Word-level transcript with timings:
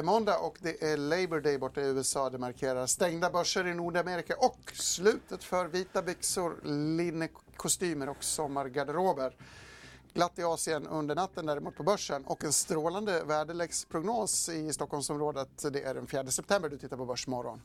är 0.00 0.04
måndag 0.04 0.38
och 0.38 0.58
det 0.60 0.82
är 0.82 0.96
Labour 0.96 1.40
Day 1.40 1.58
borta 1.58 1.80
i 1.80 1.84
USA. 1.84 2.30
Det 2.30 2.38
markerar 2.38 2.86
stängda 2.86 3.30
börser 3.30 3.66
i 3.66 3.74
Nordamerika 3.74 4.36
och 4.38 4.72
slutet 4.74 5.44
för 5.44 5.66
vita 5.66 6.02
byxor, 6.02 6.60
linnekostymer 6.96 8.08
och 8.08 8.24
sommargarderober. 8.24 9.36
Glatt 10.14 10.38
i 10.38 10.42
Asien 10.42 10.86
under 10.86 11.14
natten 11.14 11.46
däremot 11.46 11.76
på 11.76 11.82
börsen 11.82 12.24
och 12.24 12.44
en 12.44 12.52
strålande 12.52 13.24
väderleksprognos 13.24 14.48
i 14.48 14.72
Stockholmsområdet. 14.72 15.72
Det 15.72 15.82
är 15.82 15.94
den 15.94 16.06
4 16.06 16.26
september 16.26 16.68
du 16.68 16.78
tittar 16.78 16.96
på 16.96 17.06
Börsmorgon. 17.06 17.62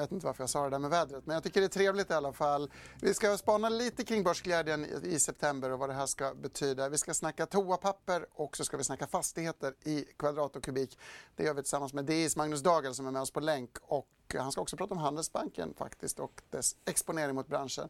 Jag 0.00 0.04
vet 0.04 0.12
inte 0.12 0.26
varför 0.26 0.42
jag 0.42 0.50
sa 0.50 0.64
det 0.64 0.70
där 0.70 0.78
med 0.78 0.90
vädret, 0.90 1.26
men 1.26 1.34
jag 1.34 1.42
tycker 1.42 1.60
det 1.60 1.66
är 1.66 1.68
trevligt 1.68 2.10
i 2.10 2.14
alla 2.14 2.32
fall. 2.32 2.70
Vi 3.00 3.14
ska 3.14 3.36
spana 3.36 3.68
lite 3.68 4.04
kring 4.04 4.22
börsglädjen 4.22 5.04
i 5.04 5.18
september 5.18 5.70
och 5.70 5.78
vad 5.78 5.88
det 5.88 5.94
här 5.94 6.06
ska 6.06 6.34
betyda. 6.34 6.88
Vi 6.88 6.98
ska 6.98 7.14
snacka 7.14 7.46
toapapper 7.46 8.26
och 8.32 8.56
så 8.56 8.64
ska 8.64 8.76
vi 8.76 8.84
snacka 8.84 9.06
fastigheter 9.06 9.74
i 9.84 10.04
kvadrat 10.16 10.56
och 10.56 10.64
kubik. 10.64 10.98
Det 11.36 11.44
gör 11.44 11.54
vi 11.54 11.62
tillsammans 11.62 11.94
med 11.94 12.04
DIs 12.04 12.36
Magnus 12.36 12.60
Dagel 12.60 12.94
som 12.94 13.06
är 13.06 13.10
med 13.10 13.22
oss 13.22 13.30
på 13.30 13.40
länk 13.40 13.70
och 13.82 14.08
han 14.38 14.52
ska 14.52 14.60
också 14.60 14.76
prata 14.76 14.94
om 14.94 15.00
Handelsbanken 15.00 15.74
faktiskt 15.74 16.20
och 16.20 16.42
dess 16.50 16.76
exponering 16.84 17.34
mot 17.34 17.46
branschen. 17.46 17.88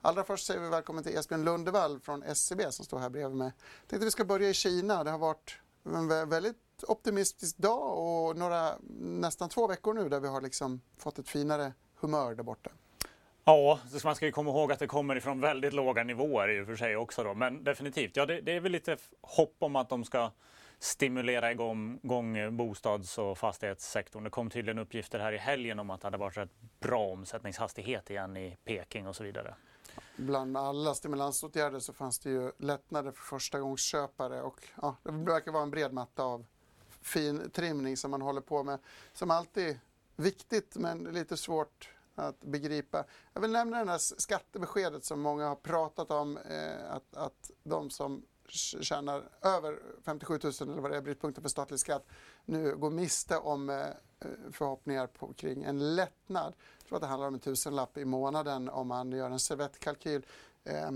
Allra 0.00 0.24
först 0.24 0.46
säger 0.46 0.60
vi 0.60 0.68
välkommen 0.68 1.04
till 1.04 1.16
Esbjörn 1.16 1.44
Lundevall 1.44 2.00
från 2.00 2.22
SCB 2.22 2.72
som 2.72 2.84
står 2.84 2.98
här 2.98 3.10
bredvid 3.10 3.36
mig. 3.36 3.52
Jag 3.80 3.88
tänkte 3.88 4.04
vi 4.04 4.10
ska 4.10 4.24
börja 4.24 4.48
i 4.48 4.54
Kina. 4.54 5.04
Det 5.04 5.10
har 5.10 5.18
varit 5.18 5.58
en 5.84 6.08
väldigt 6.08 6.67
optimistisk 6.82 7.56
dag 7.56 7.98
och 7.98 8.36
några, 8.36 8.78
nästan 9.00 9.48
två 9.48 9.66
veckor 9.66 9.94
nu 9.94 10.08
där 10.08 10.20
vi 10.20 10.28
har 10.28 10.40
liksom 10.40 10.80
fått 10.98 11.18
ett 11.18 11.28
finare 11.28 11.72
humör 12.00 12.34
där 12.34 12.42
borta. 12.42 12.70
Ja, 13.44 13.78
man 14.04 14.16
ska 14.16 14.26
ju 14.26 14.32
komma 14.32 14.50
ihåg 14.50 14.72
att 14.72 14.78
det 14.78 14.86
kommer 14.86 15.16
ifrån 15.16 15.40
väldigt 15.40 15.72
låga 15.72 16.04
nivåer 16.04 16.48
i 16.48 16.62
och 16.62 16.66
för 16.66 16.76
sig 16.76 16.96
också 16.96 17.22
då. 17.24 17.34
Men 17.34 17.64
definitivt, 17.64 18.16
ja 18.16 18.26
det, 18.26 18.40
det 18.40 18.52
är 18.52 18.60
väl 18.60 18.72
lite 18.72 18.96
hopp 19.20 19.56
om 19.58 19.76
att 19.76 19.88
de 19.88 20.04
ska 20.04 20.30
stimulera 20.78 21.52
igång, 21.52 22.00
igång 22.02 22.56
bostads 22.56 23.18
och 23.18 23.38
fastighetssektorn. 23.38 24.24
Det 24.24 24.30
kom 24.30 24.50
tydligen 24.50 24.78
uppgifter 24.78 25.18
här 25.18 25.32
i 25.32 25.38
helgen 25.38 25.78
om 25.78 25.90
att 25.90 26.00
det 26.00 26.06
hade 26.06 26.18
varit 26.18 26.36
rätt 26.36 26.50
bra 26.80 27.06
omsättningshastighet 27.06 28.10
igen 28.10 28.36
i 28.36 28.56
Peking 28.64 29.06
och 29.06 29.16
så 29.16 29.24
vidare. 29.24 29.54
Bland 30.16 30.56
alla 30.56 30.94
stimulansåtgärder 30.94 31.78
så 31.78 31.92
fanns 31.92 32.18
det 32.18 32.30
ju 32.30 32.52
lättnader 32.58 33.10
för 33.10 33.22
förstagångsköpare 33.22 34.42
och 34.42 34.60
ja, 34.82 34.96
det 35.02 35.10
verkar 35.10 35.52
vara 35.52 35.62
en 35.62 35.70
bred 35.70 35.92
matta 35.92 36.22
av 36.22 36.46
fin 37.02 37.50
trimning 37.50 37.96
som 37.96 38.10
man 38.10 38.22
håller 38.22 38.40
på 38.40 38.62
med. 38.62 38.78
Som 39.12 39.30
alltid 39.30 39.78
viktigt 40.16 40.76
men 40.76 41.04
lite 41.04 41.36
svårt 41.36 41.90
att 42.14 42.40
begripa. 42.40 43.04
Jag 43.32 43.40
vill 43.40 43.52
nämna 43.52 43.84
det 43.84 43.90
här 43.90 43.98
skattebeskedet 43.98 45.04
som 45.04 45.20
många 45.20 45.48
har 45.48 45.56
pratat 45.56 46.10
om. 46.10 46.36
Eh, 46.36 46.92
att, 46.92 47.16
att 47.16 47.50
de 47.62 47.90
som 47.90 48.22
tjänar 48.50 49.28
över 49.42 49.78
57 50.04 50.38
000 50.42 50.52
eller 50.60 50.82
vad 50.82 50.90
det 50.90 50.96
är, 50.96 51.00
brytpunkten 51.00 51.42
för 51.42 51.48
statlig 51.48 51.80
skatt, 51.80 52.06
nu 52.44 52.76
går 52.76 52.90
miste 52.90 53.38
om 53.38 53.70
eh, 53.70 53.80
eh, 53.80 54.28
förhoppningar 54.52 55.06
på, 55.06 55.32
kring 55.32 55.64
en 55.64 55.96
lättnad. 55.96 56.54
Jag 56.78 56.88
tror 56.88 56.96
att 56.96 57.02
det 57.02 57.06
handlar 57.06 57.28
om 57.28 57.34
en 57.34 57.40
tusenlapp 57.40 57.98
i 57.98 58.04
månaden 58.04 58.68
om 58.68 58.88
man 58.88 59.12
gör 59.12 59.30
en 59.30 59.38
servettkalkyl. 59.38 60.26
Eh, 60.64 60.90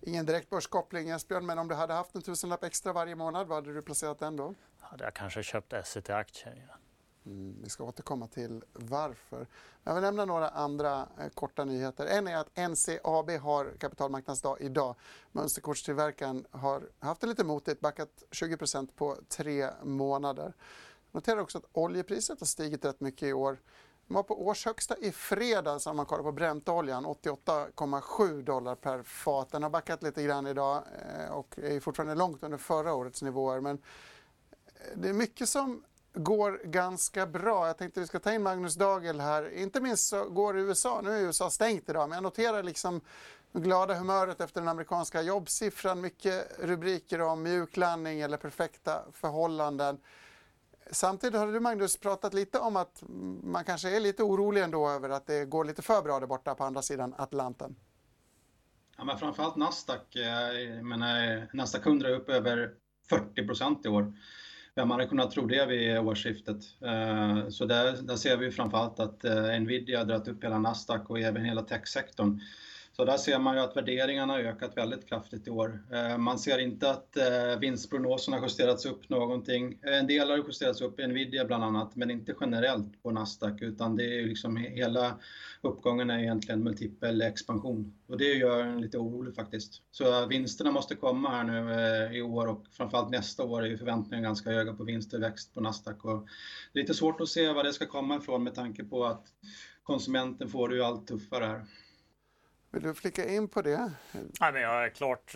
ingen 0.00 0.26
direkt 0.26 0.50
börskoppling 0.50 1.10
Esbjörn, 1.10 1.46
men 1.46 1.58
om 1.58 1.68
du 1.68 1.74
hade 1.74 1.94
haft 1.94 2.14
en 2.14 2.22
tusenlapp 2.22 2.64
extra 2.64 2.92
varje 2.92 3.14
månad, 3.14 3.46
var 3.46 3.56
hade 3.56 3.74
du 3.74 3.82
placerat 3.82 4.18
den 4.18 4.36
då? 4.36 4.54
Hade 4.90 5.04
jag 5.04 5.14
kanske 5.14 5.42
köpt 5.42 5.74
SCT-aktier. 5.84 6.66
Ja. 6.68 6.74
Mm, 7.26 7.56
vi 7.62 7.70
ska 7.70 7.84
återkomma 7.84 8.26
till 8.26 8.64
varför. 8.72 9.46
Jag 9.84 9.94
vill 9.94 10.02
nämna 10.02 10.24
några 10.24 10.48
andra 10.48 11.08
eh, 11.20 11.28
korta 11.34 11.64
nyheter. 11.64 12.06
En 12.06 12.28
är 12.28 12.36
att 12.36 12.56
NCAB 12.56 13.30
har 13.30 13.72
kapitalmarknadsdag 13.78 14.56
idag. 14.60 14.94
Mönsterkortstillverkaren 15.32 16.46
har 16.50 16.82
haft 16.98 17.20
det 17.20 17.26
lite 17.26 17.44
motigt, 17.44 17.80
backat 17.80 18.22
20% 18.30 18.88
på 18.96 19.16
tre 19.28 19.70
månader. 19.82 20.52
Noterar 21.12 21.40
också 21.40 21.58
att 21.58 21.68
oljepriset 21.72 22.40
har 22.40 22.46
stigit 22.46 22.84
rätt 22.84 23.00
mycket 23.00 23.28
i 23.28 23.32
år. 23.32 23.58
De 24.06 24.14
var 24.14 24.22
på 24.22 24.46
årshögsta 24.46 24.96
i 24.96 25.12
fredags 25.12 25.86
om 25.86 25.96
man 25.96 26.06
kollar 26.06 26.22
på 26.22 26.32
Brentoljan, 26.32 27.06
88,7 27.06 28.42
dollar 28.42 28.74
per 28.74 29.02
fat. 29.02 29.50
Den 29.50 29.62
har 29.62 29.70
backat 29.70 30.02
lite 30.02 30.22
grann 30.22 30.46
idag 30.46 30.82
eh, 31.18 31.32
och 31.32 31.58
är 31.58 31.80
fortfarande 31.80 32.14
långt 32.14 32.42
under 32.42 32.58
förra 32.58 32.94
årets 32.94 33.22
nivåer. 33.22 33.60
Men 33.60 33.82
det 34.94 35.08
är 35.08 35.12
mycket 35.12 35.48
som 35.48 35.82
går 36.14 36.60
ganska 36.64 37.26
bra. 37.26 37.66
Jag 37.66 37.78
tänkte 37.78 38.00
vi 38.00 38.06
ska 38.06 38.18
ta 38.18 38.32
in 38.32 38.42
Magnus 38.42 38.74
Dagel 38.74 39.20
här. 39.20 39.54
Inte 39.54 39.80
minst 39.80 40.08
så 40.08 40.24
går 40.24 40.58
USA, 40.58 41.00
nu 41.04 41.10
är 41.10 41.20
USA 41.20 41.50
stängt 41.50 41.88
idag, 41.88 42.08
men 42.08 42.16
jag 42.16 42.22
noterar 42.22 42.62
liksom 42.62 43.00
det 43.52 43.60
glada 43.60 43.94
humöret 43.94 44.40
efter 44.40 44.60
den 44.60 44.68
amerikanska 44.68 45.22
jobbsiffran. 45.22 46.00
Mycket 46.00 46.58
rubriker 46.58 47.20
om 47.20 47.42
mjuklandning 47.42 48.20
eller 48.20 48.36
perfekta 48.36 49.02
förhållanden. 49.12 49.98
Samtidigt 50.90 51.40
har 51.40 51.46
du 51.46 51.60
Magnus 51.60 51.96
pratat 51.96 52.34
lite 52.34 52.58
om 52.58 52.76
att 52.76 53.02
man 53.42 53.64
kanske 53.64 53.96
är 53.96 54.00
lite 54.00 54.22
orolig 54.22 54.62
ändå 54.62 54.88
över 54.88 55.10
att 55.10 55.26
det 55.26 55.44
går 55.44 55.64
lite 55.64 55.82
för 55.82 56.02
bra 56.02 56.20
där 56.20 56.26
borta 56.26 56.54
på 56.54 56.64
andra 56.64 56.82
sidan 56.82 57.14
Atlanten. 57.18 57.76
Ja, 58.96 59.04
men 59.04 59.18
framförallt 59.18 59.56
Nasdaq. 59.56 60.16
Eh, 60.16 60.22
jag 60.60 60.84
menar, 60.84 61.48
Nasdaq 61.52 61.86
100 61.86 62.08
är 62.08 62.12
upp 62.12 62.28
över 62.28 62.74
40 63.08 63.46
procent 63.46 63.86
i 63.86 63.88
år. 63.88 64.12
Vem 64.78 64.90
hade 64.90 65.06
kunnat 65.06 65.30
tro 65.30 65.46
det 65.46 65.66
vid 65.66 65.98
årsskiftet? 65.98 66.56
Eh, 66.84 67.48
så 67.48 67.64
där, 67.64 68.02
där 68.02 68.16
ser 68.16 68.36
vi 68.36 68.50
framförallt 68.50 69.00
att 69.00 69.24
eh, 69.24 69.60
Nvidia 69.60 69.98
har 69.98 70.04
dragit 70.04 70.28
upp 70.28 70.44
hela 70.44 70.58
Nasdaq 70.58 71.10
och 71.10 71.20
även 71.20 71.44
hela 71.44 71.62
techsektorn. 71.62 72.40
Så 73.00 73.04
där 73.04 73.16
ser 73.16 73.38
man 73.38 73.56
ju 73.56 73.62
att 73.62 73.76
värderingarna 73.76 74.32
har 74.32 74.40
ökat 74.40 74.76
väldigt 74.76 75.08
kraftigt 75.08 75.46
i 75.46 75.50
år. 75.50 75.82
Eh, 75.92 76.18
man 76.18 76.38
ser 76.38 76.58
inte 76.58 76.90
att 76.90 77.16
eh, 77.16 77.58
vinstprognoserna 77.60 78.36
har 78.36 78.44
justerats 78.44 78.86
upp 78.86 79.08
någonting. 79.08 79.78
En 79.82 80.06
del 80.06 80.30
har 80.30 80.36
justerats 80.36 80.80
upp, 80.80 80.98
Nvidia 80.98 81.44
bland 81.44 81.64
annat, 81.64 81.96
men 81.96 82.10
inte 82.10 82.34
generellt 82.40 83.02
på 83.02 83.10
Nasdaq 83.10 83.62
utan 83.62 83.96
det 83.96 84.20
är 84.20 84.26
liksom 84.26 84.56
hela 84.56 85.18
uppgången 85.60 86.10
är 86.10 86.18
egentligen 86.18 86.64
multipel 86.64 87.22
expansion 87.22 87.94
och 88.08 88.18
det 88.18 88.34
gör 88.34 88.60
en 88.60 88.80
lite 88.80 88.98
orolig 88.98 89.34
faktiskt. 89.34 89.82
Så 89.90 90.26
vinsterna 90.26 90.70
måste 90.70 90.94
komma 90.94 91.30
här 91.30 91.44
nu 91.44 91.72
eh, 91.72 92.16
i 92.16 92.22
år 92.22 92.46
och 92.46 92.66
framförallt 92.70 93.10
nästa 93.10 93.44
år 93.44 93.62
är 93.62 93.66
ju 93.66 93.78
förväntningarna 93.78 94.28
ganska 94.28 94.50
höga 94.50 94.72
på 94.72 94.84
vinsttillväxt 94.84 95.54
på 95.54 95.60
Nasdaq 95.60 96.04
och 96.04 96.26
det 96.72 96.78
är 96.78 96.82
lite 96.82 96.94
svårt 96.94 97.20
att 97.20 97.28
se 97.28 97.52
var 97.52 97.64
det 97.64 97.72
ska 97.72 97.86
komma 97.86 98.16
ifrån 98.16 98.44
med 98.44 98.54
tanke 98.54 98.84
på 98.84 99.04
att 99.04 99.26
konsumenten 99.82 100.48
får 100.48 100.68
det 100.68 100.74
ju 100.74 100.82
allt 100.82 101.06
tuffare 101.06 101.44
här. 101.44 101.64
Vill 102.70 102.82
du 102.82 102.94
flicka 102.94 103.28
in 103.28 103.48
på 103.48 103.62
det? 103.62 103.92
Nej, 104.12 104.52
men 104.52 104.62
jag 104.62 104.84
är 104.84 104.88
klart 104.88 105.34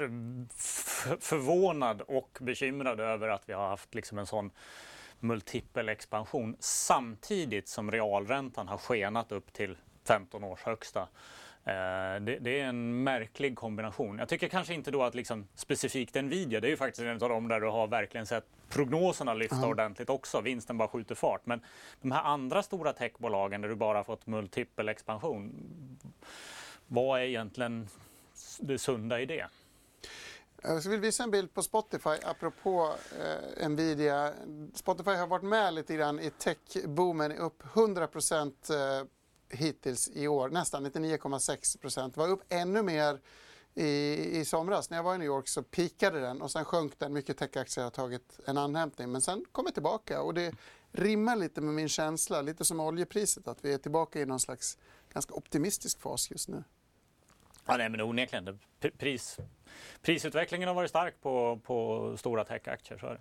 förvånad 1.20 2.00
och 2.00 2.38
bekymrad 2.40 3.00
över 3.00 3.28
att 3.28 3.48
vi 3.48 3.52
har 3.52 3.68
haft 3.68 3.94
liksom 3.94 4.18
en 4.18 4.26
sån 4.26 4.50
multipel 5.20 5.88
expansion 5.88 6.56
samtidigt 6.60 7.68
som 7.68 7.90
realräntan 7.90 8.68
har 8.68 8.78
skenat 8.78 9.32
upp 9.32 9.52
till 9.52 9.76
15 10.04 10.44
års 10.44 10.62
högsta. 10.62 11.08
Eh, 11.64 12.20
det, 12.20 12.38
det, 12.40 12.60
är 12.60 12.64
en 12.64 13.02
märklig 13.02 13.56
kombination. 13.56 14.18
Jag 14.18 14.28
tycker 14.28 14.48
kanske 14.48 14.74
inte 14.74 14.90
då 14.90 15.02
att 15.02 15.14
liksom 15.14 15.48
specifikt 15.54 16.14
Nvidia, 16.14 16.60
det 16.60 16.66
är 16.66 16.70
ju 16.70 16.76
faktiskt 16.76 17.02
en 17.02 17.22
av 17.22 17.28
de 17.28 17.48
där 17.48 17.60
du 17.60 17.66
har 17.66 17.86
verkligen 17.86 18.26
sett 18.26 18.44
prognoserna 18.68 19.34
lyfta 19.34 19.56
mm. 19.56 19.70
ordentligt 19.70 20.10
också. 20.10 20.40
Vinsten 20.40 20.78
bara 20.78 20.88
skjuter 20.88 21.14
fart. 21.14 21.46
Men 21.46 21.60
de 22.00 22.12
här 22.12 22.22
andra 22.22 22.62
stora 22.62 22.92
techbolagen 22.92 23.60
där 23.60 23.68
du 23.68 23.74
bara 23.74 24.04
fått 24.04 24.26
multipel 24.26 24.88
expansion 24.88 25.52
vad 26.92 27.20
är 27.20 27.24
egentligen 27.24 27.88
det 28.60 28.78
sunda 28.78 29.20
i 29.20 29.26
det? 29.26 29.46
Jag 30.62 30.80
vill 30.80 31.00
visa 31.00 31.22
en 31.22 31.30
bild 31.30 31.54
på 31.54 31.62
Spotify 31.62 32.10
apropå 32.22 32.94
eh, 33.58 33.68
Nvidia. 33.68 34.32
Spotify 34.74 35.10
har 35.10 35.26
varit 35.26 35.44
med 35.44 35.74
lite 35.74 35.94
grann 35.94 36.20
i 36.20 36.30
techboomen, 36.30 37.32
upp 37.32 37.62
100 37.74 38.06
procent 38.06 38.70
eh, 38.70 39.06
hittills 39.58 40.10
i 40.14 40.28
år, 40.28 40.48
nästan 40.48 40.86
99,6 40.86 41.80
procent. 41.80 42.16
var 42.16 42.28
upp 42.28 42.42
ännu 42.48 42.82
mer 42.82 43.20
i, 43.74 43.88
i 44.38 44.44
somras. 44.44 44.90
När 44.90 44.98
jag 44.98 45.04
var 45.04 45.14
i 45.14 45.18
New 45.18 45.26
York 45.26 45.48
så 45.48 45.62
pikade 45.62 46.20
den 46.20 46.42
och 46.42 46.50
sen 46.50 46.64
sjönk 46.64 46.98
den. 46.98 47.12
Mycket 47.12 47.38
techaktier 47.38 47.84
har 47.84 47.90
tagit 47.90 48.40
en 48.46 48.58
anhämtning 48.58 49.12
men 49.12 49.20
sen 49.20 49.44
kommer 49.52 49.70
tillbaka 49.70 50.22
och 50.22 50.34
det 50.34 50.54
rimmar 50.90 51.36
lite 51.36 51.60
med 51.60 51.74
min 51.74 51.88
känsla, 51.88 52.42
lite 52.42 52.64
som 52.64 52.80
oljepriset, 52.80 53.48
att 53.48 53.64
vi 53.64 53.72
är 53.72 53.78
tillbaka 53.78 54.20
i 54.20 54.26
någon 54.26 54.40
slags 54.40 54.78
ganska 55.12 55.34
optimistisk 55.34 56.00
fas 56.00 56.30
just 56.30 56.48
nu. 56.48 56.64
Ja, 57.66 57.76
nej, 57.76 57.88
men 57.88 58.00
onekligen. 58.00 58.58
Pris, 58.98 59.38
prisutvecklingen 60.02 60.68
har 60.68 60.74
varit 60.74 60.90
stark 60.90 61.20
på, 61.22 61.60
på 61.64 62.16
stora 62.18 62.44
techaktier. 62.44 62.98
Så 62.98 63.06
är 63.06 63.10
det. 63.10 63.20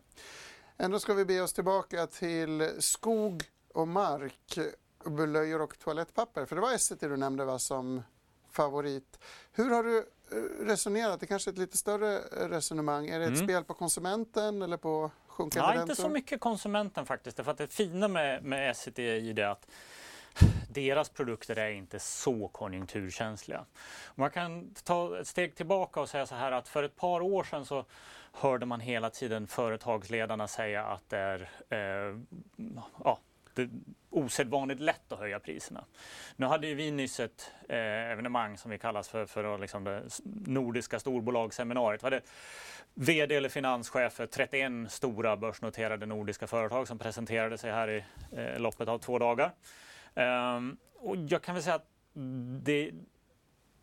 Ändå 0.77 0.99
ska 0.99 1.13
vi 1.13 1.25
be 1.25 1.41
oss 1.41 1.53
tillbaka 1.53 2.07
till 2.07 2.69
skog 2.79 3.43
och 3.73 3.87
mark. 3.87 4.59
blöjor 5.05 5.61
och 5.61 5.79
toalettpapper. 5.79 6.45
För 6.45 6.55
det 6.55 6.61
var 6.61 6.73
Essity 6.73 7.07
du 7.07 7.17
nämnde 7.17 7.45
va, 7.45 7.59
som 7.59 8.03
favorit. 8.51 9.19
Hur 9.51 9.69
har 9.69 9.83
du 9.83 9.97
eh, 9.97 10.65
resonerat? 10.65 11.19
Det 11.19 11.25
kanske 11.25 11.49
är 11.49 11.51
ett 11.51 11.57
lite 11.57 11.77
större 11.77 12.19
resonemang. 12.49 13.07
Är 13.07 13.19
det 13.19 13.25
ett 13.25 13.33
mm. 13.33 13.47
spel 13.47 13.63
på 13.63 13.73
konsumenten 13.73 14.61
eller 14.61 14.77
på 14.77 15.11
sjunkande 15.27 15.69
räntor? 15.69 15.81
inte 15.81 16.01
så 16.01 16.09
mycket 16.09 16.39
konsumenten 16.39 17.05
faktiskt. 17.05 17.37
För 17.43 17.51
att 17.51 17.57
det 17.57 17.67
fina 17.67 18.07
med, 18.07 18.43
med 18.43 18.71
Essity 18.71 19.03
är 19.03 19.15
ju 19.15 19.33
det 19.33 19.51
att 19.51 19.67
deras 20.69 21.09
produkter 21.09 21.59
är 21.59 21.69
inte 21.69 21.99
så 21.99 22.47
konjunkturkänsliga. 22.47 23.65
Man 24.15 24.31
kan 24.31 24.73
ta 24.83 25.19
ett 25.19 25.27
steg 25.27 25.55
tillbaka 25.55 26.01
och 26.01 26.09
säga 26.09 26.25
så 26.25 26.35
här 26.35 26.51
att 26.51 26.67
för 26.67 26.83
ett 26.83 26.95
par 26.95 27.21
år 27.21 27.43
sedan 27.43 27.65
så 27.65 27.85
hörde 28.31 28.65
man 28.65 28.79
hela 28.79 29.09
tiden 29.09 29.47
företagsledarna 29.47 30.47
säga 30.47 30.83
att 30.85 31.09
det 31.09 31.17
är 31.17 31.49
eh, 31.69 32.19
ja, 33.03 33.19
det 33.53 33.61
är 33.61 33.69
osedvanligt 34.09 34.81
lätt 34.81 35.11
att 35.11 35.19
höja 35.19 35.39
priserna. 35.39 35.85
Nu 36.35 36.45
hade 36.45 36.67
ju 36.67 36.75
vi 36.75 36.91
nyss 36.91 37.19
ett 37.19 37.51
eh, 37.69 37.77
evenemang 37.77 38.57
som 38.57 38.71
vi 38.71 38.77
kallas 38.77 39.09
för, 39.09 39.25
för 39.25 39.57
liksom 39.57 39.83
det 39.83 40.03
nordiska 40.23 40.99
storbolagsseminariet. 40.99 42.03
Var 42.03 42.11
det 42.11 42.21
VD 42.93 43.35
eller 43.35 43.49
finanschef 43.49 44.03
eh, 44.03 44.09
för 44.09 44.25
31 44.25 44.91
stora 44.91 45.37
börsnoterade 45.37 46.05
nordiska 46.05 46.47
företag 46.47 46.87
som 46.87 46.99
presenterade 46.99 47.57
sig 47.57 47.71
här 47.71 47.89
i 47.89 48.03
eh, 48.31 48.59
loppet 48.59 48.87
av 48.87 48.99
två 48.99 49.19
dagar. 49.19 49.51
Um, 50.15 50.77
och 50.95 51.15
jag 51.17 51.41
kan 51.41 51.55
väl 51.55 51.63
säga 51.63 51.75
att 51.75 51.87
det 52.63 52.87
är 52.87 52.93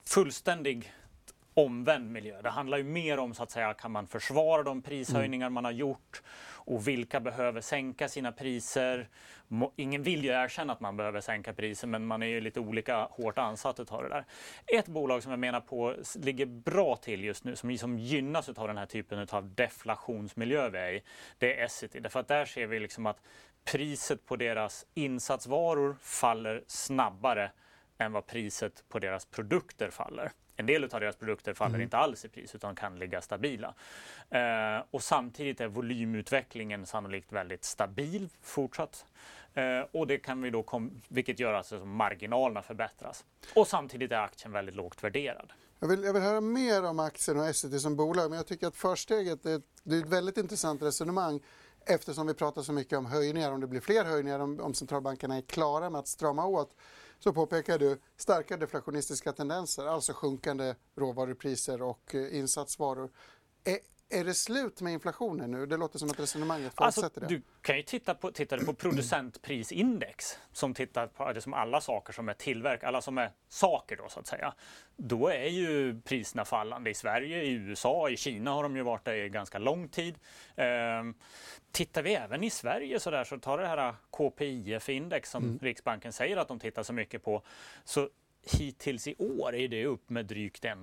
fullständig 0.06 0.92
omvänd 1.58 2.10
miljö. 2.10 2.42
Det 2.42 2.50
handlar 2.50 2.78
ju 2.78 2.84
mer 2.84 3.19
om 3.19 3.34
så 3.34 3.42
att 3.42 3.50
säga, 3.50 3.75
kan 3.75 3.90
man 3.90 4.06
försvara 4.06 4.62
de 4.62 4.82
prishöjningar 4.82 5.46
mm. 5.46 5.54
man 5.54 5.64
har 5.64 5.72
gjort 5.72 6.22
och 6.69 6.88
vilka 6.88 7.20
behöver 7.20 7.60
sänka 7.60 8.08
sina 8.08 8.32
priser. 8.32 9.08
Ingen 9.76 10.02
vill 10.02 10.25
ju 10.25 10.30
erkänna 10.30 10.72
att 10.72 10.80
man 10.80 10.96
behöver 10.96 11.20
sänka 11.20 11.52
priser 11.52 11.86
men 11.86 12.06
man 12.06 12.22
är 12.22 12.26
ju 12.26 12.40
lite 12.40 12.60
olika 12.60 13.08
hårt 13.10 13.38
ansatt 13.38 13.80
att 13.80 13.88
ta 13.88 14.02
det 14.02 14.08
där. 14.08 14.25
Ett 14.66 14.88
bolag 14.88 15.22
som 15.22 15.32
jag 15.32 15.38
menar 15.38 15.60
på 15.60 15.94
ligger 16.14 16.46
bra 16.46 16.96
till 16.96 17.25
just 17.25 17.44
nu 17.44 17.56
som, 17.56 17.78
som 17.78 17.98
gynnas 17.98 18.48
av 18.48 18.69
den 18.69 18.78
här 18.78 18.86
typen 18.86 19.26
av 19.30 19.54
deflationsmiljö 19.54 20.69
vi 20.69 20.78
är 20.78 20.92
i, 20.92 21.02
det 21.38 21.60
är 21.60 21.64
Essity. 21.64 22.00
Därför 22.00 22.20
att 22.20 22.28
där 22.28 22.44
ser 22.44 22.66
vi 22.66 22.80
liksom 22.80 23.06
att 23.06 23.20
priset 23.73 24.26
på 24.26 24.37
deras 24.37 24.87
insatsvaror 24.94 25.97
faller 26.00 26.65
snabbare 26.67 27.50
än 27.99 28.12
vad 28.12 28.26
priset 28.26 28.85
på 28.88 28.99
deras 28.99 29.25
produkter 29.25 29.91
faller. 29.91 30.31
En 30.56 30.67
del 30.67 30.85
av 30.85 31.00
deras 31.00 31.17
produkter 31.17 31.55
faller 31.55 31.75
mm. 31.75 31.82
inte 31.82 31.97
alls 31.97 32.25
i 32.25 32.29
pris 32.29 32.55
utan 32.55 32.75
kan 32.75 32.99
ligga 32.99 33.20
stabila. 33.20 33.75
Eh, 34.31 34.85
och 34.91 35.03
samtidigt 35.03 35.61
är 35.61 35.69
volymutvecklingen 35.69 36.87
sannolikt 36.87 37.32
väldigt 37.32 37.65
stabil 37.65 38.29
fortsatt. 38.43 39.06
Eh, 39.55 39.81
och 39.93 40.06
det 40.06 40.19
kan 40.19 40.43
vi 40.43 40.50
då 40.50 40.62
kom, 40.62 41.00
vilket 41.09 41.38
gör 41.38 41.53
att 41.53 41.73
alltså 41.73 41.87
marginalerna 41.87 42.62
förbättras. 42.62 43.25
Och 43.55 43.69
samtidigt 43.69 44.12
är 44.12 44.17
aktien 44.17 44.53
väldigt 44.53 44.75
lågt 44.75 45.05
värderad. 45.05 45.53
Jag 45.81 45.88
vill, 45.88 46.05
jag 46.05 46.12
vill 46.12 46.23
höra 46.23 46.41
mer 46.41 46.85
om 46.85 46.99
aktien 46.99 47.41
och 47.41 47.47
Essity 47.47 47.79
som 47.79 47.97
bolag 47.97 48.31
men 48.31 48.37
jag 48.37 48.47
tycker 48.47 48.67
att 48.67 48.76
försteget 48.76 49.47
är, 49.47 49.62
det 49.82 49.97
är 49.97 50.00
ett 50.00 50.09
väldigt 50.09 50.37
intressant 50.37 50.82
resonemang 50.82 51.41
eftersom 51.88 52.26
vi 52.26 52.35
pratar 52.35 52.62
så 52.62 52.73
mycket 52.73 52.99
om 52.99 53.06
höjningar, 53.06 53.52
om 53.52 53.61
det 53.61 53.67
blir 53.67 53.81
fler 53.81 54.05
höjningar, 54.05 54.38
om, 54.38 54.61
om 54.61 54.75
centralbankerna 54.75 55.37
är 55.37 55.40
klara 55.40 55.90
med 55.90 55.99
att 55.99 56.08
strama 56.08 56.46
åt 56.46 56.76
så 57.19 57.32
påpekar 57.32 57.79
du 57.79 58.00
starka 58.17 58.56
deflationistiska 58.56 59.32
tendenser, 59.32 59.87
alltså 59.87 60.12
sjunkande 60.12 60.75
råvarupriser 60.96 61.82
och 61.82 62.14
eh, 62.14 62.38
insatsvaror. 62.38 63.11
Är, 63.64 63.79
är 64.10 64.25
det 64.25 64.34
slut 64.34 64.81
med 64.81 64.93
inflationen 64.93 65.50
nu? 65.50 65.66
Det 65.66 65.76
låter 65.76 65.99
som 65.99 66.10
att 66.10 66.20
resonemanget 66.20 66.72
alltså, 66.75 67.00
förutsätter 67.00 67.20
alltså, 67.20 67.34
det. 67.34 67.40
Du 67.40 67.62
kan 67.62 67.76
ju 67.76 67.82
titta 67.82 68.14
på, 68.14 68.31
titta 68.31 68.58
på 68.58 68.75
producentprisindex 68.75 70.38
som 70.52 70.75
tittar 70.75 71.06
på 71.06 71.32
det 71.32 71.40
som 71.40 71.55
alla 71.55 71.81
saker 71.81 72.12
som 72.12 72.28
är 72.28 72.34
tillverk, 72.34 72.84
alla 72.84 73.00
som 73.00 73.19
är 73.19 73.31
saker 73.49 73.96
då 73.96 74.08
så 74.08 74.20
att 74.20 74.26
säga. 74.26 74.55
Då 74.96 75.28
är 75.28 75.49
ju 75.49 76.00
priserna 76.00 76.44
fallande 76.44 76.90
i 76.90 76.94
Sverige, 76.94 77.43
i 77.43 77.52
USA, 77.52 78.10
i 78.10 78.16
Kina 78.16 78.50
har 78.50 78.62
de 78.62 78.76
ju 78.76 78.82
varit 78.82 79.05
det 79.05 79.25
i 79.25 79.28
ganska 79.28 79.58
lång 79.58 79.88
tid. 79.88 80.19
Ehm, 80.56 81.14
tittar 81.72 82.02
vi 82.02 82.14
även 82.14 82.44
i 82.44 82.50
Sverige 82.50 83.00
så 83.00 83.11
där 83.11 83.25
så 83.25 83.38
tar 83.38 83.58
det 83.58 83.66
här 83.66 83.94
KPIF-index 84.11 85.31
som 85.31 85.44
mm. 85.44 85.58
Riksbanken 85.58 86.12
säger 86.12 86.37
att 86.37 86.49
de 86.49 86.58
tittar 86.58 86.82
så 86.82 86.93
mycket 86.93 87.25
på 87.25 87.43
så 87.84 88.08
hittills 88.43 89.08
i 89.08 89.14
år 89.19 89.55
är 89.55 89.69
det 89.69 89.87
upp 89.87 90.11
med 90.11 90.26
drygt 90.26 90.64
1 90.64 90.79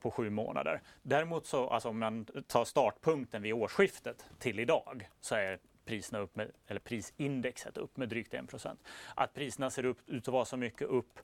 på 0.00 0.10
sju 0.10 0.30
månader. 0.30 0.80
Däremot 1.02 1.46
så, 1.46 1.68
alltså 1.68 1.88
om 1.88 1.98
man 1.98 2.26
tar 2.46 2.64
startpunkten 2.64 3.42
vid 3.42 3.52
årsskiftet 3.52 4.26
till 4.38 4.60
idag 4.60 5.08
så 5.20 5.34
är 5.34 5.58
priserna 5.84 6.18
upp 6.18 6.36
med, 6.36 6.50
eller 6.66 6.80
prisindexet 6.80 7.76
upp 7.76 7.96
med 7.96 8.08
drygt 8.08 8.34
1 8.34 8.44
Att 9.14 9.34
priserna 9.34 9.70
ser 9.70 9.84
upp, 9.84 9.98
ut 10.06 10.28
att 10.28 10.32
vara 10.32 10.44
så 10.44 10.56
mycket 10.56 10.88
upp 10.88 11.18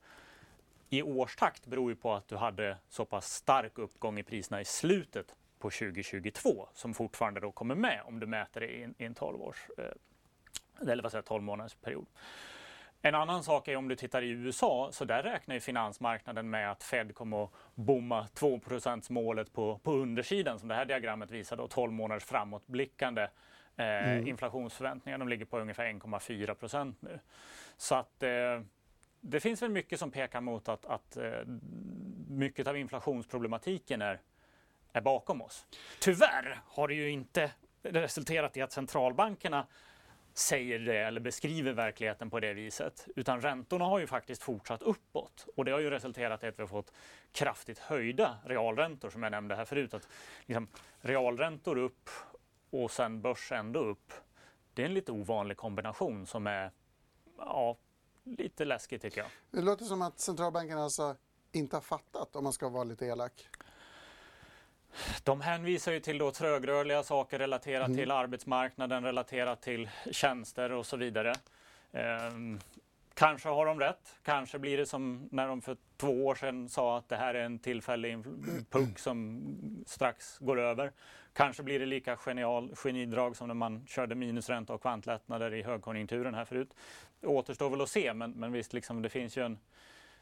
i 0.91 1.03
årstakt 1.03 1.67
beror 1.67 1.91
ju 1.91 1.97
på 1.97 2.13
att 2.13 2.29
du 2.29 2.37
hade 2.37 2.77
så 2.89 3.05
pass 3.05 3.35
stark 3.35 3.79
uppgång 3.79 4.19
i 4.19 4.23
priserna 4.23 4.61
i 4.61 4.65
slutet 4.65 5.35
på 5.59 5.71
2022 5.71 6.69
som 6.75 6.95
fortfarande 6.95 7.41
då 7.41 7.53
kommer 7.53 7.75
med 7.75 8.03
om 8.05 8.21
du 8.21 8.27
mäter 8.27 8.61
det 8.61 8.67
i 8.67 8.83
en, 8.83 8.95
i 8.99 9.05
en 9.05 9.15
12 9.15 9.43
års 9.43 9.69
eh, 9.79 10.91
eller 10.91 11.03
vad 11.03 11.13
säger 11.13 11.23
12 11.23 11.43
månaders 11.43 11.75
period. 11.75 12.07
En 13.07 13.15
annan 13.15 13.45
sak 13.45 13.69
är 13.69 13.77
om 13.77 13.89
du 13.89 13.97
tittar 13.97 14.23
i 14.23 14.29
USA, 14.29 14.89
så 14.93 15.05
där 15.05 15.23
räknar 15.23 15.55
ju 15.55 15.61
finansmarknaden 15.61 16.51
med 16.51 16.71
att 16.71 16.83
Fed 16.83 17.15
kommer 17.15 17.45
att 17.45 17.51
bomma 17.75 18.27
2% 18.35 19.13
målet 19.13 19.53
på, 19.53 19.79
på 19.79 19.93
undersidan 19.93 20.59
som 20.59 20.69
det 20.69 20.75
här 20.75 20.85
diagrammet 20.85 21.31
visar 21.31 21.57
då 21.57 21.69
12 21.69 21.93
månaders 21.93 22.25
framåtblickande 22.25 23.23
eh, 23.77 23.87
mm. 23.87 24.29
inflationsförväntningar. 24.29 25.19
De 25.19 25.29
ligger 25.29 25.45
på 25.45 25.59
ungefär 25.59 25.85
1,4 25.85 26.55
procent 26.55 27.03
nu. 27.03 27.21
Så 27.77 27.95
att 27.95 28.23
eh, 28.23 28.61
det 29.21 29.41
finns 29.41 29.63
väl 29.63 29.71
mycket 29.71 29.99
som 29.99 30.11
pekar 30.11 30.41
mot 30.41 30.69
att, 30.69 30.87
att 30.87 31.17
eh, 31.17 31.33
mycket 32.29 32.67
av 32.67 32.77
inflationsproblematiken 32.77 34.03
är, 34.03 34.21
är 34.93 35.01
bakom 35.01 35.43
oss. 35.43 35.67
Tyvärr 36.01 36.61
har 36.67 36.89
det 36.89 36.95
ju 36.95 37.11
inte 37.11 37.51
resulterat 37.83 38.57
i 38.57 38.63
att 38.63 38.73
centralbankerna 38.73 39.67
säger 40.35 40.79
det 40.79 40.99
eller 40.99 41.21
beskriver 41.21 41.73
verkligheten 41.73 42.31
på 42.31 42.41
det 42.41 42.55
viset. 42.55 43.09
Utan 43.17 43.41
räntorna 43.41 43.85
har 43.85 43.99
ju 43.99 44.07
faktiskt 44.07 44.43
fortsatt 44.43 44.83
uppåt 44.83 45.47
och 45.57 45.65
det 45.65 45.73
har 45.73 45.81
ju 45.81 45.91
resulterat 45.91 46.45
i 46.45 46.47
att 46.47 46.59
vi 46.59 46.63
har 46.63 46.69
fått 46.69 46.93
kraftigt 47.33 47.79
höjda 47.79 48.39
realräntor 48.45 49.11
som 49.11 49.23
jag 49.23 49.31
nämnde 49.31 49.55
här 49.55 49.65
förut. 49.65 49.95
Att 49.95 50.09
liksom, 50.47 50.69
realräntor 51.01 51.79
upp 51.79 52.11
och 52.71 52.91
sen 52.91 53.23
börs 53.23 53.53
ändå 53.53 53.81
upp. 53.81 54.13
Det 54.75 54.83
är 54.83 54.87
en 54.87 54.95
lite 54.95 55.13
ovanlig 55.13 55.57
kombination 55.57 56.27
som 56.27 56.47
är 56.47 56.71
ja, 57.39 57.77
lite 58.25 58.65
läskig 58.65 59.01
tycker 59.01 59.21
jag. 59.21 59.31
Det 59.51 59.61
låter 59.61 59.85
som 59.85 60.03
att 60.03 60.21
centralbanken 60.21 60.79
alltså 60.79 61.17
inte 61.53 61.77
har 61.77 61.81
fattat 61.81 62.37
om 62.37 62.45
man 62.45 62.53
ska 62.53 62.69
vara 62.69 62.85
lite 62.85 63.07
elak. 63.07 63.49
De 65.23 65.41
hänvisar 65.41 65.93
ju 65.93 66.01
till 66.01 66.19
då 66.19 66.31
trögrörliga 66.31 67.03
saker 67.03 67.39
relaterat 67.39 67.87
mm. 67.87 67.99
till 67.99 68.11
arbetsmarknaden, 68.11 69.05
relaterat 69.05 69.63
till 69.63 69.91
tjänster 70.11 70.73
och 70.73 70.87
så 70.87 70.97
vidare. 70.97 71.35
Eh, 71.93 72.31
kanske 73.15 73.49
har 73.49 73.67
de 73.67 73.81
rätt. 73.81 74.17
Kanske 74.23 74.59
blir 74.59 74.79
det 74.79 74.87
som 74.87 75.29
när 75.33 75.49
de 75.49 75.63
för 75.63 75.77
två 75.97 76.27
år 76.27 76.35
sedan 76.35 76.69
sa 76.69 76.99
att 76.99 77.09
det 77.09 77.17
här 77.17 77.35
är 77.35 77.45
en 77.45 77.59
tillfällig 77.59 78.25
puck 78.71 78.99
som 78.99 79.43
strax 79.87 80.39
går 80.39 80.61
över. 80.61 80.93
Kanske 81.33 81.63
blir 81.63 81.81
det 81.81 81.87
lika 81.87 82.17
genial, 82.17 82.75
genidrag 82.75 83.37
som 83.37 83.49
när 83.49 83.55
man 83.55 83.87
körde 83.87 84.15
minusränta 84.15 84.75
och 84.75 84.81
kvantlättnader 84.81 85.55
i 85.55 85.63
högkonjunkturen 85.63 86.35
här 86.35 86.45
förut. 86.45 86.75
Det 87.21 87.27
återstår 87.27 87.71
väl 87.71 87.81
att 87.81 87.89
se, 87.89 88.15
men, 88.15 88.31
men 88.31 88.53
visst, 88.53 88.73
liksom, 88.73 89.03
det 89.03 89.09
finns 89.09 89.37
ju, 89.37 89.43
en, 89.45 89.59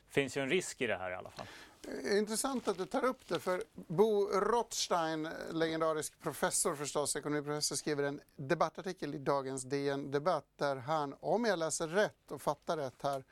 finns 0.08 0.36
ju 0.36 0.42
en 0.42 0.48
risk 0.48 0.80
i 0.80 0.86
det 0.86 0.96
här 0.96 1.10
i 1.10 1.14
alla 1.14 1.30
fall. 1.30 1.46
Intressant 1.88 2.68
att 2.68 2.78
du 2.78 2.86
tar 2.86 3.04
upp 3.04 3.28
det, 3.28 3.40
för 3.40 3.64
Bo 3.74 4.26
Rothstein, 4.26 5.28
legendarisk 5.50 6.20
professor 6.20 6.74
förstås, 6.74 7.16
ekonomiprofessor, 7.16 7.76
skriver 7.76 8.02
en 8.02 8.20
debattartikel 8.36 9.14
i 9.14 9.18
dagens 9.18 9.62
DN 9.62 10.10
Debatt 10.10 10.46
där 10.56 10.76
han, 10.76 11.14
om 11.20 11.44
jag 11.44 11.58
läser 11.58 11.88
rätt 11.88 12.30
och 12.30 12.42
fattar 12.42 12.76
rätt 12.76 13.02
här, 13.02 13.24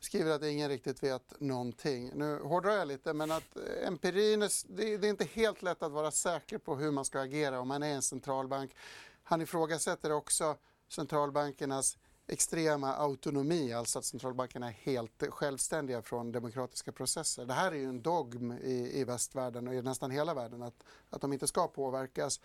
skriver 0.00 0.30
att 0.30 0.42
ingen 0.42 0.68
riktigt 0.68 1.02
vet 1.02 1.40
någonting. 1.40 2.10
Nu 2.14 2.38
hårdrar 2.38 2.72
jag 2.72 2.88
lite, 2.88 3.12
men 3.12 3.30
att 3.30 3.56
empirin, 3.84 4.42
är, 4.42 4.76
det 4.76 5.06
är 5.06 5.10
inte 5.10 5.24
helt 5.24 5.62
lätt 5.62 5.82
att 5.82 5.92
vara 5.92 6.10
säker 6.10 6.58
på 6.58 6.76
hur 6.76 6.90
man 6.90 7.04
ska 7.04 7.20
agera 7.20 7.60
om 7.60 7.68
man 7.68 7.82
är 7.82 7.94
en 7.94 8.02
centralbank. 8.02 8.76
Han 9.22 9.42
ifrågasätter 9.42 10.12
också 10.12 10.56
centralbankernas 10.88 11.98
extrema 12.28 12.94
autonomi, 12.94 13.72
alltså 13.72 13.98
att 13.98 14.04
centralbankerna 14.04 14.68
är 14.68 14.72
helt 14.72 15.22
självständiga 15.30 16.02
från 16.02 16.32
demokratiska 16.32 16.92
processer. 16.92 17.44
Det 17.44 17.54
här 17.54 17.72
är 17.72 17.76
ju 17.76 17.88
en 17.88 18.02
dogm 18.02 18.52
i, 18.52 19.00
i 19.00 19.04
västvärlden 19.04 19.68
och 19.68 19.74
i 19.74 19.82
nästan 19.82 20.10
hela 20.10 20.34
världen 20.34 20.62
att, 20.62 20.84
att 21.10 21.20
de 21.20 21.32
inte 21.32 21.46
ska 21.46 21.68
påverkas. 21.68 22.40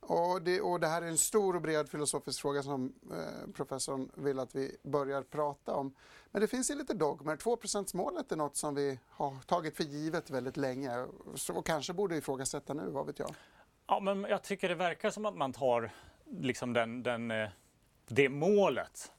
Och 0.00 0.42
det, 0.42 0.60
och 0.60 0.80
det 0.80 0.86
här 0.86 1.02
är 1.02 1.06
en 1.06 1.18
stor 1.18 1.56
och 1.56 1.62
bred 1.62 1.88
filosofisk 1.88 2.40
fråga 2.40 2.62
som 2.62 2.94
eh, 3.10 3.52
professorn 3.52 4.10
vill 4.14 4.38
att 4.38 4.54
vi 4.54 4.76
börjar 4.82 5.22
prata 5.22 5.74
om. 5.74 5.94
Men 6.30 6.42
det 6.42 6.48
finns 6.48 6.70
ju 6.70 6.74
lite 6.74 6.94
dogmer. 6.94 7.36
2% 7.36 7.96
målet 7.96 8.32
är 8.32 8.36
något 8.36 8.56
som 8.56 8.74
vi 8.74 8.98
har 9.08 9.36
tagit 9.46 9.76
för 9.76 9.84
givet 9.84 10.30
väldigt 10.30 10.56
länge 10.56 11.06
och 11.52 11.66
kanske 11.66 11.92
borde 11.92 12.16
ifrågasätta 12.16 12.74
nu, 12.74 12.90
vad 12.90 13.06
vet 13.06 13.18
jag? 13.18 13.34
Ja, 13.86 14.00
men 14.00 14.22
jag 14.22 14.42
tycker 14.42 14.68
det 14.68 14.74
verkar 14.74 15.10
som 15.10 15.26
att 15.26 15.36
man 15.36 15.52
tar 15.52 15.92
liksom 16.30 16.72
den, 16.72 17.02
den, 17.02 17.30
eh, 17.30 17.48
det 18.06 18.28
målet 18.28 19.12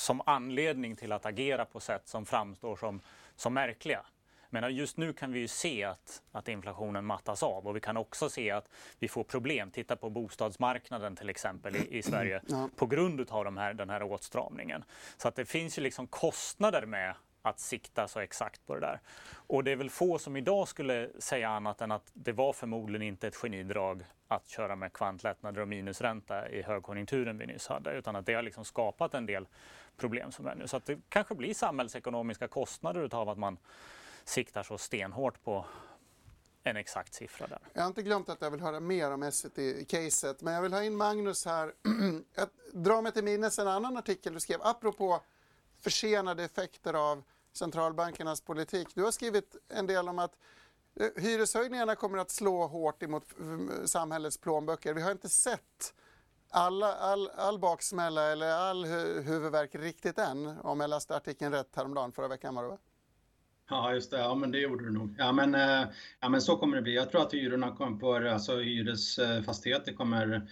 som 0.00 0.22
anledning 0.26 0.96
till 0.96 1.12
att 1.12 1.26
agera 1.26 1.64
på 1.64 1.80
sätt 1.80 2.08
som 2.08 2.26
framstår 2.26 2.76
som, 2.76 3.00
som 3.36 3.54
märkliga. 3.54 4.04
Men 4.50 4.74
just 4.74 4.96
nu 4.96 5.12
kan 5.12 5.32
vi 5.32 5.38
ju 5.38 5.48
se 5.48 5.84
att, 5.84 6.22
att 6.32 6.48
inflationen 6.48 7.04
mattas 7.04 7.42
av 7.42 7.66
och 7.66 7.76
vi 7.76 7.80
kan 7.80 7.96
också 7.96 8.28
se 8.28 8.50
att 8.50 8.68
vi 8.98 9.08
får 9.08 9.24
problem. 9.24 9.70
Titta 9.70 9.96
på 9.96 10.10
bostadsmarknaden 10.10 11.16
till 11.16 11.28
exempel 11.28 11.76
i, 11.76 11.98
i 11.98 12.02
Sverige 12.10 12.42
ja. 12.46 12.68
på 12.76 12.86
grund 12.86 13.30
av 13.30 13.44
de 13.44 13.56
här, 13.56 13.74
den 13.74 13.90
här 13.90 14.02
åtstramningen. 14.02 14.84
Så 15.16 15.28
att 15.28 15.34
det 15.34 15.44
finns 15.44 15.78
ju 15.78 15.82
liksom 15.82 16.06
kostnader 16.06 16.86
med 16.86 17.14
att 17.42 17.60
sikta 17.60 18.08
så 18.08 18.20
exakt 18.20 18.66
på 18.66 18.74
det 18.74 18.80
där. 18.80 19.00
Och 19.32 19.64
det 19.64 19.72
är 19.72 19.76
väl 19.76 19.90
få 19.90 20.18
som 20.18 20.36
idag 20.36 20.68
skulle 20.68 21.10
säga 21.18 21.48
annat 21.48 21.80
än 21.80 21.92
att 21.92 22.10
det 22.12 22.32
var 22.32 22.52
förmodligen 22.52 23.02
inte 23.02 23.28
ett 23.28 23.36
genidrag 23.36 24.04
att 24.28 24.48
köra 24.48 24.76
med 24.76 24.92
kvantlättnader 24.92 25.60
och 25.60 25.68
minusränta 25.68 26.48
i 26.48 26.62
högkonjunkturen 26.62 27.38
vi 27.38 27.46
nyss 27.46 27.68
hade, 27.68 27.92
utan 27.92 28.16
att 28.16 28.26
det 28.26 28.34
har 28.34 28.42
liksom 28.42 28.64
skapat 28.64 29.14
en 29.14 29.26
del 29.26 29.46
problem 30.00 30.32
som 30.32 30.46
är 30.46 30.54
nu. 30.54 30.68
Så 30.68 30.76
att 30.76 30.86
det 30.86 30.98
kanske 31.08 31.34
blir 31.34 31.54
samhällsekonomiska 31.54 32.48
kostnader 32.48 33.00
utav 33.00 33.28
att 33.28 33.38
man 33.38 33.58
siktar 34.24 34.62
så 34.62 34.78
stenhårt 34.78 35.44
på 35.44 35.66
en 36.62 36.76
exakt 36.76 37.14
siffra 37.14 37.46
där. 37.46 37.58
Jag 37.72 37.82
har 37.82 37.88
inte 37.88 38.02
glömt 38.02 38.28
att 38.28 38.40
jag 38.40 38.50
vill 38.50 38.60
höra 38.60 38.80
mer 38.80 39.10
om 39.10 39.22
SVT-caset, 39.32 40.42
men 40.42 40.54
jag 40.54 40.62
vill 40.62 40.72
ha 40.72 40.82
in 40.82 40.96
Magnus 40.96 41.44
här. 41.44 41.74
jag 42.34 42.48
drar 42.72 43.02
mig 43.02 43.12
till 43.12 43.24
minnes 43.24 43.58
en 43.58 43.68
annan 43.68 43.96
artikel 43.96 44.34
du 44.34 44.40
skrev 44.40 44.60
apropå 44.62 45.20
försenade 45.80 46.44
effekter 46.44 46.94
av 46.94 47.22
centralbankernas 47.52 48.40
politik. 48.40 48.88
Du 48.94 49.02
har 49.02 49.10
skrivit 49.10 49.56
en 49.68 49.86
del 49.86 50.08
om 50.08 50.18
att 50.18 50.36
eh, 51.00 51.22
hyreshöjningarna 51.22 51.94
kommer 51.94 52.18
att 52.18 52.30
slå 52.30 52.66
hårt 52.66 53.02
emot 53.02 53.24
eh, 53.40 53.84
samhällets 53.84 54.38
plånböcker. 54.38 54.94
Vi 54.94 55.02
har 55.02 55.12
inte 55.12 55.28
sett 55.28 55.94
alla, 56.50 56.94
all, 56.94 57.28
all 57.28 57.58
baksmälla 57.58 58.32
eller 58.32 58.50
all 58.50 58.84
huvudvärk 59.24 59.74
riktigt 59.74 60.18
än, 60.18 60.46
om 60.46 60.80
jag 60.80 60.90
läste 60.90 61.16
artikeln 61.16 61.52
rätt 61.52 61.76
häromdagen, 61.76 62.12
förra 62.12 62.28
veckan 62.28 62.54
var 62.54 62.62
det 62.62 62.68
va? 62.68 62.78
Ja, 63.70 63.94
just 63.94 64.10
det. 64.10 64.18
Ja, 64.18 64.34
men 64.34 64.50
det 64.50 64.58
gjorde 64.58 64.84
du 64.84 64.92
nog. 64.92 65.14
Ja, 65.18 65.32
men, 65.32 65.54
eh, 65.54 65.88
ja, 66.20 66.28
men 66.28 66.42
så 66.42 66.56
kommer 66.56 66.76
det 66.76 66.82
bli. 66.82 66.94
Jag 66.94 67.10
tror 67.10 67.22
att 67.22 67.34
hyrorna 67.34 67.76
kommer 67.76 67.98
på, 67.98 68.14
alltså 68.14 68.56
hyresfastigheter 68.56 69.92
kommer 69.92 70.50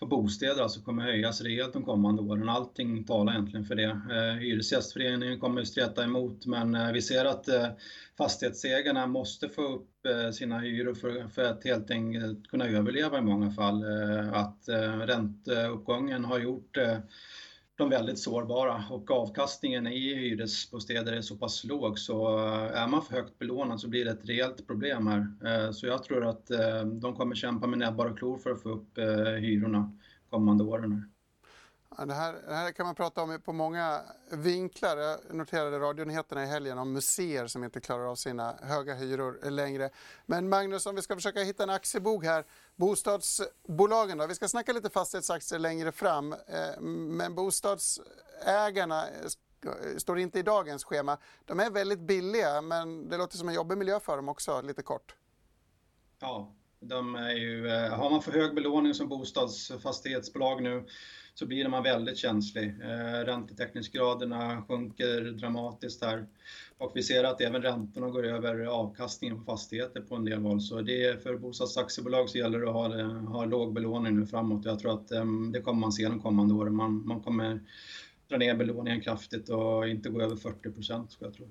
på 0.00 0.06
bostäder 0.06 0.62
alltså 0.62 0.80
kommer 0.80 1.02
höjas 1.02 1.40
rejält 1.40 1.72
de 1.72 1.84
kommande 1.84 2.22
åren. 2.22 2.48
Allting 2.48 3.04
talar 3.04 3.32
egentligen 3.32 3.66
för 3.66 3.74
det. 3.74 3.84
Eh, 3.84 4.34
Hyresgästföreningen 4.40 5.40
kommer 5.40 5.64
streta 5.64 6.04
emot 6.04 6.46
men 6.46 6.74
eh, 6.74 6.92
vi 6.92 7.02
ser 7.02 7.24
att 7.24 7.48
eh, 7.48 7.68
fastighetsägarna 8.18 9.06
måste 9.06 9.48
få 9.48 9.62
upp 9.62 10.06
eh, 10.06 10.30
sina 10.30 10.58
hyror 10.58 10.94
för, 10.94 11.28
för 11.28 11.44
att 11.44 11.64
helt 11.64 11.90
enkelt 11.90 12.48
kunna 12.48 12.66
överleva 12.66 13.18
i 13.18 13.22
många 13.22 13.50
fall. 13.50 13.82
Eh, 13.82 14.32
att 14.32 14.68
eh, 14.68 14.98
ränteuppgången 14.98 16.24
har 16.24 16.38
gjort 16.38 16.78
de 17.76 17.90
väldigt 17.90 18.18
sårbara 18.18 18.84
och 18.90 19.10
avkastningen 19.10 19.86
i 19.86 20.14
hyresbostäder 20.14 21.12
är 21.12 21.20
så 21.20 21.36
pass 21.36 21.64
låg 21.64 21.98
så 21.98 22.38
eh, 22.38 22.82
är 22.82 22.88
man 22.88 23.02
för 23.02 23.14
högt 23.14 23.38
belånad 23.38 23.80
så 23.80 23.88
blir 23.88 24.04
det 24.04 24.10
ett 24.10 24.28
rejält 24.28 24.66
problem 24.66 25.06
här. 25.06 25.26
Eh, 25.44 25.70
så 25.72 25.86
jag 25.86 26.04
tror 26.04 26.26
att 26.26 26.50
eh, 26.50 26.84
de 26.84 27.14
kommer 27.16 27.34
kämpa 27.34 27.66
med 27.66 27.78
näbbar 27.78 28.06
och 28.06 28.18
klor 28.18 28.38
för 28.38 28.50
att 28.50 28.62
få 28.62 28.68
upp 28.68 28.98
hyrorna 29.40 29.98
kommande 30.30 30.64
åren. 30.64 31.13
Det, 31.98 32.14
här, 32.14 32.32
det 32.32 32.54
här 32.54 32.72
kan 32.72 32.86
man 32.86 32.94
prata 32.94 33.22
om 33.22 33.40
på 33.44 33.52
många 33.52 34.00
vinklar. 34.30 34.96
Jag 34.96 35.34
noterade 35.34 35.78
radionyheterna 35.78 36.42
i 36.42 36.46
helgen 36.46 36.78
om 36.78 36.92
museer 36.92 37.46
som 37.46 37.64
inte 37.64 37.80
klarar 37.80 38.10
av 38.10 38.14
sina 38.14 38.54
höga 38.62 38.94
hyror 38.94 39.50
längre. 39.50 39.90
Men 40.26 40.48
Magnus, 40.48 40.86
om 40.86 40.94
vi 40.94 41.02
ska 41.02 41.14
försöka 41.14 41.40
hitta 41.40 41.62
en 41.62 41.70
aktiebog 41.70 42.24
här. 42.24 42.44
Bostadsbolagen 42.76 44.18
då? 44.18 44.26
Vi 44.26 44.34
ska 44.34 44.48
snacka 44.48 44.72
lite 44.72 44.90
fastighetsaktier 44.90 45.58
längre 45.58 45.92
fram. 45.92 46.32
Eh, 46.32 46.80
men 46.80 47.34
bostadsägarna 47.34 49.08
eh, 49.08 49.14
eh, 49.66 49.96
står 49.96 50.18
inte 50.18 50.38
i 50.38 50.42
dagens 50.42 50.84
schema. 50.84 51.18
De 51.44 51.60
är 51.60 51.70
väldigt 51.70 52.00
billiga 52.00 52.60
men 52.60 53.08
det 53.08 53.16
låter 53.16 53.36
som 53.36 53.48
en 53.48 53.54
jobbig 53.54 53.78
miljö 53.78 54.00
för 54.00 54.16
dem 54.16 54.28
också, 54.28 54.60
lite 54.60 54.82
kort. 54.82 55.14
Ja, 56.18 56.52
de 56.88 57.14
är 57.14 57.34
ju, 57.34 57.68
eh, 57.68 57.90
har 57.90 58.10
man 58.10 58.22
för 58.22 58.32
hög 58.32 58.54
belåning 58.54 58.94
som 58.94 59.08
bostadsfastighetsbolag 59.08 60.62
nu 60.62 60.84
så 61.34 61.46
blir 61.46 61.68
man 61.68 61.82
väldigt 61.82 62.18
känslig. 62.18 62.68
Eh, 62.82 63.24
räntetäckningsgraderna 63.24 64.62
sjunker 64.68 65.20
dramatiskt 65.20 66.04
här 66.04 66.26
och 66.78 66.92
vi 66.94 67.02
ser 67.02 67.24
att 67.24 67.40
även 67.40 67.62
räntorna 67.62 68.10
går 68.10 68.26
över 68.26 68.66
avkastningen 68.66 69.38
på 69.38 69.44
fastigheter 69.44 70.00
på 70.00 70.14
en 70.14 70.24
del 70.24 70.42
håll. 70.42 70.60
Så 70.60 70.80
det 70.80 71.04
är 71.04 71.16
för 71.16 71.36
bostadsaktiebolag 71.36 72.28
så 72.28 72.38
gäller 72.38 72.58
det 72.60 72.68
att 72.68 72.74
ha, 72.74 72.98
eh, 72.98 73.08
ha 73.08 73.44
låg 73.44 73.74
belåning 73.74 74.20
nu 74.20 74.26
framåt. 74.26 74.64
Jag 74.64 74.78
tror 74.78 74.92
att 74.92 75.08
det 75.52 75.60
kommer 75.60 75.80
man 75.80 75.92
se 75.92 76.08
de 76.08 76.20
kommande 76.20 76.54
åren. 76.54 76.74
Man, 76.74 77.06
man 77.06 77.20
kommer 77.20 77.60
dra 78.28 78.36
ner 78.36 78.54
belåningen 78.54 79.00
kraftigt 79.00 79.48
och 79.48 79.88
inte 79.88 80.08
gå 80.08 80.22
över 80.22 80.36
40 80.36 80.70
procent, 80.70 81.12
skulle 81.12 81.28
jag 81.28 81.36
tro. 81.36 81.48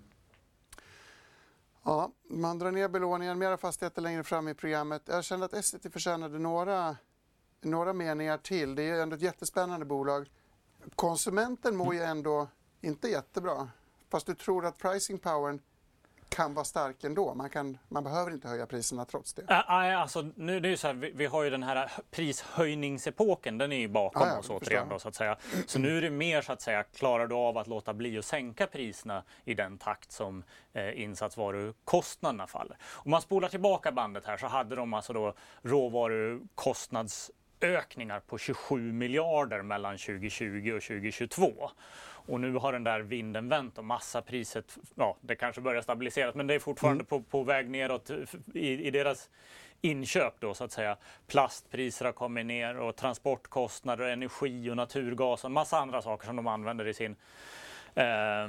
Ja, 1.86 2.13
man 2.28 2.60
drar 2.60 2.72
ner 2.72 2.88
belåningen, 2.88 3.40
mera 3.40 3.58
fastigheter 3.58 4.02
längre 4.02 4.24
fram 4.24 4.48
i 4.48 4.54
programmet. 4.54 5.02
Jag 5.06 5.24
kände 5.24 5.46
att 5.46 5.54
Essity 5.54 5.90
förtjänade 5.90 6.40
några, 6.40 6.98
några 7.62 7.94
meningar 7.94 8.38
till. 8.38 8.76
Det 8.76 8.84
är 8.84 9.02
ändå 9.02 9.16
ett 9.16 9.22
jättespännande 9.22 9.86
bolag. 9.86 10.30
Konsumenten 10.96 11.76
mår 11.76 11.94
ju 11.94 12.02
ändå 12.02 12.48
inte 12.82 13.08
jättebra. 13.08 13.70
Fast 14.10 14.26
du 14.26 14.36
tror 14.36 14.66
att 14.66 14.78
pricing 14.78 15.20
powern 15.20 15.60
kan 16.34 16.54
vara 16.54 16.66
stark 16.66 17.04
ändå. 17.04 17.34
Man, 17.34 17.50
kan, 17.50 17.78
man 17.88 18.04
behöver 18.04 18.32
inte 18.32 18.48
höja 18.48 18.66
priserna 18.66 19.06
trots 19.06 19.34
det. 19.34 19.44
Äh, 19.50 20.02
alltså, 20.02 20.26
nu, 20.36 20.60
det 20.60 20.70
är 20.70 20.76
så 20.76 20.88
här, 20.88 20.94
vi, 20.94 21.12
vi, 21.16 21.26
har 21.26 21.44
ju 21.44 21.50
den 21.50 21.64
här 21.64 21.92
prishöjningsepoken, 22.12 23.58
den 23.58 23.72
är 23.72 23.78
ju 23.78 23.88
bakom 23.88 24.22
ah, 24.22 24.28
ja, 24.28 24.40
oss 24.40 24.50
återigen. 24.50 24.90
Då, 24.90 25.00
så, 25.00 25.08
att 25.08 25.16
säga. 25.16 25.38
så 25.68 25.80
nu 25.80 25.98
är 25.98 26.02
det 26.02 26.10
mer 26.10 26.42
så 26.42 26.54
att 26.54 26.62
säga, 26.62 26.84
klarar 26.84 27.28
du 27.28 27.36
av 27.36 27.58
att 27.58 27.68
låta 27.68 27.94
bli 27.94 28.18
att 28.18 28.26
sänka 28.26 28.68
priserna 28.68 29.24
i 29.46 29.54
den 29.54 29.78
takt 29.78 30.12
som 30.12 30.44
eh, 30.74 31.02
insatsvarukostnaderna 31.02 32.48
faller. 32.48 32.78
Om 32.92 33.12
man 33.12 33.22
spolar 33.22 33.50
tillbaka 33.50 33.92
bandet 33.92 34.26
här 34.26 34.38
så 34.38 34.48
hade 34.48 34.76
de 34.76 34.94
alltså 34.94 35.14
då 35.14 35.34
råvarukostnadsökningar 35.62 38.20
på 38.20 38.38
27 38.38 38.94
miljarder 38.94 39.62
mellan 39.62 39.98
2020 39.98 40.72
och 40.76 40.82
2022. 40.82 41.70
Och 42.26 42.40
nu 42.40 42.54
har 42.54 42.74
den 42.74 42.84
där 42.84 43.00
vinden 43.00 43.50
vänt 43.50 43.78
och 43.78 43.86
massapriset, 43.86 44.78
ja 44.96 45.18
det 45.22 45.36
kanske 45.36 45.62
börjar 45.62 45.82
stabiliseras 45.82 46.36
men 46.36 46.48
det 46.48 46.54
är 46.54 46.60
fortfarande 46.60 47.02
mm. 47.02 47.06
på, 47.06 47.22
på 47.22 47.44
väg 47.44 47.70
neråt 47.70 48.12
i, 48.54 48.88
i 48.88 48.92
deras 48.92 49.30
inköp 49.82 50.34
då 50.40 50.54
så 50.54 50.64
att 50.64 50.72
säga. 50.72 50.98
Plastpriser 51.28 52.06
har 52.06 52.12
kommit 52.12 52.46
ner 52.46 52.78
och 52.78 52.96
transportkostnader, 52.96 54.06
energi 54.06 54.70
och 54.70 54.78
naturgas 54.78 55.44
och 55.44 55.48
en 55.48 55.54
massa 55.54 55.80
andra 55.80 56.02
saker 56.02 56.26
som 56.28 56.36
de 56.36 56.48
använder 56.48 56.88
i 56.88 56.94
sin 56.94 57.16
eh, 57.96 58.48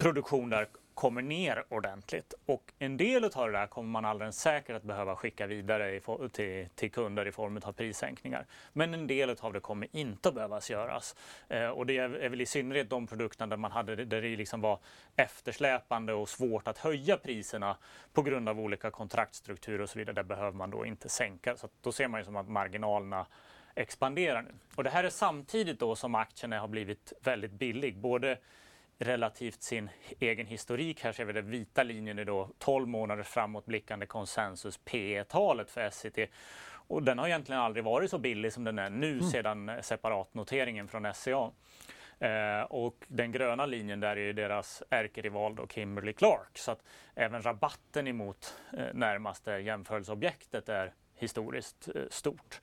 produktion 0.00 0.50
där 0.50 0.68
kommer 0.98 1.22
ner 1.22 1.64
ordentligt. 1.68 2.34
Och 2.46 2.72
en 2.78 2.96
del 2.96 3.24
av 3.24 3.46
det 3.46 3.52
där 3.52 3.66
kommer 3.66 3.88
man 3.88 4.04
alldeles 4.04 4.36
säkert 4.36 4.76
att 4.76 4.82
behöva 4.82 5.16
skicka 5.16 5.46
vidare 5.46 6.00
till, 6.32 6.68
till 6.74 6.90
kunder 6.90 7.26
i 7.26 7.32
form 7.32 7.60
av 7.64 7.72
prissänkningar. 7.72 8.46
Men 8.72 8.94
en 8.94 9.06
del 9.06 9.36
av 9.40 9.52
det 9.52 9.60
kommer 9.60 9.88
inte 9.92 10.28
att 10.28 10.34
behövas 10.34 10.70
göras. 10.70 11.16
Eh, 11.48 11.66
och 11.66 11.86
det 11.86 11.98
är, 11.98 12.10
är 12.10 12.28
väl 12.28 12.40
i 12.40 12.46
synnerhet 12.46 12.90
de 12.90 13.06
produkterna 13.06 13.46
där 13.46 13.56
man 13.56 13.72
hade 13.72 14.04
där 14.04 14.22
det 14.22 14.36
liksom 14.36 14.60
var 14.60 14.78
eftersläpande 15.16 16.12
och 16.12 16.28
svårt 16.28 16.68
att 16.68 16.78
höja 16.78 17.16
priserna 17.16 17.76
på 18.12 18.22
grund 18.22 18.48
av 18.48 18.60
olika 18.60 18.90
kontraktstrukturer 18.90 19.80
och 19.80 19.90
så 19.90 19.98
vidare. 19.98 20.14
Där 20.14 20.22
behöver 20.22 20.56
man 20.56 20.70
då 20.70 20.86
inte 20.86 21.08
sänka. 21.08 21.56
Så 21.56 21.68
då 21.82 21.92
ser 21.92 22.08
man 22.08 22.20
ju 22.20 22.24
som 22.24 22.36
att 22.36 22.48
marginalerna 22.48 23.26
expanderar 23.74 24.42
nu. 24.42 24.54
Och 24.74 24.84
det 24.84 24.90
här 24.90 25.04
är 25.04 25.10
samtidigt 25.10 25.80
då 25.80 25.96
som 25.96 26.14
aktierna 26.14 26.60
har 26.60 26.68
blivit 26.68 27.12
väldigt 27.20 27.52
billig. 27.52 27.96
Både 27.96 28.38
relativt 28.98 29.62
sin 29.62 29.90
egen 30.20 30.46
historik. 30.46 31.04
Här 31.04 31.12
ser 31.12 31.24
vi 31.24 31.32
den 31.32 31.50
vita 31.50 31.82
linjen 31.82 32.18
är 32.18 32.24
då 32.24 32.50
12 32.58 32.88
månader 32.88 33.22
framåtblickande 33.22 34.06
konsensus 34.06 34.80
P-talet 34.84 35.70
för 35.70 35.90
SCT. 35.90 36.18
Och 36.70 37.02
den 37.02 37.18
har 37.18 37.26
egentligen 37.26 37.60
aldrig 37.60 37.84
varit 37.84 38.10
så 38.10 38.18
billig 38.18 38.52
som 38.52 38.64
den 38.64 38.78
är 38.78 38.90
nu 38.90 39.12
mm. 39.12 39.24
sedan 39.24 39.70
separatnoteringen 39.82 40.88
från 40.88 41.14
SCA. 41.14 41.50
Eh, 42.20 42.62
och 42.62 43.04
den 43.08 43.32
gröna 43.32 43.66
linjen 43.66 44.00
där 44.00 44.18
är 44.18 44.32
deras 44.32 44.82
ärkerival 44.90 45.54
då 45.54 45.66
Kimberly 45.66 46.12
Clark. 46.12 46.58
Så 46.58 46.70
att 46.70 46.82
även 47.14 47.42
rabatten 47.42 48.08
emot 48.08 48.54
eh, 48.72 48.86
närmaste 48.94 49.50
jämförelseobjektet 49.50 50.68
är 50.68 50.92
historiskt 51.14 51.88
eh, 51.94 52.02
stort. 52.10 52.60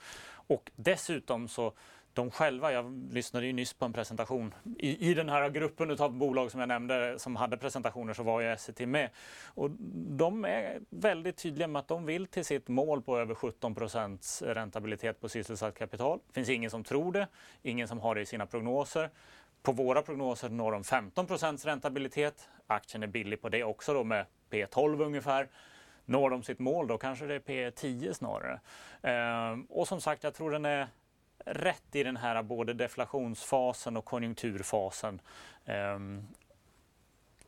Och 0.48 0.72
dessutom 0.76 1.48
så 1.48 1.74
de 2.16 2.32
själva, 2.32 2.72
jag 2.72 3.10
lyssnade 3.12 3.46
ju 3.46 3.54
nyss 3.54 3.74
på 3.74 3.86
en 3.86 3.94
presentation 3.94 4.54
i, 4.78 5.10
i 5.10 5.14
den 5.14 5.30
här 5.30 5.50
gruppen 5.50 5.98
av 6.00 6.14
bolag 6.14 6.52
som 6.52 6.60
jag 6.60 6.68
nämnde 6.68 7.20
som 7.20 7.36
hade 7.36 7.58
presentationer 7.58 8.14
så 8.14 8.24
var 8.24 8.42
ju 8.42 8.52
Essity 8.52 8.86
med. 8.86 9.10
Och 9.46 9.70
de 10.18 10.46
är 10.46 10.80
väldigt 10.90 11.38
tydliga 11.38 11.68
med 11.68 11.80
att 11.80 11.88
de 11.88 12.06
vill 12.06 12.28
till 12.28 12.46
sitt 12.46 12.68
mål 12.68 13.02
på 13.02 13.20
över 13.20 13.36
17 13.36 13.76
procents 13.76 14.42
räntabilitet 14.42 15.22
på 15.22 15.30
sysselsatt 15.30 15.78
kapital. 15.78 16.20
Det 16.28 16.34
finns 16.34 16.50
ingen 16.50 16.70
som 16.70 16.84
tror 16.84 17.12
det, 17.12 17.28
ingen 17.62 17.88
som 17.88 18.00
har 18.00 18.16
det 18.16 18.22
i 18.22 18.26
sina 18.26 18.46
prognoser. 18.46 19.10
På 19.62 19.72
våra 19.72 20.02
prognoser 20.02 20.50
når 20.50 20.72
de 20.72 20.84
15 20.84 21.28
procents 21.28 21.66
räntabilitet. 21.66 22.50
Aktien 22.68 23.04
är 23.04 23.08
billig 23.08 23.42
på 23.42 23.50
det 23.50 23.64
också 23.64 23.94
då 23.94 24.04
med 24.04 24.26
P12 24.50 25.06
ungefär. 25.06 25.48
Når 26.06 26.30
de 26.30 26.44
sitt 26.44 26.60
mål 26.60 26.88
då 26.88 26.98
kanske 26.98 27.26
det 27.26 27.36
är 27.36 27.40
P10 27.40 28.14
snarare. 28.14 28.60
Ehm, 29.02 29.66
och 29.66 29.88
som 29.88 30.02
sagt, 30.02 30.24
jag 30.24 30.34
tror 30.34 30.52
den 30.52 30.66
är 30.66 30.88
rätt 31.46 31.96
i 31.96 32.04
den 32.04 32.18
här 32.18 32.44
både 32.44 32.74
deflationsfasen 32.74 33.98
och 33.98 34.06
konjunkturfasen. 34.06 35.22
Um, 35.96 36.28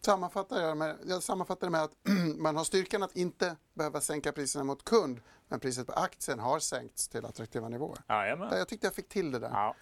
sammanfattar 0.01 0.62
jag, 0.62 0.77
med, 0.77 0.98
jag 1.06 1.24
sammanfattar 1.24 1.68
det 1.68 1.72
med 1.72 1.84
att 1.84 1.98
man 2.38 2.58
har 2.58 2.63
styrkan 2.63 3.04
att 3.04 3.16
inte 3.16 3.56
behöva 3.74 4.01
sänka 4.01 4.32
priserna 4.32 4.63
mot 4.63 4.84
kund 4.84 5.22
men 5.48 5.60
priset 5.60 5.88
på 5.88 5.94
aktien 5.94 6.39
har 6.39 6.60
sänkts 6.60 7.08
till 7.08 7.25
attraktiva 7.25 7.70
nivåer. 7.70 7.98
Jajamän. 8.10 8.58
Jag 8.58 8.68
tyckte 8.68 8.88
jag 8.88 8.96
fick 8.96 9.10
till 9.10 9.32
det 9.32 9.39
där. 9.39 9.50
Ja. 9.50 9.75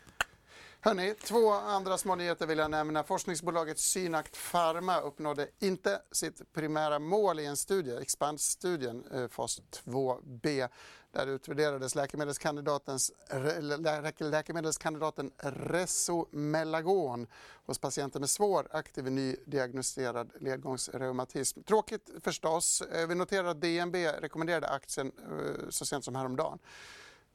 Hörrni, 0.85 1.15
två 1.23 1.51
andra 1.51 1.97
små 1.97 2.15
nyheter 2.15 2.47
vill 2.47 2.57
jag 2.57 2.71
nämna. 2.71 3.03
Forskningsbolaget 3.03 3.79
Synact 3.79 4.51
Pharma 4.51 4.99
uppnådde 4.99 5.47
inte 5.59 6.01
sitt 6.11 6.53
primära 6.53 6.99
mål 6.99 7.39
i 7.39 7.45
en 7.45 7.57
studie, 7.57 7.97
Expand-studien, 8.01 9.03
eh, 9.13 9.27
fas 9.27 9.61
2b. 9.85 10.69
Där 11.15 11.27
utvärderades 11.27 11.95
läkemedelskandidatens, 11.95 13.11
läkemedelskandidaten 14.19 15.31
Resomelagon 15.43 17.27
hos 17.65 17.79
patienter 17.79 18.19
med 18.19 18.29
svår 18.29 18.67
aktiv 18.71 19.11
nydiagnostiserad 19.11 20.31
ledgångsreumatism. 20.39 21.63
Tråkigt 21.63 22.09
förstås. 22.23 22.81
Eh, 22.81 23.07
vi 23.07 23.15
noterar 23.15 23.47
att 23.47 23.61
DNB 23.61 23.95
rekommenderade 23.95 24.67
aktien 24.67 25.11
eh, 25.17 25.69
så 25.69 25.85
sent 25.85 26.05
som 26.05 26.15
häromdagen. 26.15 26.59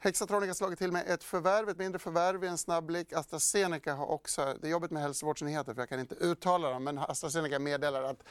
Hexatronic 0.02 0.46
har 0.46 0.54
slagit 0.54 0.78
till 0.78 0.92
med 0.92 1.08
ett 1.08 1.24
förvärv, 1.24 1.68
ett 1.68 1.78
mindre 1.78 1.98
förvärv 1.98 2.44
i 2.44 2.46
en 2.46 2.58
snabbblick. 2.58 3.12
AstraZeneca 3.12 3.94
har 3.94 4.06
också, 4.06 4.54
det 4.60 4.66
är 4.66 4.70
jobbigt 4.70 4.90
med 4.90 5.02
hälsovårdsnyheter 5.02 5.74
för 5.74 5.82
jag 5.82 5.88
kan 5.88 6.00
inte 6.00 6.14
uttala 6.14 6.70
dem, 6.70 6.84
men 6.84 6.98
AstraZeneca 6.98 7.58
meddelar 7.58 8.02
att 8.02 8.22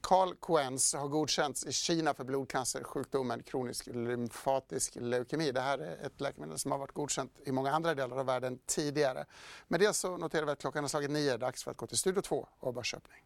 Calquence 0.00 0.98
har 0.98 1.08
godkänts 1.08 1.66
i 1.66 1.72
Kina 1.72 2.14
för 2.14 2.24
blodcancersjukdomen 2.24 3.42
kronisk 3.42 3.86
lymfatisk 3.86 4.96
leukemi. 5.00 5.52
Det 5.52 5.60
här 5.60 5.78
är 5.78 6.06
ett 6.06 6.20
läkemedel 6.20 6.58
som 6.58 6.70
har 6.70 6.78
varit 6.78 6.92
godkänt 6.92 7.32
i 7.44 7.52
många 7.52 7.72
andra 7.72 7.94
delar 7.94 8.16
av 8.16 8.26
världen 8.26 8.58
tidigare. 8.66 9.26
Med 9.66 9.80
det 9.80 9.92
så 9.92 10.16
noterar 10.16 10.46
vi 10.46 10.52
att 10.52 10.60
klockan 10.60 10.84
har 10.84 10.88
slagit 10.88 11.10
nio, 11.10 11.36
dags 11.36 11.64
för 11.64 11.70
att 11.70 11.76
gå 11.76 11.86
till 11.86 11.98
Studio 11.98 12.20
2 12.20 12.48
och 12.58 12.74
börsöppning. 12.74 13.24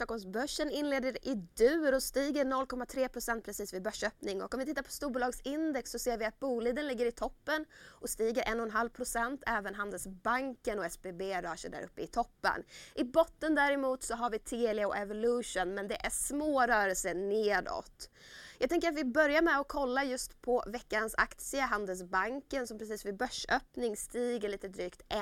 Stockholmsbörsen 0.00 0.70
inleder 0.70 1.28
i 1.28 1.34
dur 1.34 1.94
och 1.94 2.02
stiger 2.02 2.44
0,3% 2.44 3.40
precis 3.40 3.74
vid 3.74 3.82
börsöppning. 3.82 4.42
Och 4.42 4.54
om 4.54 4.60
vi 4.60 4.66
tittar 4.66 4.82
på 4.82 4.90
storbolagsindex 4.90 5.90
så 5.90 5.98
ser 5.98 6.18
vi 6.18 6.24
att 6.24 6.40
Boliden 6.40 6.86
ligger 6.86 7.06
i 7.06 7.12
toppen 7.12 7.64
och 7.88 8.10
stiger 8.10 8.42
1,5% 8.42 9.42
Även 9.46 9.74
Handelsbanken 9.74 10.78
och 10.78 10.84
SBB 10.84 11.42
rör 11.42 11.56
sig 11.56 11.70
där 11.70 11.82
uppe 11.82 12.02
i 12.02 12.06
toppen. 12.06 12.64
I 12.94 13.04
botten 13.04 13.54
däremot 13.54 14.02
så 14.02 14.14
har 14.14 14.30
vi 14.30 14.38
Telia 14.38 14.88
och 14.88 14.96
Evolution 14.96 15.74
men 15.74 15.88
det 15.88 16.06
är 16.06 16.10
små 16.10 16.66
rörelser 16.66 17.14
nedåt. 17.14 18.10
Jag 18.58 18.70
tänker 18.70 18.88
att 18.88 18.96
vi 18.96 19.04
börjar 19.04 19.42
med 19.42 19.60
att 19.60 19.68
kolla 19.68 20.04
just 20.04 20.42
på 20.42 20.64
veckans 20.66 21.14
aktie, 21.18 21.60
Handelsbanken 21.60 22.66
som 22.66 22.78
precis 22.78 23.06
vid 23.06 23.16
börsöppning 23.16 23.96
stiger 23.96 24.48
lite 24.48 24.68
drygt 24.68 25.02
1 25.08 25.18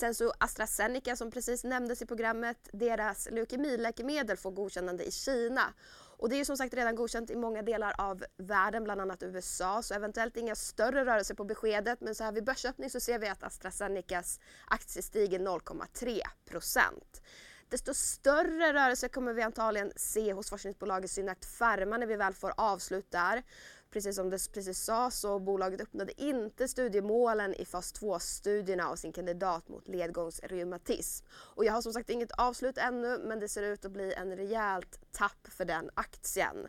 Sen 0.00 0.14
så 0.14 0.32
AstraZeneca 0.38 1.16
som 1.16 1.30
precis 1.30 1.64
nämndes 1.64 2.02
i 2.02 2.06
programmet, 2.06 2.68
deras 2.72 3.28
leukemiläkemedel 3.30 4.36
får 4.36 4.50
godkännande 4.50 5.04
i 5.04 5.10
Kina. 5.10 5.74
Och 6.16 6.28
det 6.28 6.36
är 6.36 6.38
ju 6.38 6.44
som 6.44 6.56
sagt 6.56 6.74
redan 6.74 6.94
godkänt 6.94 7.30
i 7.30 7.36
många 7.36 7.62
delar 7.62 7.94
av 7.98 8.24
världen, 8.36 8.84
bland 8.84 9.00
annat 9.00 9.22
USA, 9.22 9.82
så 9.82 9.94
eventuellt 9.94 10.36
inga 10.36 10.54
större 10.54 11.04
rörelser 11.04 11.34
på 11.34 11.44
beskedet. 11.44 12.00
Men 12.00 12.14
så 12.14 12.24
här 12.24 12.32
vid 12.32 12.44
börsöppning 12.44 12.90
så 12.90 13.00
ser 13.00 13.18
vi 13.18 13.28
att 13.28 13.42
AstraZenecas 13.42 14.40
aktie 14.66 15.02
stiger 15.02 15.38
0,3 15.38 16.20
procent. 16.50 17.22
Desto 17.68 17.94
större 17.94 18.72
rörelse 18.72 19.08
kommer 19.08 19.32
vi 19.32 19.42
antagligen 19.42 19.92
se 19.96 20.32
hos 20.32 20.50
forskningsbolaget 20.50 21.10
Synact 21.10 21.58
Pharma 21.58 21.96
när 21.96 22.06
vi 22.06 22.16
väl 22.16 22.34
får 22.34 22.52
avslut 22.56 23.10
där. 23.10 23.42
Precis 23.90 24.16
som 24.16 24.30
det 24.30 24.52
precis 24.52 24.84
sa 24.84 25.10
så 25.10 25.38
bolaget 25.38 25.80
uppnådde 25.80 26.22
inte 26.22 26.68
studiemålen 26.68 27.54
i 27.54 27.64
fas 27.64 27.94
2-studierna 27.94 28.88
av 28.88 28.96
sin 28.96 29.12
kandidat 29.12 29.68
mot 29.68 29.88
ledgångsreumatism. 29.88 31.26
Och 31.30 31.64
jag 31.64 31.72
har 31.72 31.82
som 31.82 31.92
sagt 31.92 32.10
inget 32.10 32.32
avslut 32.32 32.78
ännu 32.78 33.18
men 33.18 33.40
det 33.40 33.48
ser 33.48 33.62
ut 33.62 33.84
att 33.84 33.92
bli 33.92 34.12
en 34.12 34.36
rejält 34.36 35.00
tapp 35.12 35.48
för 35.48 35.64
den 35.64 35.90
aktien. 35.94 36.68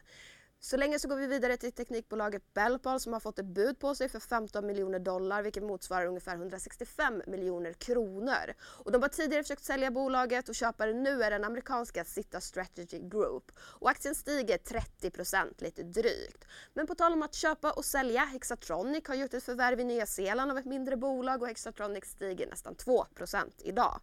Så 0.63 0.77
länge 0.77 0.99
så 0.99 1.07
går 1.07 1.15
vi 1.15 1.27
vidare 1.27 1.57
till 1.57 1.71
teknikbolaget 1.71 2.53
Bellpal 2.53 2.99
som 2.99 3.13
har 3.13 3.19
fått 3.19 3.39
ett 3.39 3.45
bud 3.45 3.79
på 3.79 3.95
sig 3.95 4.09
för 4.09 4.19
15 4.19 4.65
miljoner 4.65 4.99
dollar 4.99 5.43
vilket 5.43 5.63
motsvarar 5.63 6.05
ungefär 6.05 6.35
165 6.35 7.21
miljoner 7.27 7.73
kronor. 7.73 8.53
Och 8.61 8.91
de 8.91 9.01
har 9.01 9.09
tidigare 9.09 9.43
försökt 9.43 9.63
sälja 9.63 9.91
bolaget 9.91 10.49
och 10.49 10.55
köparen 10.55 11.03
nu 11.03 11.23
är 11.23 11.31
den 11.31 11.43
amerikanska 11.43 12.05
Sitta 12.05 12.41
Strategy 12.41 12.99
Group. 12.99 13.51
Och 13.59 13.89
aktien 13.89 14.15
stiger 14.15 14.57
30% 14.57 15.63
lite 15.63 15.83
drygt. 15.83 16.45
Men 16.73 16.87
på 16.87 16.95
tal 16.95 17.13
om 17.13 17.23
att 17.23 17.33
köpa 17.33 17.71
och 17.71 17.85
sälja, 17.85 18.25
Hexatronic 18.25 19.07
har 19.07 19.15
gjort 19.15 19.33
ett 19.33 19.43
förvärv 19.43 19.79
i 19.79 19.83
Nya 19.83 20.05
Zeeland 20.05 20.51
av 20.51 20.57
ett 20.57 20.65
mindre 20.65 20.97
bolag 20.97 21.41
och 21.41 21.47
Hexatronic 21.47 22.05
stiger 22.05 22.47
nästan 22.47 22.75
2% 22.75 23.51
idag. 23.57 23.99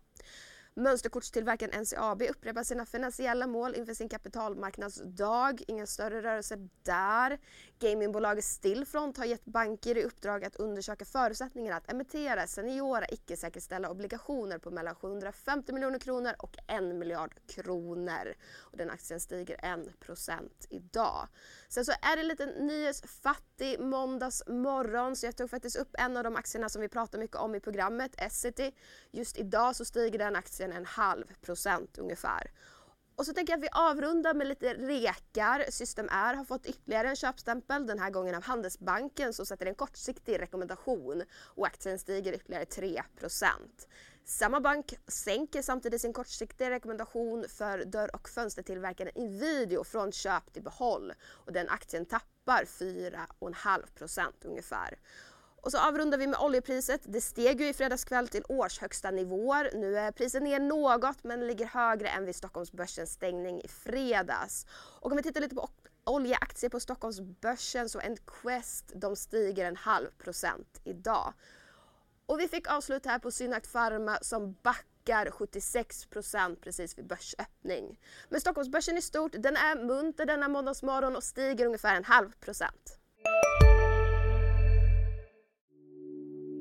Mönsterkortstillverkaren 0.78 1.80
NCAB 1.80 2.22
upprepar 2.22 2.62
sina 2.62 2.86
finansiella 2.86 3.46
mål 3.46 3.74
inför 3.74 3.94
sin 3.94 4.08
kapitalmarknadsdag. 4.08 5.62
Inga 5.66 5.86
större 5.86 6.22
rörelser 6.22 6.68
där. 6.82 7.38
Gamingbolaget 7.78 8.44
Stillfront 8.44 9.18
har 9.18 9.24
gett 9.24 9.44
banker 9.44 9.98
i 9.98 10.04
uppdrag 10.04 10.44
att 10.44 10.56
undersöka 10.56 11.04
förutsättningarna 11.04 11.76
att 11.76 11.90
emittera 11.92 12.46
seniora 12.46 13.06
icke-säkerställda 13.08 13.90
obligationer 13.90 14.58
på 14.58 14.70
mellan 14.70 14.94
750 14.94 15.72
miljoner 15.72 15.98
kronor 15.98 16.32
och 16.38 16.56
1 16.66 16.82
miljard 16.82 17.34
kronor. 17.46 18.34
Och 18.58 18.76
den 18.76 18.90
aktien 18.90 19.20
stiger 19.20 19.78
1 19.78 20.66
idag. 20.70 21.28
Sen 21.68 21.84
så 21.84 21.92
är 21.92 22.16
det 22.16 22.22
lite 22.22 22.46
nyhetsfattig 22.46 23.80
måndagsmorgon 23.80 25.16
så 25.16 25.26
jag 25.26 25.36
tog 25.36 25.50
faktiskt 25.50 25.76
upp 25.76 25.94
en 25.98 26.16
av 26.16 26.24
de 26.24 26.36
aktierna 26.36 26.68
som 26.68 26.82
vi 26.82 26.88
pratar 26.88 27.18
mycket 27.18 27.36
om 27.36 27.54
i 27.54 27.60
programmet, 27.60 28.14
Essity. 28.18 28.72
Just 29.10 29.38
idag 29.38 29.76
så 29.76 29.84
stiger 29.84 30.18
den 30.18 30.36
aktien 30.36 30.67
en 30.72 30.86
halv 30.86 31.24
procent 31.40 31.98
ungefär. 31.98 32.50
Och 33.16 33.26
så 33.26 33.32
tänker 33.32 33.52
jag 33.52 33.58
att 33.58 33.64
vi 33.64 33.68
avrundar 33.72 34.34
med 34.34 34.46
lite 34.46 34.74
rekar. 34.74 35.64
System 35.70 36.08
R 36.10 36.34
har 36.34 36.44
fått 36.44 36.66
ytterligare 36.66 37.08
en 37.08 37.16
köpstämpel, 37.16 37.86
den 37.86 37.98
här 37.98 38.10
gången 38.10 38.34
av 38.34 38.42
Handelsbanken 38.42 39.32
som 39.32 39.46
sätter 39.46 39.66
en 39.66 39.74
kortsiktig 39.74 40.40
rekommendation 40.40 41.22
och 41.32 41.66
aktien 41.66 41.98
stiger 41.98 42.32
ytterligare 42.32 42.64
3 42.64 43.02
samma 44.28 44.60
bank 44.60 44.94
sänker 45.06 45.62
samtidigt 45.62 46.00
sin 46.00 46.12
kortsiktiga 46.12 46.70
rekommendation 46.70 47.44
för 47.48 47.84
dörr 47.84 48.14
och 48.14 48.28
fönstertillverkaren 48.28 49.12
Invideo 49.14 49.84
från 49.84 50.12
köp 50.12 50.52
till 50.52 50.62
behåll 50.62 51.12
och 51.22 51.52
den 51.52 51.68
aktien 51.68 52.06
tappar 52.06 52.64
4,5% 52.64 54.32
ungefär. 54.44 54.98
Och 55.62 55.70
så 55.70 55.78
avrundar 55.78 56.18
vi 56.18 56.26
med 56.26 56.40
oljepriset. 56.40 57.00
Det 57.04 57.20
steg 57.20 57.60
ju 57.60 57.68
i 57.68 57.72
fredags 57.72 58.04
kväll 58.04 58.28
till 58.28 58.44
årshögsta 58.48 59.10
nivåer. 59.10 59.70
Nu 59.74 59.98
är 59.98 60.12
priset 60.12 60.42
ner 60.42 60.60
något 60.60 61.24
men 61.24 61.46
ligger 61.46 61.66
högre 61.66 62.08
än 62.08 62.24
vid 62.24 62.36
Stockholmsbörsens 62.36 63.12
stängning 63.12 63.60
i 63.60 63.68
fredags. 63.68 64.66
Och 65.00 65.10
om 65.10 65.16
vi 65.16 65.22
tittar 65.22 65.40
lite 65.40 65.54
på 65.54 65.68
oljeaktier 66.04 66.70
på 66.70 66.80
Stockholmsbörsen 66.80 67.88
så 67.88 68.00
Enquest 68.00 68.92
de 68.94 69.16
stiger 69.16 69.64
en 69.64 69.76
halv 69.76 70.10
procent 70.18 70.80
idag. 70.84 71.32
Och 72.26 72.40
vi 72.40 72.48
fick 72.48 72.70
avslut 72.70 73.06
här 73.06 73.18
på 73.18 73.30
Synact 73.30 73.72
Pharma 73.72 74.18
som 74.22 74.56
backar 74.62 75.30
76 75.30 76.06
procent 76.06 76.60
precis 76.60 76.98
vid 76.98 77.06
börsöppning. 77.06 78.00
Men 78.28 78.40
Stockholmsbörsen 78.40 78.98
i 78.98 79.02
stort, 79.02 79.32
den 79.38 79.56
är 79.56 79.84
munter 79.84 80.26
denna 80.26 80.48
måndagsmorgon 80.48 81.16
och 81.16 81.24
stiger 81.24 81.66
ungefär 81.66 81.96
en 81.96 82.04
halv 82.04 82.32
procent. 82.40 82.98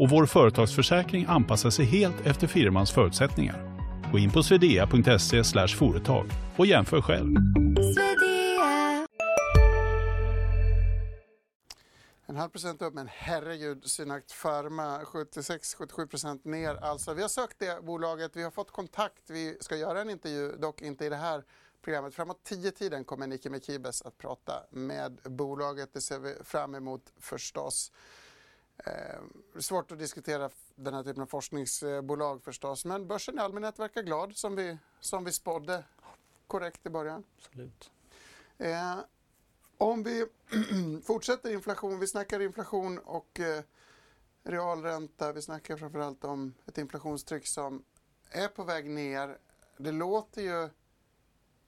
och 0.00 0.10
vår 0.10 0.26
företagsförsäkring 0.26 1.26
anpassar 1.28 1.70
sig 1.70 1.84
helt 1.84 2.26
efter 2.26 2.46
firmans 2.46 2.90
förutsättningar. 2.90 3.80
Gå 4.12 4.18
in 4.18 4.30
på 4.30 4.42
swedea.se 4.42 5.44
företag 5.68 6.26
och 6.56 6.66
jämför 6.66 7.00
själv. 7.00 7.36
En 12.26 12.36
halv 12.36 12.50
procent 12.50 12.82
upp, 12.82 12.94
men 12.94 13.08
herregud, 13.12 13.84
Synact 13.84 14.42
Pharma 14.42 15.00
76-77 15.02 16.06
procent 16.06 16.44
ner. 16.44 16.74
Alltså, 16.74 17.14
vi 17.14 17.22
har 17.22 17.28
sökt 17.28 17.58
det 17.58 17.84
bolaget, 17.84 18.36
vi 18.36 18.42
har 18.42 18.50
fått 18.50 18.70
kontakt, 18.70 19.30
vi 19.30 19.56
ska 19.60 19.76
göra 19.76 20.00
en 20.00 20.10
intervju, 20.10 20.52
dock 20.52 20.82
inte 20.82 21.04
i 21.06 21.08
det 21.08 21.16
här 21.16 21.44
programmet. 21.82 22.14
Framåt 22.14 22.40
10-tiden 22.48 23.04
kommer 23.04 23.26
Nicke 23.26 23.50
Mekibes 23.50 24.02
att 24.02 24.18
prata 24.18 24.52
med 24.70 25.18
bolaget. 25.24 25.90
Det 25.92 26.00
ser 26.00 26.18
vi 26.18 26.34
fram 26.44 26.74
emot 26.74 27.12
förstås. 27.20 27.92
Eh, 28.84 29.60
svårt 29.60 29.92
att 29.92 29.98
diskutera 29.98 30.50
den 30.74 30.94
här 30.94 31.02
typen 31.02 31.22
av 31.22 31.26
forskningsbolag 31.26 32.42
förstås, 32.42 32.84
men 32.84 33.06
börsen 33.06 33.38
i 33.38 33.40
allmänhet 33.40 33.78
verkar 33.78 34.02
glad 34.02 34.36
som 34.36 34.56
vi, 34.56 34.78
som 35.00 35.24
vi 35.24 35.32
spådde 35.32 35.84
korrekt 36.46 36.86
i 36.86 36.90
början. 36.90 37.24
Absolut. 37.38 37.90
Eh, 38.58 38.98
om 39.78 40.02
vi 40.02 40.26
fortsätter 41.04 41.52
inflation, 41.52 42.00
vi 42.00 42.06
snackar 42.06 42.40
inflation 42.40 42.98
och 42.98 43.40
eh, 43.40 43.62
realränta, 44.42 45.32
vi 45.32 45.42
snackar 45.42 45.76
framförallt 45.76 46.24
om 46.24 46.54
ett 46.66 46.78
inflationstryck 46.78 47.46
som 47.46 47.84
är 48.30 48.48
på 48.48 48.64
väg 48.64 48.90
ner. 48.90 49.38
Det 49.76 49.92
låter 49.92 50.42
ju 50.42 50.68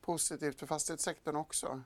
positivt 0.01 0.59
för 0.59 0.67
fastighetssektorn 0.67 1.37
också. 1.37 1.83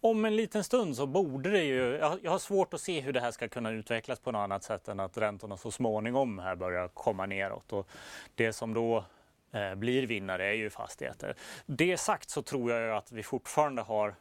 Om 0.00 0.24
en 0.24 0.36
liten 0.36 0.64
stund 0.64 0.96
så 0.96 1.06
borde 1.06 1.50
det 1.50 1.64
ju, 1.64 1.96
jag 2.22 2.30
har 2.30 2.38
svårt 2.38 2.74
att 2.74 2.80
se 2.80 3.00
hur 3.00 3.12
det 3.12 3.20
här 3.20 3.30
ska 3.30 3.48
kunna 3.48 3.70
utvecklas 3.70 4.20
på 4.20 4.32
något 4.32 4.38
annat 4.40 4.64
sätt 4.64 4.88
än 4.88 5.00
att 5.00 5.18
räntorna 5.18 5.56
så 5.56 5.70
småningom 5.70 6.38
här 6.38 6.56
börjar 6.56 6.88
komma 6.88 7.26
neråt. 7.26 7.72
Och 7.72 7.88
det 8.34 8.52
som 8.52 8.74
då 8.74 9.04
eh, 9.52 9.74
blir 9.74 10.06
vinnare 10.06 10.46
är 10.46 10.52
ju 10.52 10.70
fastigheter. 10.70 11.34
Det 11.66 11.96
sagt 11.96 12.30
så 12.30 12.42
tror 12.42 12.72
jag 12.72 12.96
att 12.96 13.12
vi 13.12 13.22
fortfarande 13.22 13.82
har 13.82 14.14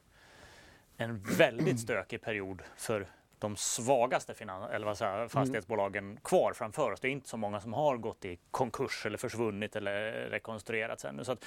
en 0.97 1.23
väldigt 1.37 1.79
stökig 1.87 2.21
period 2.21 2.61
för 2.75 3.07
de 3.39 3.55
svagaste 3.55 4.33
finan- 4.33 4.71
eller 4.71 4.85
vad 4.85 4.97
säger, 4.97 5.27
fastighetsbolagen 5.27 6.03
mm. 6.03 6.17
kvar 6.17 6.53
framför 6.53 6.91
oss. 6.91 6.99
Det 6.99 7.07
är 7.07 7.11
inte 7.11 7.29
så 7.29 7.37
många 7.37 7.59
som 7.59 7.73
har 7.73 7.97
gått 7.97 8.25
i 8.25 8.39
konkurs 8.51 9.05
eller 9.05 9.17
försvunnit 9.17 9.75
eller 9.75 10.11
rekonstruerats 10.11 11.05
ännu. 11.05 11.23
Så 11.23 11.37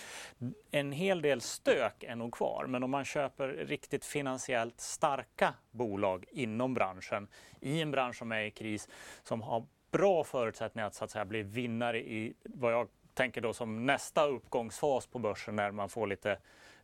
en 0.70 0.92
hel 0.92 1.22
del 1.22 1.40
stök 1.40 2.03
är 2.03 2.16
nog 2.16 2.35
kvar. 2.35 2.66
Men 2.66 2.83
om 2.83 2.90
man 2.90 3.05
köper 3.05 3.48
riktigt 3.48 4.05
finansiellt 4.05 4.81
starka 4.81 5.55
bolag 5.70 6.24
inom 6.31 6.74
branschen, 6.74 7.29
i 7.61 7.81
en 7.81 7.90
bransch 7.90 8.16
som 8.16 8.33
är 8.33 8.42
i 8.42 8.50
kris, 8.50 8.88
som 9.22 9.42
har 9.42 9.66
bra 9.90 10.24
förutsättningar 10.24 10.87
att, 10.87 10.94
så 10.94 11.05
att 11.05 11.11
säga, 11.11 11.24
bli 11.24 11.42
vinnare 11.42 11.98
i 12.00 12.35
vad 12.44 12.72
jag 12.72 12.88
tänker 13.14 13.40
då 13.40 13.53
som 13.53 13.87
nästa 13.87 14.26
uppgångsfas 14.26 15.07
på 15.07 15.18
börsen 15.18 15.57
när 15.57 15.70
man 15.70 15.88
får 15.88 16.07
lite 16.07 16.38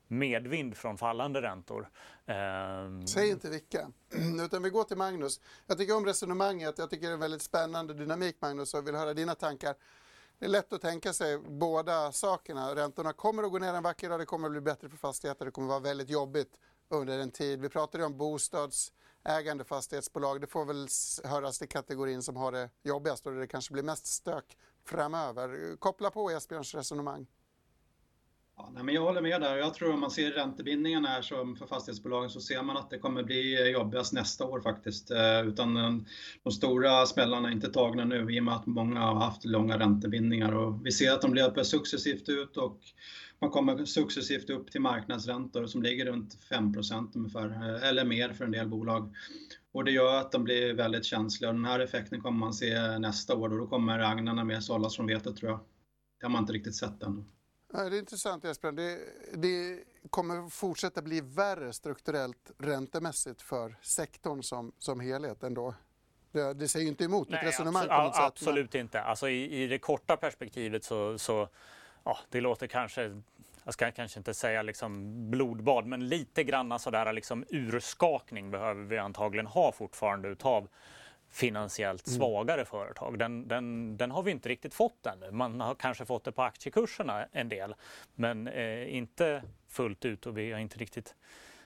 medvind 0.09 0.77
från 0.77 0.99
fallande 0.99 1.43
räntor. 1.43 1.91
Ehm. 2.27 3.07
Säg 3.07 3.31
inte 3.31 3.51
vilka, 3.51 3.91
utan 4.45 4.63
vi 4.63 4.71
går 4.71 4.85
till 4.85 4.97
Magnus. 4.97 5.41
Jag 5.67 5.79
tycker 5.79 5.97
om 5.97 6.07
resonemanget, 6.07 6.79
jag 6.79 6.91
tycker 6.91 7.07
det 7.07 7.11
är 7.11 7.15
en 7.15 7.21
väldigt 7.21 7.43
spännande 7.43 7.95
dynamik 7.95 8.37
Magnus 8.41 8.75
och 8.75 8.89
vill 8.89 8.95
höra 8.95 9.15
dina 9.15 9.35
tankar. 9.35 9.75
Det 10.39 10.45
är 10.45 10.51
lätt 10.51 10.73
att 10.73 10.81
tänka 10.81 11.13
sig 11.13 11.39
båda 11.39 12.13
sakerna. 12.13 12.75
Räntorna 12.75 13.13
kommer 13.13 13.43
att 13.43 13.51
gå 13.51 13.59
ner 13.59 13.75
en 13.75 13.83
vacker 13.83 14.09
dag, 14.09 14.21
det 14.21 14.27
kommer 14.27 14.47
att 14.47 14.53
bli 14.53 14.61
bättre 14.61 14.89
för 14.89 14.97
fastigheter, 14.97 15.45
det 15.45 15.51
kommer 15.51 15.67
att 15.67 15.83
vara 15.83 15.91
väldigt 15.91 16.11
jobbigt 16.11 16.61
under 16.89 17.19
en 17.19 17.31
tid. 17.31 17.61
Vi 17.61 17.69
pratade 17.69 18.05
om 18.05 18.17
bostadsägande 18.17 19.65
fastighetsbolag, 19.65 20.41
det 20.41 20.47
får 20.47 20.65
väl 20.65 20.89
höras 21.25 21.59
till 21.59 21.69
kategorin 21.69 22.23
som 22.23 22.37
har 22.37 22.53
det 22.53 22.71
jobbigast 22.83 23.27
och 23.27 23.33
det 23.33 23.47
kanske 23.47 23.73
blir 23.73 23.83
mest 23.83 24.07
stök 24.07 24.57
framöver. 24.85 25.77
Koppla 25.77 26.11
på 26.11 26.31
Esbjörns 26.31 26.75
resonemang. 26.75 27.27
Ja, 28.59 28.71
nej, 28.75 28.85
men 28.85 28.95
jag 28.95 29.03
håller 29.03 29.21
med 29.21 29.41
där. 29.41 29.57
Jag 29.57 29.75
tror 29.75 29.93
om 29.93 30.01
man 30.01 30.11
ser 30.11 30.31
räntebindningarna 30.31 31.09
här 31.09 31.23
som 31.23 31.57
för 31.57 31.67
fastighetsbolagen 31.67 32.31
så 32.31 32.41
ser 32.41 32.63
man 32.63 32.77
att 32.77 32.91
det 32.91 32.99
kommer 32.99 33.23
bli 33.23 33.71
jobbigast 33.71 34.13
nästa 34.13 34.45
år 34.45 34.61
faktiskt. 34.61 35.11
Eh, 35.11 35.41
utan 35.47 35.75
de 36.43 36.53
stora 36.53 37.07
smällarna 37.07 37.49
är 37.49 37.53
inte 37.53 37.69
tagna 37.73 38.05
nu 38.05 38.35
i 38.37 38.41
och 38.41 38.45
med 38.45 38.55
att 38.55 38.67
många 38.67 39.01
har 39.01 39.15
haft 39.15 39.45
långa 39.45 39.79
räntebindningar. 39.79 40.53
Och 40.53 40.87
vi 40.87 40.93
ser 40.93 41.13
att 41.13 41.23
de 41.23 41.35
löper 41.35 41.63
successivt 41.63 42.29
ut 42.29 42.57
och 42.57 42.81
man 43.41 43.51
kommer 43.51 43.85
successivt 43.85 44.51
upp 44.51 44.71
till 44.71 44.81
marknadsräntor 44.81 45.67
som 45.67 45.83
ligger 45.83 46.07
runt 46.07 46.35
5 46.49 46.75
ungefär, 47.15 47.51
eh, 47.51 47.89
eller 47.89 48.05
mer 48.05 48.29
för 48.33 48.45
en 48.45 48.53
del 48.53 48.69
bolag. 48.69 49.15
Och 49.73 49.85
det 49.85 49.91
gör 49.91 50.21
att 50.21 50.33
de 50.33 50.45
blir 50.45 50.75
väldigt 50.75 51.05
känsliga. 51.05 51.53
Den 51.53 51.65
här 51.65 51.81
effekten 51.81 52.21
kommer 52.21 52.39
man 52.39 52.55
se 52.55 52.99
nästa 52.99 53.35
år 53.37 53.53
och 53.53 53.59
då 53.59 53.67
kommer 53.67 53.99
agnarna 53.99 54.45
mer 54.45 54.61
sållas 54.61 54.97
från 54.97 55.07
vetet 55.07 55.37
tror 55.37 55.51
jag. 55.51 55.61
Det 56.21 56.27
har 56.27 56.31
man 56.31 56.43
inte 56.43 56.53
riktigt 56.53 56.75
sett 56.75 57.01
det 57.85 57.97
är 57.97 57.99
intressant 57.99 58.45
Jesper. 58.45 58.73
Det, 58.73 58.99
det, 59.33 59.85
kommer 60.11 60.49
fortsätta 60.49 61.03
bli 61.03 61.21
värre 61.21 61.73
strukturellt 61.73 62.51
räntemässigt 62.59 63.43
för 63.43 63.77
sektorn 63.83 64.43
som, 64.43 64.73
som 64.79 65.01
helhet 65.01 65.43
ändå. 65.43 65.75
Det, 66.33 66.55
det 66.55 66.69
säger 66.69 66.85
ju 66.85 66.91
inte 66.91 67.05
emot 67.05 67.29
Nej, 67.29 67.41
ett 67.41 67.47
resonemang 67.47 67.83
absolut, 67.83 67.99
på 67.99 68.05
något 68.05 68.15
sätt. 68.15 68.25
Absolut 68.25 68.73
men... 68.73 68.81
inte. 68.81 69.03
Alltså 69.03 69.29
i, 69.29 69.63
i 69.63 69.67
det 69.67 69.79
korta 69.79 70.17
perspektivet 70.17 70.85
så, 70.85 71.19
så 71.19 71.49
ja, 72.05 72.19
det 72.31 72.41
låter 72.41 72.67
kanske 72.67 73.23
jag 73.67 73.75
ska 73.75 73.91
kanske 73.91 74.21
inte 74.21 74.35
säga 74.35 74.63
liksom 74.63 75.15
blodbad, 75.31 75.87
men 75.87 76.09
lite 76.09 76.45
grann 76.45 76.79
sådär 76.79 77.13
liksom 77.13 77.45
urskakning 77.49 78.51
behöver 78.51 78.85
vi 78.85 78.99
antagligen 78.99 79.47
ha 79.47 79.73
fortfarande 79.73 80.29
utav 80.29 80.69
finansiellt 81.37 82.07
mm. 82.07 82.19
svagare 82.19 82.61
mm. 82.61 82.67
företag. 82.67 83.19
Den, 83.19 83.49
den, 83.49 83.97
den, 83.97 84.11
har 84.11 84.23
vi 84.23 84.31
inte 84.31 84.49
riktigt 84.49 84.75
fått 84.75 85.07
ännu. 85.07 85.31
Man 85.31 85.61
har 85.61 85.75
kanske 85.75 86.05
fått 86.05 86.25
det 86.25 86.33
på 86.33 86.43
aktiekurserna 86.43 87.27
en 87.33 87.49
del, 87.49 87.75
men 88.15 88.49
eh, 88.49 88.97
inte 88.97 89.43
fullt 89.69 90.05
ut 90.05 90.27
och 90.27 90.39
vi 90.39 90.53
har 90.53 90.61
inte 90.61 90.79
riktigt 90.79 91.15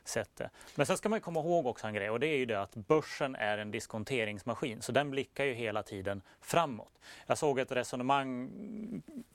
sett 0.05 0.37
det. 0.37 0.51
Men 0.75 0.87
sen 0.87 0.97
ska 0.97 1.09
man 1.09 1.21
komma 1.21 1.41
ihåg 1.41 1.67
också 1.67 1.87
en 1.87 1.95
grej 1.95 2.11
och 2.11 2.21
det 2.21 2.27
är 2.27 2.37
ju 2.37 2.47
det 2.47 2.63
att 2.63 2.75
börsen 2.75 3.37
är 3.37 3.59
en 3.59 3.71
diskonteringsmaskin 3.71 4.83
så 4.83 4.93
den 4.93 5.11
blickar 5.11 5.45
ju 5.45 5.55
hela 5.55 5.83
tiden 5.83 6.23
framåt. 6.41 6.99
Jag 7.27 7.39
såg 7.39 7.59
ett 7.59 7.73
resonemang 7.73 8.51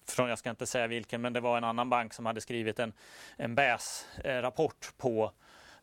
från, 0.05 0.29
jag 0.29 0.39
ska 0.39 0.49
inte 0.49 0.65
säga 0.65 0.87
vilken, 0.87 1.21
men 1.21 1.33
det 1.33 1.39
var 1.39 1.57
en 1.57 1.63
annan 1.63 1.89
bank 1.89 2.13
som 2.13 2.25
hade 2.25 2.41
skrivit 2.41 2.79
en, 2.79 2.93
en 3.37 3.55
BÄS-rapport 3.55 4.93
på 4.97 5.31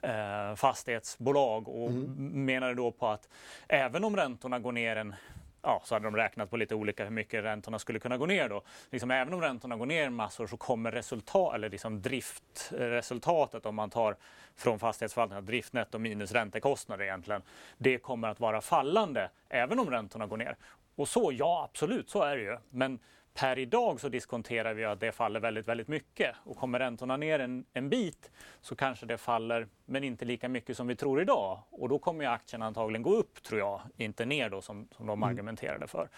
eh, 0.03 0.55
fastighetsbolag 0.55 1.69
och 1.69 1.91
mm. 1.91 2.45
menade 2.45 2.75
då 2.75 2.91
på 2.91 3.09
att 3.09 3.29
även 3.69 4.05
om 4.05 4.17
räntorna 4.17 4.59
går 4.59 4.73
ner 4.73 4.97
en 4.97 5.15
ja, 5.62 5.83
så 5.85 5.95
hade 5.95 6.07
de 6.07 6.17
räknat 6.17 6.51
på 6.51 6.57
lite 6.57 6.75
olika 6.75 7.05
hur 7.05 7.11
mycket 7.11 7.45
räntorna 7.45 7.79
skulle 7.79 7.99
kunna 7.99 8.19
gå 8.19 8.27
ner 8.27 8.49
då. 8.49 8.62
Liksom, 8.91 9.11
även 9.11 9.35
om 9.35 9.41
räntorna 9.41 9.77
går 9.77 9.87
ner 9.87 10.11
massor 10.11 10.47
så 10.47 10.57
kommer 10.57 10.93
resultat, 10.93 11.55
eller 11.55 11.71
liksom 11.71 12.03
driftresultatet 12.03 13.67
om 13.67 13.75
man 13.75 13.91
tar 13.91 14.17
från 14.57 14.79
fastighetsförvaltningen, 14.79 15.47
driftnetto 15.47 15.99
minus 15.99 16.33
räntekostnader 16.33 17.05
egentligen, 17.05 17.43
det 17.79 17.99
kommer 17.99 18.29
att 18.29 18.41
vara 18.41 18.61
fallande 18.61 19.31
även 19.49 19.79
om 19.79 19.91
räntorna 19.91 20.27
går 20.27 20.37
ner. 20.37 20.57
Och 20.97 21.09
så, 21.09 21.33
ja 21.33 21.69
absolut, 21.71 22.11
så 22.11 22.23
är 22.23 22.37
det 22.37 22.43
ju. 22.43 22.59
Men 22.71 22.99
Per 23.35 23.59
idag 23.59 24.01
så 24.01 24.09
diskonterar 24.09 24.75
vi 24.75 24.85
att 24.85 25.01
det 25.01 25.12
faller 25.12 25.40
väldigt, 25.40 25.68
väldigt 25.68 25.88
mycket 25.88 26.37
och 26.45 26.57
kommer 26.57 26.79
räntorna 26.79 27.16
ner 27.16 27.38
en, 27.38 27.64
en 27.73 27.88
bit 27.88 28.31
så 28.61 28.77
kanske 28.77 29.07
det 29.07 29.18
faller, 29.18 29.68
men 29.85 30.05
inte 30.05 30.25
lika 30.25 30.49
mycket 30.49 30.77
som 30.77 30.87
vi 30.87 30.97
tror 30.97 31.21
idag. 31.23 31.62
Och 31.71 31.88
då 31.88 31.99
kommer 31.99 32.25
ju 32.25 32.31
aktien 32.31 32.62
antagligen 32.62 33.03
gå 33.03 33.14
upp, 33.14 33.42
tror 33.42 33.61
jag, 33.61 33.81
inte 33.97 34.25
ner 34.25 34.51
då 34.51 34.61
som, 34.61 34.88
som 34.97 35.07
de 35.07 35.18
mm. 35.18 35.29
argumenterade 35.29 35.87
för. 35.87 36.09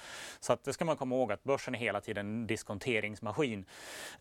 Så 0.41 0.53
att 0.53 0.65
det 0.65 0.73
ska 0.73 0.85
man 0.85 0.97
komma 0.97 1.15
ihåg 1.15 1.33
att 1.33 1.45
börsen 1.45 1.75
är 1.75 1.79
hela 1.79 2.01
tiden 2.01 2.27
en 2.27 2.47
diskonteringsmaskin 2.47 3.65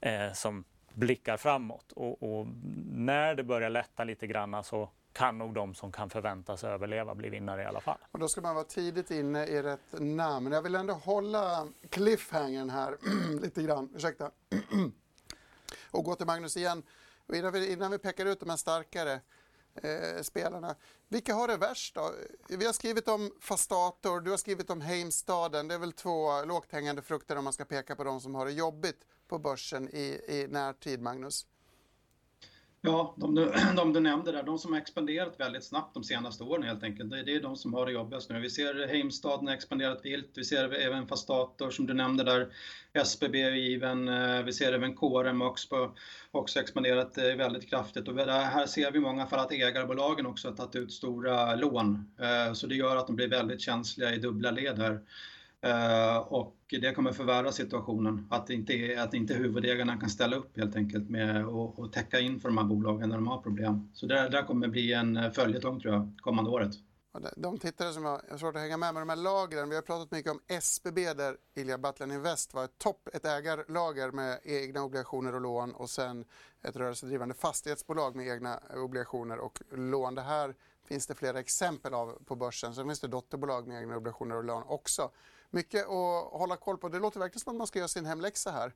eh, 0.01 0.31
som 0.33 0.63
blickar 0.93 1.37
framåt. 1.37 1.91
Och, 1.91 2.23
och, 2.23 2.47
när 2.91 3.35
det 3.35 3.43
börjar 3.43 3.69
lätta 3.69 4.03
lite 4.03 4.27
grann 4.27 4.63
så 4.63 4.89
kan 5.13 5.37
nog 5.37 5.53
de 5.53 5.75
som 5.75 5.91
kan 5.91 6.09
förväntas 6.09 6.63
överleva 6.63 7.15
bli 7.15 7.29
vinnare 7.29 7.61
i 7.61 7.65
alla 7.65 7.81
fall. 7.81 7.97
Och 8.11 8.19
då 8.19 8.27
ska 8.27 8.41
man 8.41 8.55
vara 8.55 8.65
tidigt 8.65 9.11
inne 9.11 9.45
i 9.45 9.61
rätt 9.61 9.93
namn. 9.99 10.51
Jag 10.51 10.61
vill 10.61 10.75
ändå 10.75 10.93
hålla 10.93 11.67
cliffhangern 11.89 12.69
här 12.69 12.97
lite 13.41 13.63
grann. 13.63 13.89
Ursäkta. 13.95 14.31
och 15.91 16.03
gå 16.03 16.15
till 16.15 16.25
Magnus 16.25 16.57
igen. 16.57 16.83
Och 17.27 17.35
innan, 17.35 17.53
vi, 17.53 17.71
innan 17.71 17.91
vi 17.91 17.97
pekar 17.97 18.25
ut 18.25 18.39
de 18.39 18.49
här 18.49 18.57
starkare 18.57 19.21
eh, 19.75 20.21
spelarna. 20.21 20.75
Vilka 21.07 21.33
har 21.33 21.47
det 21.47 21.57
värst 21.57 21.95
då? 21.95 22.11
Vi 22.49 22.65
har 22.65 22.73
skrivit 22.73 23.07
om 23.07 23.31
Fastator, 23.39 24.21
du 24.21 24.29
har 24.29 24.37
skrivit 24.37 24.69
om 24.69 24.81
Heimstaden. 24.81 25.67
Det 25.67 25.73
är 25.73 25.79
väl 25.79 25.93
två 25.93 26.45
lågt 26.45 26.71
hängande 26.71 27.01
frukter 27.01 27.37
om 27.37 27.43
man 27.43 27.53
ska 27.53 27.65
peka 27.65 27.95
på 27.95 28.03
de 28.03 28.21
som 28.21 28.35
har 28.35 28.45
det 28.45 28.51
jobbigt 28.51 29.05
på 29.27 29.39
börsen 29.39 29.89
i, 29.89 30.21
i 30.27 30.47
närtid, 30.49 31.01
Magnus. 31.01 31.47
Ja, 32.85 33.15
de 33.17 33.35
du, 33.35 33.51
de 33.75 33.93
du 33.93 33.99
nämnde 33.99 34.31
där, 34.31 34.43
de 34.43 34.59
som 34.59 34.73
har 34.73 34.79
expanderat 34.79 35.39
väldigt 35.39 35.63
snabbt 35.63 35.93
de 35.93 36.03
senaste 36.03 36.43
åren 36.43 36.63
helt 36.63 36.83
enkelt, 36.83 37.11
det, 37.11 37.23
det 37.23 37.35
är 37.35 37.41
de 37.41 37.55
som 37.55 37.73
har 37.73 37.85
det 37.85 37.91
jobbigast 37.91 38.29
nu. 38.29 38.39
Vi 38.39 38.49
ser 38.49 38.87
Heimstaden 38.87 39.47
har 39.47 39.53
expanderat 39.53 40.05
vilt, 40.05 40.31
vi 40.35 40.43
ser 40.43 40.73
även 40.73 41.07
Fastator 41.07 41.71
som 41.71 41.85
du 41.85 41.93
nämnde 41.93 42.23
där, 42.23 42.53
SBB 42.93 43.45
och 43.45 43.57
given, 43.57 44.07
eh, 44.07 44.43
vi 44.43 44.53
ser 44.53 44.73
även 44.73 44.95
KRM 44.95 45.41
också, 45.41 45.95
också 46.31 46.59
expanderat 46.59 47.17
eh, 47.17 47.23
väldigt 47.23 47.69
kraftigt 47.69 48.07
och 48.07 48.15
här 48.19 48.65
ser 48.65 48.91
vi 48.91 48.97
i 48.97 49.01
många 49.01 49.25
fall 49.25 49.39
att 49.39 49.51
ägarbolagen 49.51 50.25
också 50.25 50.47
har 50.47 50.55
tagit 50.55 50.75
ut 50.75 50.93
stora 50.93 51.55
lån. 51.55 52.11
Eh, 52.19 52.53
så 52.53 52.67
det 52.67 52.75
gör 52.75 52.97
att 52.97 53.07
de 53.07 53.15
blir 53.15 53.27
väldigt 53.27 53.61
känsliga 53.61 54.13
i 54.13 54.17
dubbla 54.17 54.51
led 54.51 54.79
här. 54.79 55.01
Eh, 55.63 56.17
och 56.17 56.55
det 56.69 56.93
kommer 56.93 57.11
förvärra 57.11 57.51
situationen, 57.51 58.27
att 58.29 58.49
inte, 58.49 58.95
att 59.03 59.13
inte 59.13 59.33
huvudägarna 59.33 59.97
kan 59.97 60.09
ställa 60.09 60.35
upp 60.35 60.57
helt 60.57 60.75
enkelt 60.75 61.09
med 61.09 61.45
och, 61.45 61.93
täcka 61.93 62.19
in 62.19 62.39
för 62.39 62.49
de 62.49 62.57
här 62.57 62.65
bolagen 62.65 63.09
när 63.09 63.15
de 63.15 63.27
har 63.27 63.41
problem. 63.41 63.89
Så 63.93 64.05
det 64.05 64.29
där 64.29 64.43
kommer 64.43 64.67
bli 64.67 64.93
en 64.93 65.17
eh, 65.17 65.31
följetong 65.31 65.79
tror 65.79 65.93
jag, 65.93 66.11
kommande 66.21 66.51
året. 66.51 66.71
De 67.37 67.59
tittare 67.59 67.93
som 67.93 68.05
har 68.05 68.37
svårt 68.37 68.55
att 68.55 68.61
hänga 68.61 68.77
med 68.77 68.93
med 68.93 69.01
de 69.01 69.09
här 69.09 69.15
lagren, 69.15 69.69
vi 69.69 69.75
har 69.75 69.81
pratat 69.81 70.11
mycket 70.11 70.31
om 70.31 70.39
SBB 70.47 71.13
där 71.13 71.37
Ilja 71.55 71.77
Battlen 71.77 72.11
Invest 72.11 72.53
var 72.53 72.63
ett 72.63 72.77
topp, 72.77 73.09
ett 73.13 73.25
ägarlager 73.25 74.11
med 74.11 74.39
egna 74.43 74.83
obligationer 74.83 75.35
och 75.35 75.41
lån 75.41 75.71
och 75.71 75.89
sen 75.89 76.25
ett 76.61 76.75
rörelsedrivande 76.75 77.35
fastighetsbolag 77.35 78.15
med 78.15 78.27
egna 78.27 78.59
obligationer 78.75 79.39
och 79.39 79.61
lån. 79.71 80.15
Det 80.15 80.21
här 80.21 80.55
finns 80.87 81.07
det 81.07 81.15
flera 81.15 81.39
exempel 81.39 81.93
av 81.93 82.23
på 82.25 82.35
börsen. 82.35 82.75
Sen 82.75 82.87
finns 82.87 82.99
det 82.99 83.07
dotterbolag 83.07 83.67
med 83.67 83.81
egna 83.81 83.97
obligationer 83.97 84.35
och 84.35 84.43
lån 84.43 84.63
också. 84.63 85.11
Mycket 85.53 85.81
att 85.81 86.31
hålla 86.31 86.57
koll 86.57 86.77
på. 86.77 86.89
Det 86.89 86.99
låter 86.99 87.19
verkligen 87.19 87.39
som 87.39 87.53
att 87.53 87.57
man 87.57 87.67
ska 87.67 87.79
göra 87.79 87.87
sin 87.87 88.05
hemläxa 88.05 88.51
här. 88.51 88.73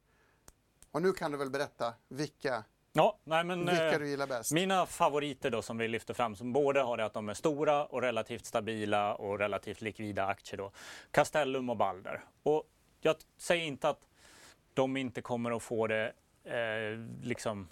Och 0.91 1.01
nu 1.01 1.13
kan 1.13 1.31
du 1.31 1.37
väl 1.37 1.49
berätta 1.49 1.93
vilka 2.07 2.63
Ja, 2.93 3.17
nej 3.23 3.43
men, 3.43 3.59
Vilka 3.65 3.93
eh, 3.93 3.99
du 3.99 4.09
gillar 4.09 4.27
bäst? 4.27 4.51
Mina 4.51 4.85
favoriter 4.85 5.49
då 5.49 5.61
som 5.61 5.77
vi 5.77 5.87
lyfter 5.87 6.13
fram 6.13 6.35
som 6.35 6.53
både 6.53 6.81
har 6.81 6.97
det 6.97 7.05
att 7.05 7.13
de 7.13 7.29
är 7.29 7.33
stora 7.33 7.85
och 7.85 8.01
relativt 8.01 8.45
stabila 8.45 9.15
och 9.15 9.39
relativt 9.39 9.81
likvida 9.81 10.25
aktier 10.25 10.57
då. 10.57 10.71
Castellum 11.11 11.69
och 11.69 11.77
Balder. 11.77 12.23
Och 12.43 12.63
jag 12.99 13.15
säger 13.37 13.65
inte 13.65 13.89
att 13.89 14.01
de 14.73 14.97
inte 14.97 15.21
kommer 15.21 15.51
att 15.51 15.63
få 15.63 15.87
det 15.87 16.13
eh, 16.43 16.99
liksom 17.23 17.69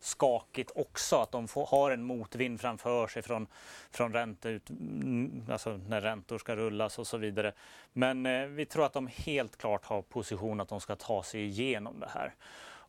skakigt 0.00 0.70
också, 0.74 1.16
att 1.16 1.32
de 1.32 1.48
får, 1.48 1.66
har 1.66 1.90
en 1.90 2.02
motvind 2.02 2.60
framför 2.60 3.06
sig 3.06 3.22
från, 3.22 3.46
från 3.90 4.12
ränteut, 4.12 4.70
mm, 4.70 5.42
alltså 5.50 5.80
när 5.88 6.00
räntor 6.00 6.38
ska 6.38 6.56
rullas 6.56 6.98
och 6.98 7.06
så 7.06 7.16
vidare. 7.16 7.52
Men 7.92 8.26
eh, 8.26 8.46
vi 8.46 8.66
tror 8.66 8.86
att 8.86 8.92
de 8.92 9.06
helt 9.06 9.56
klart 9.56 9.84
har 9.84 10.02
position 10.02 10.60
att 10.60 10.68
de 10.68 10.80
ska 10.80 10.96
ta 10.96 11.22
sig 11.22 11.44
igenom 11.44 12.00
det 12.00 12.10
här. 12.14 12.34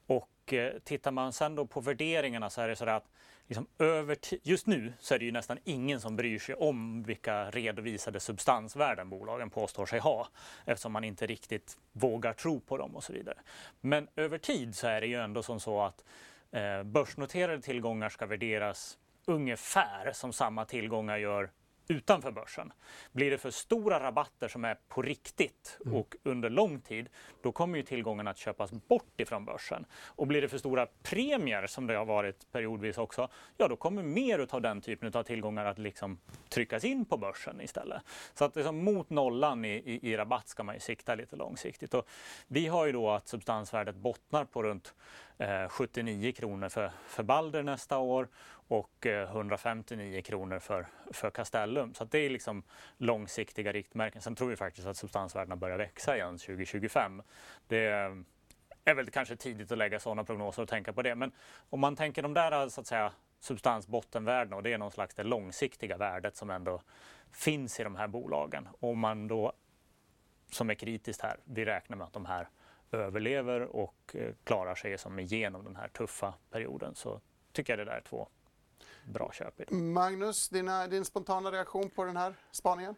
Och 0.07 0.53
eh, 0.53 0.73
tittar 0.83 1.11
man 1.11 1.33
sen 1.33 1.55
då 1.55 1.65
på 1.65 1.81
värderingarna 1.81 2.49
så 2.49 2.61
är 2.61 2.67
det 2.67 2.75
så 2.75 2.89
att 2.89 3.05
liksom 3.47 3.67
över 3.79 4.17
just 4.43 4.67
nu 4.67 4.93
så 4.99 5.15
är 5.15 5.19
det 5.19 5.25
ju 5.25 5.31
nästan 5.31 5.57
ingen 5.63 6.01
som 6.01 6.15
bryr 6.15 6.39
sig 6.39 6.55
om 6.55 7.03
vilka 7.03 7.51
redovisade 7.51 8.19
substansvärden 8.19 9.09
bolagen 9.09 9.49
påstår 9.49 9.85
sig 9.85 9.99
ha 9.99 10.27
eftersom 10.65 10.91
man 10.91 11.03
inte 11.03 11.25
riktigt 11.25 11.77
vågar 11.91 12.33
tro 12.33 12.59
på 12.59 12.77
dem 12.77 12.95
och 12.95 13.03
så 13.03 13.13
vidare. 13.13 13.37
Men 13.81 14.07
över 14.15 14.37
tid 14.37 14.75
så 14.75 14.87
är 14.87 15.01
det 15.01 15.07
ju 15.07 15.21
ändå 15.21 15.43
som 15.43 15.59
så 15.59 15.81
att 15.81 16.03
Eh, 16.51 16.83
börsnoterade 16.83 17.61
tillgångar 17.61 18.09
ska 18.09 18.25
värderas 18.25 18.97
ungefär 19.25 20.11
som 20.11 20.33
samma 20.33 20.65
tillgångar 20.65 21.17
gör 21.17 21.51
utanför 21.87 22.31
börsen. 22.31 22.73
Blir 23.11 23.31
det 23.31 23.37
för 23.37 23.51
stora 23.51 23.99
rabatter 23.99 24.47
som 24.47 24.65
är 24.65 24.77
på 24.87 25.01
riktigt 25.01 25.77
mm. 25.85 25.97
och 25.97 26.15
under 26.23 26.49
lång 26.49 26.81
tid, 26.81 27.09
då 27.41 27.51
kommer 27.51 27.77
ju 27.77 27.83
tillgångarna 27.83 28.31
att 28.31 28.37
köpas 28.37 28.71
bort 28.71 29.21
ifrån 29.21 29.45
börsen. 29.45 29.85
Och 30.05 30.27
blir 30.27 30.41
det 30.41 30.49
för 30.49 30.57
stora 30.57 30.87
premier, 31.03 31.67
som 31.67 31.87
det 31.87 31.95
har 31.95 32.05
varit 32.05 32.51
periodvis 32.51 32.97
också, 32.97 33.29
ja 33.57 33.67
då 33.67 33.75
kommer 33.75 34.03
mer 34.03 34.47
av 34.49 34.61
den 34.61 34.81
typen 34.81 35.11
av 35.13 35.23
tillgångar 35.23 35.65
att 35.65 35.77
liksom 35.77 36.19
tryckas 36.49 36.83
in 36.83 37.05
på 37.05 37.17
börsen 37.17 37.61
istället. 37.61 38.01
Så 38.33 38.45
att 38.45 38.55
liksom 38.55 38.83
mot 38.83 39.09
nollan 39.09 39.65
i, 39.65 39.69
i, 39.69 40.11
i 40.11 40.17
rabatt 40.17 40.47
ska 40.47 40.63
man 40.63 40.75
ju 40.75 40.79
sikta 40.79 41.15
lite 41.15 41.35
långsiktigt. 41.35 41.93
Och 41.93 42.07
vi 42.47 42.67
har 42.67 42.85
ju 42.85 42.91
då 42.91 43.09
att 43.09 43.27
substansvärdet 43.27 43.95
bottnar 43.95 44.45
på 44.45 44.63
runt 44.63 44.93
79 45.69 46.27
eh, 46.27 46.33
kronor 46.33 46.69
för, 46.69 46.91
för 47.07 47.23
Balder 47.23 47.63
nästa 47.63 47.97
år 47.97 48.27
och 48.67 49.05
eh, 49.05 49.29
159 49.29 50.21
kronor 50.21 50.59
för, 50.59 50.87
för 51.11 51.29
Castellum. 51.29 51.93
Så 51.93 52.03
det 52.03 52.19
är 52.19 52.29
liksom 52.29 52.63
långsiktiga 52.97 53.71
riktmärken. 53.71 54.21
Sen 54.21 54.35
tror 54.35 54.49
vi 54.49 54.55
faktiskt 54.55 54.87
att 54.87 54.97
substansvärdena 54.97 55.55
börjar 55.55 55.77
växa 55.77 56.15
igen 56.15 56.37
2025. 56.37 57.21
Det 57.67 57.87
eh, 57.87 58.11
är 58.83 58.93
väl 58.93 59.09
kanske 59.09 59.35
tidigt 59.35 59.71
att 59.71 59.77
lägga 59.77 59.99
sådana 59.99 60.23
prognoser 60.23 60.61
och 60.61 60.69
tänka 60.69 60.93
på 60.93 61.01
det. 61.01 61.15
Men 61.15 61.31
om 61.69 61.79
man 61.79 61.95
tänker 61.95 62.21
de 62.21 62.33
där 62.33 62.69
så 62.69 62.81
att 62.81 62.87
säga 62.87 63.13
substansbottenvärdena 63.39 64.55
och 64.55 64.63
det 64.63 64.73
är 64.73 64.77
någon 64.77 64.91
slags 64.91 65.15
det 65.15 65.23
långsiktiga 65.23 65.97
värdet 65.97 66.35
som 66.35 66.49
ändå 66.49 66.81
finns 67.31 67.79
i 67.79 67.83
de 67.83 67.95
här 67.95 68.07
bolagen. 68.07 68.67
Om 68.79 68.99
man 68.99 69.27
då 69.27 69.53
som 70.51 70.69
är 70.69 70.73
kritiskt 70.73 71.21
här, 71.21 71.37
vi 71.43 71.65
räknar 71.65 71.97
med 71.97 72.05
att 72.07 72.13
de 72.13 72.25
här 72.25 72.49
överlever 72.91 73.61
och 73.61 74.15
eh, 74.15 74.33
klarar 74.43 74.75
sig 74.75 74.97
som 74.97 75.19
igenom 75.19 75.63
den 75.63 75.75
här 75.75 75.87
tuffa 75.87 76.33
perioden 76.49 76.95
så 76.95 77.21
tycker 77.51 77.73
jag 77.73 77.79
det 77.79 77.91
där 77.91 77.97
är 77.97 78.01
två 78.01 78.27
bra 79.07 79.31
köp. 79.33 79.71
Magnus, 79.71 80.49
dina, 80.49 80.87
din 80.87 81.05
spontana 81.05 81.51
reaktion 81.51 81.89
på 81.89 82.03
den 82.03 82.17
här 82.17 82.35
spaningen? 82.51 82.95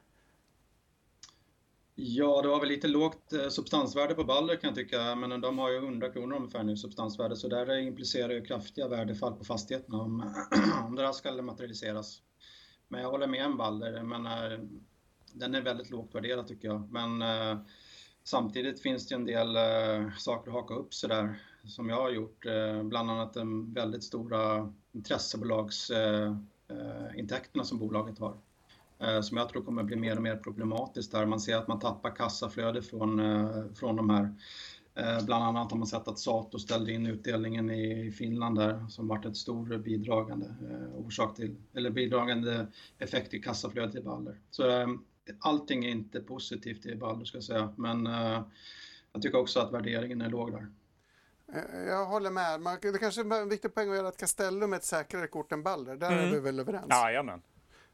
Ja, 1.96 2.42
det 2.42 2.48
var 2.48 2.60
väl 2.60 2.70
lite 2.70 2.88
lågt 2.88 3.34
eh, 3.34 3.50
substansvärde 3.50 4.16
på 4.16 4.24
Balder 4.24 4.56
kan 4.56 4.68
jag 4.68 4.76
tycka, 4.76 5.16
men 5.16 5.42
de 5.42 5.58
har 5.58 5.70
ju 5.70 5.78
100 5.78 6.10
kronor 6.10 6.36
ungefär 6.36 6.64
nu 6.64 6.78
substansvärde, 6.78 7.36
så 7.36 7.48
där 7.48 7.78
implicerar 7.78 8.34
ju 8.34 8.46
kraftiga 8.46 8.88
värdefall 8.88 9.34
på 9.34 9.44
fastigheterna 9.44 9.98
om, 9.98 10.34
om 10.86 10.96
det 10.96 11.06
här 11.06 11.12
ska 11.12 11.42
materialiseras. 11.42 12.22
Men 12.88 13.02
jag 13.02 13.10
håller 13.10 13.28
med 13.28 13.46
om 13.46 13.58
Balder, 13.58 14.04
men 14.04 14.24
den 15.34 15.56
är 15.56 15.62
väldigt 15.62 15.90
lågt 15.90 16.16
värderad 16.16 16.48
tycker 16.48 16.68
jag. 16.68 16.92
Men 16.92 17.22
äh, 17.22 17.60
Samtidigt 18.30 18.82
finns 18.82 19.08
det 19.08 19.16
en 19.16 19.26
del 19.26 19.56
eh, 19.56 20.12
saker 20.18 20.52
att 20.52 20.56
haka 20.56 20.74
upp 20.74 20.94
sig 20.94 21.10
där 21.10 21.42
som 21.64 21.90
jag 21.90 22.02
har 22.02 22.10
gjort. 22.10 22.46
Eh, 22.46 22.84
bland 22.84 23.12
annat 23.12 23.34
de 23.34 23.74
väldigt 23.74 24.04
stora 24.04 24.74
intressebolagsintäkterna 24.92 27.64
som 27.64 27.80
bolaget 27.80 28.20
har. 28.20 28.38
Eh, 29.00 29.22
som 29.22 29.38
jag 29.38 29.50
tror 29.50 29.64
kommer 29.64 29.84
bli 29.84 29.96
mer 29.96 30.16
och 30.16 30.24
mer 30.24 30.36
problematiskt 30.36 31.12
där. 31.12 31.26
Man 31.26 31.40
ser 31.40 31.58
att 31.58 31.68
man 31.68 31.80
tappar 31.80 32.16
kassaflöde 32.16 32.82
från, 32.82 33.20
eh, 33.20 33.64
från 33.76 33.96
de 33.96 34.10
här. 34.10 34.34
Eh, 34.96 35.26
bland 35.26 35.44
annat 35.44 35.72
har 35.72 35.78
man 35.78 35.88
sett 35.88 36.08
att 36.08 36.20
Sato 36.20 36.60
ställde 36.60 36.92
in 36.92 37.06
utdelningen 37.06 37.70
i 37.70 38.12
Finland 38.12 38.58
där 38.58 38.86
som 38.90 39.08
varit 39.08 39.26
ett 39.26 39.38
stor 39.38 39.78
bidragande 39.78 40.46
orsak 40.96 41.36
till, 41.36 41.56
eller 41.74 41.90
bidragande 41.90 42.68
effekt 42.98 43.34
i 43.34 43.40
kassaflödet 43.40 43.96
i 43.96 44.02
Balder. 44.02 44.40
Så 44.50 44.64
allting 45.40 45.86
är 45.86 45.90
inte 45.90 46.20
positivt 46.20 46.86
i 46.86 46.96
Balder 46.96 47.26
ska 47.26 47.38
jag 47.38 47.44
säga, 47.44 47.74
men 47.76 48.06
jag 49.14 49.22
tycker 49.22 49.38
också 49.38 49.60
att 49.60 49.74
värderingen 49.74 50.22
är 50.22 50.30
låg 50.30 50.52
där. 50.52 50.68
Eh, 51.54 51.80
jag 51.88 52.06
håller 52.06 52.30
med. 52.30 52.62
Man, 52.62 52.78
det 52.82 53.00
kanske 53.00 53.22
är 53.22 53.42
en 53.42 53.50
viktig 53.50 53.74
poäng 53.74 53.90
att 53.90 53.96
göra 53.96 54.08
att 54.08 54.18
Castellum 54.18 54.74
är 54.74 54.78
ett 54.78 54.84
säkrare 54.84 55.28
kort 55.28 55.52
än 55.52 55.64
Balder. 55.64 55.96
Där 55.96 56.12
mm. 56.12 56.28
är 56.28 56.32
vi 56.32 56.40
väl 56.40 56.60
överens? 56.60 56.86
Jajamän. 56.90 57.42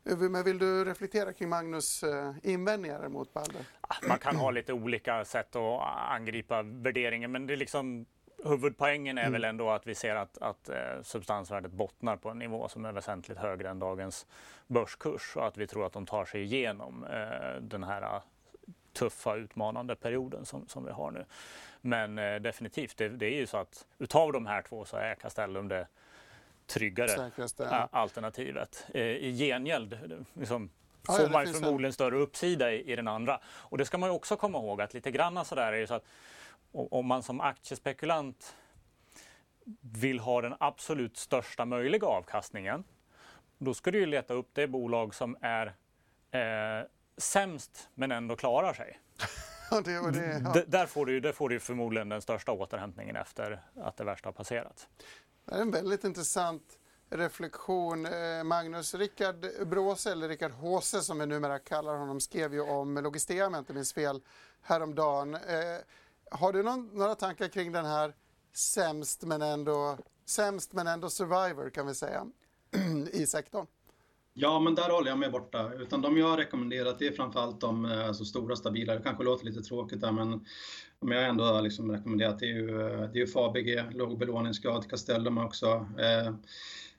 Eh, 0.06 0.18
men 0.18 0.44
vill 0.44 0.58
du 0.58 0.86
reflektera 0.86 1.34
kring 1.34 1.50
Magnus 1.50 2.04
invändningar 2.44 3.10
mot 3.10 3.34
Balder? 3.34 3.62
Ah, 3.82 3.96
man 4.08 4.18
kan 4.18 4.36
ha 4.36 4.52
lite 4.52 4.74
olika 4.74 5.26
sätt 5.26 5.56
att 5.56 5.82
angripa 6.12 6.62
värderingen, 6.62 7.32
men 7.32 7.48
det 7.48 7.54
är 7.54 7.58
liksom 7.58 8.06
huvudpoängen 8.46 9.18
är 9.18 9.22
mm. 9.22 9.34
väl 9.34 9.44
ändå 9.44 9.70
att 9.70 9.88
vi 9.88 9.96
ser 9.96 10.16
att, 10.16 10.38
att 10.38 10.70
eh, 10.70 11.02
substansvärdet 11.04 11.72
bottnar 11.72 12.18
på 12.18 12.30
en 12.30 12.40
nivå 12.40 12.68
som 12.68 12.86
är 12.86 12.92
väsentligt 12.92 13.38
högre 13.38 13.70
än 13.70 13.80
dagens 13.80 14.26
börskurs 14.68 15.36
och 15.36 15.48
att 15.48 15.58
vi 15.58 15.68
tror 15.68 15.86
att 15.86 15.94
de 15.94 16.06
tar 16.06 16.26
sig 16.26 16.44
igenom 16.44 17.04
eh, 17.04 17.62
den 17.62 17.84
här 17.84 18.02
eh, 18.02 18.22
tuffa 18.94 19.36
utmanande 19.36 19.96
perioden 19.96 20.46
som, 20.46 20.68
som 20.68 20.86
vi 20.86 20.92
har 20.92 21.12
nu. 21.12 21.26
Men 21.86 22.20
eh, 22.20 22.36
definitivt, 22.36 22.98
det, 22.98 23.10
det, 23.10 23.26
är 23.26 23.36
ju 23.36 23.48
så 23.48 23.58
att 23.58 23.86
utav 23.98 24.32
de 24.32 24.46
här 24.46 24.62
två 24.62 24.86
så 24.86 24.98
är 24.98 25.16
Castellum 25.16 25.68
det 25.68 25.88
tryggare 26.68 27.10
Säkraste. 27.10 27.70
alternativet. 27.92 28.88
Eh, 28.94 29.02
I 29.02 29.38
gengäld 29.38 30.00
liksom, 30.34 30.70
får 31.04 31.22
ja, 31.22 31.30
man 31.30 31.48
förmodligen 31.48 31.86
en... 31.86 31.94
större 31.94 32.16
uppsida 32.16 32.74
i, 32.74 32.92
i, 32.92 32.96
den 32.96 33.08
andra. 33.08 33.40
Och 33.46 33.78
det 33.78 33.86
ska 33.86 33.98
man 33.98 34.10
ju 34.10 34.16
också 34.16 34.38
komma 34.38 34.58
ihåg 34.58 34.82
att 34.82 34.94
lite 34.94 35.12
granna 35.12 35.46
sådär 35.46 35.74
är 35.74 35.78
ju 35.78 35.88
så 35.88 35.94
att 35.94 36.06
om 36.72 37.06
man 37.06 37.24
som 37.24 37.42
aktiespekulant 37.42 38.56
vill 39.82 40.20
ha 40.20 40.42
den 40.42 40.56
absolut 40.60 41.18
största 41.18 41.66
möjliga 41.66 42.08
avkastningen, 42.08 42.84
då 43.58 43.74
ska 43.74 43.92
du 43.92 44.00
ju 44.00 44.06
leta 44.06 44.34
upp 44.34 44.50
det 44.54 44.68
bolag 44.68 45.16
som 45.16 45.38
är 45.42 45.74
eh, 46.32 46.88
sämst 47.18 47.90
men 47.94 48.12
ändå 48.12 48.36
klarar 48.36 48.74
sig. 48.74 49.00
Det, 49.70 50.12
det, 50.12 50.42
ja. 50.44 50.64
där, 50.68 50.86
får 50.86 51.06
du, 51.06 51.20
där 51.20 51.32
får 51.32 51.50
du 51.50 51.60
förmodligen 51.60 52.10
den 52.10 52.22
största 52.22 52.52
återhämtningen 52.52 53.16
efter 53.16 53.64
att 53.76 53.98
det 53.98 54.04
värsta 54.04 54.28
har 54.28 54.34
passerat. 54.34 54.88
Det 55.46 55.56
är 55.56 55.62
en 55.62 55.72
väldigt 55.72 56.04
intressant 56.04 56.64
reflektion. 57.10 58.06
Eh, 58.06 58.44
Magnus, 58.44 58.96
Rickard 58.96 59.68
Bråse, 59.68 60.12
eller 60.12 60.28
Rickard 60.28 60.52
Håse 60.52 61.02
som 61.02 61.20
vi 61.20 61.26
numera 61.26 61.60
kallar 61.60 61.96
honom, 61.96 62.20
skrev 62.20 62.54
ju 62.54 62.62
om 62.62 62.98
Logistea 62.98 63.48
om 63.48 63.54
jag 63.54 63.62
inte 63.62 63.74
minns 63.74 63.94
fel 63.94 64.22
häromdagen. 64.62 65.36
Eh, 65.36 65.78
har 66.32 66.54
du 66.54 66.64
någon, 66.64 66.88
några 66.94 67.16
tankar 67.16 67.48
kring 67.48 67.72
den 67.72 67.86
här 67.86 68.14
sämst 68.54 69.24
men 69.24 69.42
ändå, 69.42 69.98
sämst 70.26 70.74
men 70.74 70.88
ändå 70.88 71.10
survivor 71.10 71.70
kan 71.70 71.88
vi 71.88 71.96
säga 71.96 72.26
i 73.12 73.28
sektorn? 73.28 73.68
Ja, 74.38 74.60
men 74.60 74.76
där 74.76 74.90
håller 74.90 75.10
jag 75.10 75.20
mig 75.20 75.30
borta. 75.30 75.74
Utan 75.74 76.02
de 76.02 76.18
jag 76.18 76.28
har 76.28 76.38
rekommenderat 76.38 77.02
är 77.02 77.12
framförallt 77.12 77.62
de 77.62 77.86
eh, 77.86 78.08
alltså, 78.08 78.26
stora 78.26 78.56
stabila. 78.56 78.96
Det 78.96 79.02
kanske 79.02 79.24
låter 79.24 79.46
lite 79.46 79.62
tråkigt 79.62 80.02
där, 80.02 80.12
men 80.12 80.46
om 81.00 81.12
jag 81.12 81.28
ändå 81.28 81.44
har 81.44 81.62
liksom 81.62 81.92
rekommenderat 81.92 82.40
det 82.40 82.46
är 82.46 82.54
ju, 82.54 82.82
eh, 82.82 83.00
det 83.00 83.20
är 83.20 83.22
ju 83.22 83.28
Fabege, 83.28 83.86
låg 83.92 84.18
belåningsgrad, 84.18 84.90
Castellum 84.90 85.38
också. 85.38 85.68
Eh, 86.00 86.34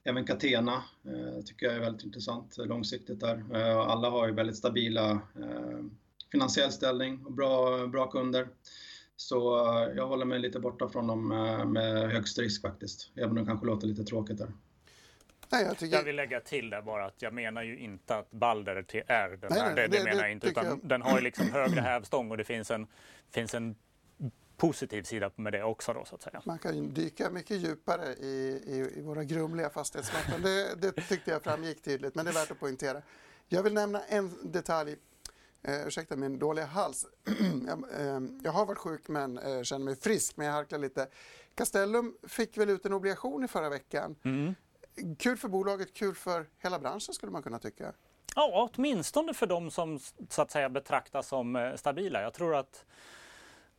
även 0.04 0.24
Catena 0.24 0.84
eh, 1.04 1.44
tycker 1.44 1.66
jag 1.66 1.74
är 1.74 1.80
väldigt 1.80 2.04
intressant 2.04 2.56
långsiktigt 2.58 3.20
där. 3.20 3.44
Eh, 3.54 3.78
alla 3.78 4.10
har 4.10 4.26
ju 4.26 4.34
väldigt 4.34 4.56
stabila 4.56 5.10
eh, 5.10 5.80
finansiell 6.32 6.72
ställning 6.72 7.24
och 7.24 7.32
bra, 7.32 7.86
bra 7.86 8.06
kunder. 8.10 8.48
Så 9.16 9.56
eh, 9.56 9.96
jag 9.96 10.06
håller 10.06 10.24
mig 10.24 10.38
lite 10.38 10.60
borta 10.60 10.88
från 10.88 11.06
dem 11.06 11.32
eh, 11.32 11.64
med 11.64 12.10
högst 12.10 12.38
risk 12.38 12.62
faktiskt, 12.62 13.10
även 13.14 13.30
om 13.30 13.36
det 13.36 13.44
kanske 13.44 13.66
låter 13.66 13.86
lite 13.86 14.04
tråkigt 14.04 14.38
där. 14.38 14.52
Nej, 15.48 15.64
jag, 15.64 15.78
tycker... 15.78 15.96
jag 15.96 16.04
vill 16.04 16.16
lägga 16.16 16.40
till 16.40 16.70
där 16.70 16.82
bara 16.82 17.04
att 17.04 17.22
jag 17.22 17.32
menar 17.32 17.62
ju 17.62 17.78
inte 17.78 18.16
att 18.16 18.30
Balder 18.30 18.76
är 19.06 19.28
den 19.28 19.38
nej, 19.50 19.60
här. 19.60 19.74
Det, 19.74 19.86
det, 19.86 19.98
det, 19.98 20.04
menar 20.04 20.22
jag 20.22 20.32
inte. 20.32 20.48
Utan 20.48 20.66
jag... 20.66 20.80
Den 20.82 21.02
har 21.02 21.16
ju 21.16 21.24
liksom 21.24 21.50
högre 21.50 21.80
hävstång 21.80 22.30
och 22.30 22.36
det 22.36 22.44
finns 22.44 22.70
en, 22.70 22.86
finns 23.30 23.54
en 23.54 23.76
positiv 24.56 25.02
sida 25.02 25.30
med 25.36 25.52
det 25.52 25.62
också 25.62 25.92
då 25.92 26.04
så 26.04 26.14
att 26.14 26.22
säga. 26.22 26.42
Man 26.44 26.58
kan 26.58 26.76
ju 26.76 26.86
dyka 26.86 27.30
mycket 27.30 27.56
djupare 27.56 28.12
i, 28.12 28.62
i, 28.66 28.98
i 28.98 29.02
våra 29.02 29.24
grumliga 29.24 29.70
fastighetsvatten. 29.70 30.42
Det, 30.42 30.74
det 30.74 30.92
tyckte 30.92 31.30
jag 31.30 31.42
framgick 31.42 31.82
tydligt 31.82 32.14
men 32.14 32.24
det 32.24 32.30
är 32.30 32.34
värt 32.34 32.50
att 32.50 32.60
poängtera. 32.60 33.02
Jag 33.48 33.62
vill 33.62 33.74
nämna 33.74 34.02
en 34.04 34.52
detalj 34.52 34.96
Eh, 35.68 35.86
ursäkta 35.86 36.16
min 36.16 36.38
dåliga 36.38 36.64
hals. 36.64 37.06
jag, 37.66 38.00
eh, 38.00 38.20
jag, 38.42 38.52
har 38.52 38.66
varit 38.66 38.78
sjuk 38.78 39.08
men 39.08 39.38
eh, 39.38 39.62
känner 39.62 39.84
mig 39.84 39.96
frisk, 39.96 40.36
men 40.36 40.46
jag 40.46 40.54
harklar 40.54 40.78
lite. 40.78 41.08
Castellum 41.54 42.16
fick 42.28 42.58
väl 42.58 42.70
ut 42.70 42.86
en 42.86 42.92
obligation 42.92 43.44
i 43.44 43.48
förra 43.48 43.68
veckan. 43.68 44.16
Mm. 44.22 44.54
Kul 45.18 45.36
för 45.36 45.48
bolaget, 45.48 45.94
kul 45.94 46.14
för 46.14 46.46
hela 46.58 46.78
branschen 46.78 47.14
skulle 47.14 47.32
man 47.32 47.42
kunna 47.42 47.58
tycka. 47.58 47.92
Ja, 48.34 48.70
åtminstone 48.74 49.34
för 49.34 49.46
de 49.46 49.70
som 49.70 49.98
så 50.28 50.42
att 50.42 50.50
säga 50.50 50.68
betraktas 50.68 51.28
som 51.28 51.56
eh, 51.56 51.74
stabila. 51.74 52.22
Jag 52.22 52.34
tror 52.34 52.56
att 52.56 52.84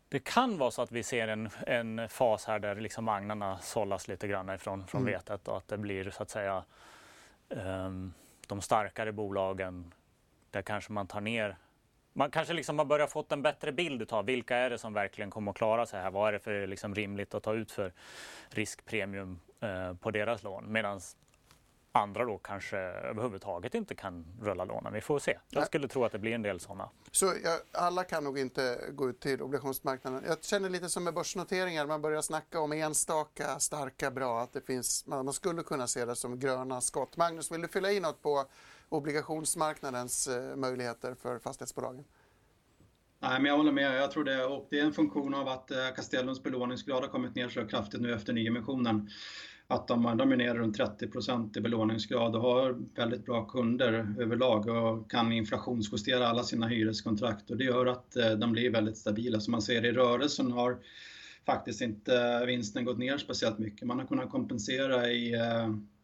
det 0.09 0.19
kan 0.19 0.57
vara 0.57 0.71
så 0.71 0.81
att 0.81 0.91
vi 0.91 1.03
ser 1.03 1.27
en, 1.27 1.49
en 1.67 2.09
fas 2.09 2.45
här 2.45 2.59
där 2.59 2.75
liksom 2.75 3.07
agnarna 3.07 3.59
sållas 3.59 4.07
lite 4.07 4.27
grann 4.27 4.49
ifrån 4.49 4.87
från 4.87 5.01
mm. 5.01 5.13
vetet 5.13 5.47
och 5.47 5.57
att 5.57 5.67
det 5.67 5.77
blir 5.77 6.11
så 6.11 6.23
att 6.23 6.29
säga 6.29 6.63
um, 7.49 8.13
de 8.47 8.61
starkare 8.61 9.11
bolagen 9.11 9.93
där 10.51 10.61
kanske 10.61 10.91
man 10.91 11.07
tar 11.07 11.21
ner 11.21 11.57
man 12.17 12.31
kanske 12.31 12.53
liksom 12.53 12.79
har 12.79 12.85
börjat 12.85 13.11
fått 13.11 13.31
en 13.31 13.41
bättre 13.41 13.71
bild 13.71 14.13
av 14.13 14.25
vilka 14.25 14.57
är 14.57 14.69
det 14.69 14.77
som 14.77 14.93
verkligen 14.93 15.29
kommer 15.29 15.51
att 15.51 15.57
klara 15.57 15.85
sig 15.85 16.01
här. 16.01 16.11
Vad 16.11 16.27
är 16.27 16.31
det 16.31 16.39
för 16.39 16.67
liksom 16.67 16.95
rimligt 16.95 17.33
att 17.33 17.43
ta 17.43 17.53
ut 17.53 17.71
för 17.71 17.93
riskpremium 18.49 19.39
på 19.99 20.11
deras 20.11 20.43
lån? 20.43 20.71
Medan 20.71 21.01
andra 21.91 22.25
då 22.25 22.37
kanske 22.37 22.77
överhuvudtaget 22.77 23.75
inte 23.75 23.95
kan 23.95 24.25
rulla 24.41 24.65
lånen. 24.65 24.93
Vi 24.93 25.01
får 25.01 25.19
se. 25.19 25.37
Jag 25.49 25.67
skulle 25.67 25.87
tro 25.87 26.05
att 26.05 26.11
det 26.11 26.19
blir 26.19 26.31
en 26.31 26.41
del 26.41 26.59
sådana. 26.59 26.89
Så 27.11 27.33
ja, 27.43 27.59
alla 27.71 28.03
kan 28.03 28.23
nog 28.23 28.39
inte 28.39 28.79
gå 28.91 29.09
ut 29.09 29.19
till 29.19 29.41
obligationsmarknaden. 29.41 30.23
Jag 30.27 30.43
känner 30.43 30.69
lite 30.69 30.89
som 30.89 31.03
med 31.03 31.13
börsnoteringar, 31.13 31.85
man 31.85 32.01
börjar 32.01 32.21
snacka 32.21 32.59
om 32.59 32.71
enstaka 32.71 33.59
starka 33.59 34.11
bra, 34.11 34.41
att 34.41 34.53
det 34.53 34.61
finns, 34.61 35.07
man 35.07 35.33
skulle 35.33 35.63
kunna 35.63 35.87
se 35.87 36.05
det 36.05 36.15
som 36.15 36.39
gröna 36.39 36.81
skott. 36.81 37.17
Magnus, 37.17 37.51
vill 37.51 37.61
du 37.61 37.67
fylla 37.67 37.91
i 37.91 37.99
något 37.99 38.21
på 38.21 38.45
obligationsmarknadens 38.89 40.27
eh, 40.27 40.55
möjligheter 40.55 41.15
för 41.15 41.39
fastighetsbolagen? 41.39 42.05
Nej, 43.19 43.41
men 43.41 43.45
jag 43.45 43.57
håller 43.57 43.71
med. 43.71 44.01
Jag 44.01 44.11
tror 44.11 44.23
det, 44.23 44.45
och 44.45 44.67
det 44.69 44.79
är 44.79 44.85
en 44.85 44.93
funktion 44.93 45.33
av 45.33 45.47
att 45.47 45.71
eh, 45.71 45.77
Castellums 45.95 46.43
belåningsgrad 46.43 47.01
har 47.01 47.09
kommit 47.09 47.35
ner 47.35 47.49
så 47.49 47.65
kraftigt 47.65 48.01
nu 48.01 48.13
efter 48.13 48.33
nyemissionen. 48.33 49.09
Att 49.67 49.87
de, 49.87 50.17
de 50.17 50.31
är 50.31 50.35
nere 50.35 50.57
runt 50.57 50.77
30 50.77 51.07
procent 51.07 51.57
i 51.57 51.61
belåningsgrad 51.61 52.35
och 52.35 52.41
har 52.41 52.77
väldigt 52.95 53.25
bra 53.25 53.45
kunder 53.45 54.15
överlag 54.19 54.67
och 54.67 55.11
kan 55.11 55.31
inflationsjustera 55.31 56.27
alla 56.27 56.43
sina 56.43 56.67
hyreskontrakt 56.67 57.49
och 57.51 57.57
det 57.57 57.63
gör 57.63 57.85
att 57.85 58.15
eh, 58.15 58.31
de 58.31 58.51
blir 58.51 58.69
väldigt 58.69 58.97
stabila. 58.97 59.39
Som 59.39 59.51
man 59.51 59.61
ser 59.61 59.85
i 59.85 59.91
rörelsen 59.91 60.51
har 60.51 60.77
faktiskt 61.45 61.81
inte 61.81 62.17
eh, 62.17 62.45
vinsten 62.45 62.85
gått 62.85 62.97
ner 62.97 63.17
speciellt 63.17 63.59
mycket. 63.59 63.87
Man 63.87 63.99
har 63.99 64.05
kunnat 64.05 64.31
kompensera 64.31 65.11
i 65.11 65.35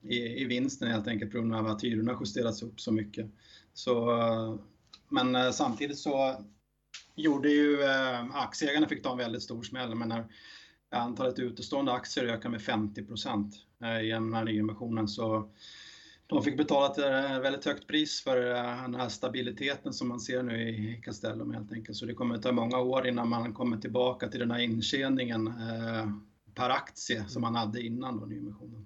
i, 0.05 0.41
i 0.41 0.45
vinsten 0.45 0.91
helt 0.91 1.07
enkelt 1.07 1.31
på 1.31 1.37
grund 1.37 1.55
av 1.55 1.67
att 1.67 1.83
hyrorna 1.83 2.17
justerats 2.19 2.63
upp 2.63 2.81
så 2.81 2.91
mycket. 2.91 3.29
Så, 3.73 4.17
men 5.09 5.53
samtidigt 5.53 5.97
så 5.97 6.37
gjorde 7.15 7.49
ju 7.49 7.81
eh, 7.81 8.35
aktieägarna 8.35 8.87
fick 8.87 9.03
ta 9.03 9.11
en 9.11 9.17
väldigt 9.17 9.43
stor 9.43 9.63
smäll. 9.63 9.95
Men 9.95 10.09
när 10.09 10.25
antalet 10.91 11.39
utestående 11.39 11.93
aktier 11.93 12.25
ökade 12.25 12.49
med 12.49 12.61
50 12.61 13.05
procent 13.05 13.55
eh, 13.83 14.01
i 14.01 14.09
den 14.09 14.33
här 14.33 14.43
nyemissionen 14.43 15.07
så 15.07 15.51
de 16.27 16.43
fick 16.43 16.57
betala 16.57 16.91
ett 16.91 17.43
väldigt 17.43 17.65
högt 17.65 17.87
pris 17.87 18.23
för 18.23 18.37
den 18.81 18.95
här 18.95 19.09
stabiliteten 19.09 19.93
som 19.93 20.07
man 20.07 20.19
ser 20.19 20.43
nu 20.43 20.69
i 20.69 21.01
Castellum 21.05 21.53
helt 21.53 21.71
enkelt. 21.71 21.97
Så 21.97 22.05
det 22.05 22.13
kommer 22.13 22.35
att 22.35 22.41
ta 22.41 22.51
många 22.51 22.79
år 22.79 23.07
innan 23.07 23.29
man 23.29 23.53
kommer 23.53 23.77
tillbaka 23.77 24.27
till 24.27 24.39
den 24.39 24.51
här 24.51 24.59
intjäningen 24.59 25.53
per 26.55 26.69
aktie 26.69 27.25
som 27.27 27.41
man 27.41 27.55
hade 27.55 27.81
innan 27.81 28.19
då 28.19 28.25
nyemissionen. 28.25 28.85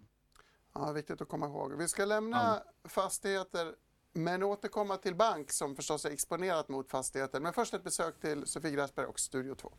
Ja, 0.73 0.91
viktigt 0.91 1.21
att 1.21 1.27
komma 1.27 1.45
ihåg. 1.45 1.77
Vi 1.77 1.87
ska 1.87 2.05
lämna 2.05 2.37
ja. 2.37 2.89
fastigheter 2.89 3.75
men 4.13 4.43
återkomma 4.43 4.97
till 4.97 5.15
bank 5.15 5.51
som 5.51 5.75
förstås 5.75 6.05
är 6.05 6.11
exponerat 6.11 6.69
mot 6.69 6.89
fastigheter. 6.91 7.39
Men 7.39 7.53
först 7.53 7.73
ett 7.73 7.83
besök 7.83 8.19
till 8.19 8.45
Sofie 8.45 8.71
Gräsberg 8.71 9.05
och 9.05 9.19
Studio 9.19 9.55
2. 9.55 9.73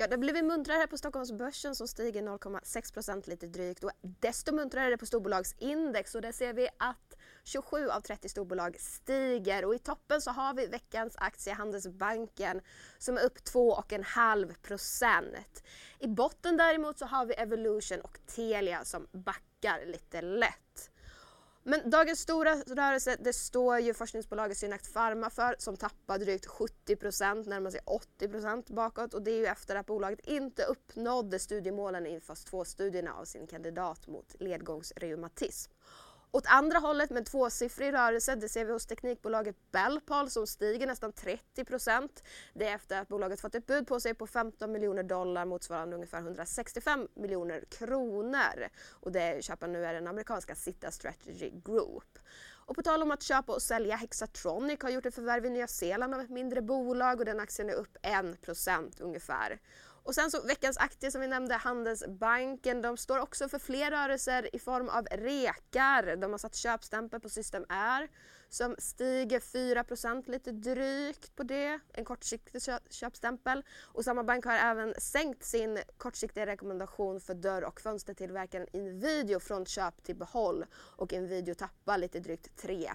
Ja, 0.00 0.06
det 0.06 0.18
blev 0.18 0.34
vi 0.34 0.42
muntrare 0.42 0.78
här 0.78 0.86
på 0.86 0.98
Stockholmsbörsen 0.98 1.74
som 1.74 1.88
stiger 1.88 2.22
0,6 2.22 2.94
procent 2.94 3.26
lite 3.26 3.46
drygt 3.46 3.84
och 3.84 3.90
desto 4.02 4.54
muntrare 4.54 4.96
på 4.96 5.06
storbolagsindex 5.06 6.14
och 6.14 6.22
där 6.22 6.32
ser 6.32 6.52
vi 6.52 6.68
att 6.78 7.16
27 7.44 7.88
av 7.88 8.00
30 8.00 8.28
storbolag 8.28 8.76
stiger 8.80 9.64
och 9.64 9.74
i 9.74 9.78
toppen 9.78 10.20
så 10.20 10.30
har 10.30 10.54
vi 10.54 10.66
veckans 10.66 11.16
aktie 11.16 11.52
Handelsbanken 11.52 12.60
som 12.98 13.16
är 13.16 13.24
upp 13.24 13.38
2,5 13.38 14.54
procent. 14.62 15.62
I 15.98 16.08
botten 16.08 16.56
däremot 16.56 16.98
så 16.98 17.06
har 17.06 17.26
vi 17.26 17.34
Evolution 17.34 18.00
och 18.00 18.18
Telia 18.26 18.84
som 18.84 19.06
backar 19.12 19.86
lite 19.86 20.22
lätt. 20.22 20.69
Men 21.62 21.90
dagens 21.90 22.20
stora 22.20 22.54
rörelse 22.54 23.16
det 23.20 23.32
står 23.32 23.78
ju 23.78 23.94
forskningsbolaget 23.94 24.58
Synact 24.58 24.94
Pharma 24.94 25.30
för 25.30 25.54
som 25.58 25.76
tappar 25.76 26.18
drygt 26.18 26.46
70 26.46 26.96
närmar 27.48 27.70
sig 27.70 27.80
80% 28.20 28.74
bakåt 28.74 29.14
och 29.14 29.22
det 29.22 29.30
är 29.30 29.38
ju 29.38 29.46
efter 29.46 29.76
att 29.76 29.86
bolaget 29.86 30.20
inte 30.20 30.64
uppnådde 30.64 31.38
studiemålen 31.38 32.06
i 32.06 32.20
fas 32.20 32.46
2-studierna 32.46 33.12
av 33.12 33.24
sin 33.24 33.46
kandidat 33.46 34.06
mot 34.06 34.34
ledgångsreumatism. 34.40 35.72
Åt 36.32 36.46
andra 36.46 36.78
hållet 36.78 37.10
med 37.10 37.26
tvåsiffrig 37.26 37.92
rörelse, 37.92 38.34
det 38.34 38.48
ser 38.48 38.64
vi 38.64 38.72
hos 38.72 38.86
teknikbolaget 38.86 39.56
Bellpal 39.72 40.30
som 40.30 40.46
stiger 40.46 40.86
nästan 40.86 41.12
30 41.12 41.64
procent. 41.64 42.22
Det 42.54 42.68
är 42.68 42.74
efter 42.74 43.00
att 43.00 43.08
bolaget 43.08 43.40
fått 43.40 43.54
ett 43.54 43.66
bud 43.66 43.86
på 43.86 44.00
sig 44.00 44.14
på 44.14 44.26
15 44.26 44.72
miljoner 44.72 45.02
dollar 45.02 45.44
motsvarande 45.44 45.96
ungefär 45.96 46.18
165 46.18 47.08
miljoner 47.14 47.64
kronor. 47.70 48.68
Och 48.90 49.12
det 49.12 49.44
köparen 49.44 49.72
nu 49.72 49.84
är 49.84 49.94
den 49.94 50.06
amerikanska 50.06 50.54
Sita 50.54 50.90
Strategy 50.90 51.50
Group. 51.64 52.18
Och 52.70 52.76
på 52.76 52.82
tal 52.82 53.02
om 53.02 53.10
att 53.10 53.22
köpa 53.22 53.52
och 53.52 53.62
sälja, 53.62 53.96
Hexatronic 53.96 54.82
har 54.82 54.90
gjort 54.90 55.06
ett 55.06 55.14
förvärv 55.14 55.46
i 55.46 55.50
Nya 55.50 55.66
Zeeland 55.66 56.14
av 56.14 56.20
ett 56.20 56.30
mindre 56.30 56.62
bolag 56.62 57.18
och 57.18 57.24
den 57.24 57.40
aktien 57.40 57.70
är 57.70 57.74
upp 57.74 57.96
1 58.02 58.42
procent 58.42 59.00
ungefär. 59.00 59.58
Och 60.10 60.14
sen 60.14 60.30
så 60.30 60.42
veckans 60.42 60.78
aktie 60.78 61.10
som 61.10 61.20
vi 61.20 61.26
nämnde, 61.26 61.54
Handelsbanken, 61.54 62.82
de 62.82 62.96
står 62.96 63.18
också 63.18 63.48
för 63.48 63.58
fler 63.58 63.90
rörelser 63.90 64.56
i 64.56 64.58
form 64.58 64.88
av 64.88 65.06
rekar. 65.10 66.16
De 66.16 66.30
har 66.30 66.38
satt 66.38 66.54
köpstämpel 66.54 67.20
på 67.20 67.28
System 67.28 67.64
R 67.68 68.08
som 68.48 68.76
stiger 68.78 69.40
4% 69.40 70.30
lite 70.30 70.52
drygt 70.52 71.36
på 71.36 71.42
det, 71.42 71.80
en 71.92 72.04
kortsiktig 72.04 72.62
köpstämpel. 72.90 73.64
Och 73.82 74.04
samma 74.04 74.24
bank 74.24 74.44
har 74.44 74.54
även 74.54 74.94
sänkt 74.98 75.44
sin 75.44 75.78
kortsiktiga 75.96 76.46
rekommendation 76.46 77.20
för 77.20 77.34
dörr 77.34 77.62
och 77.62 77.80
fönstertillverkaren 77.80 78.66
Invideo 78.72 79.40
från 79.40 79.66
köp 79.66 80.02
till 80.02 80.16
behåll 80.16 80.64
och 80.74 81.12
Invideo 81.12 81.54
tappar 81.54 81.98
lite 81.98 82.20
drygt 82.20 82.56
3 82.56 82.90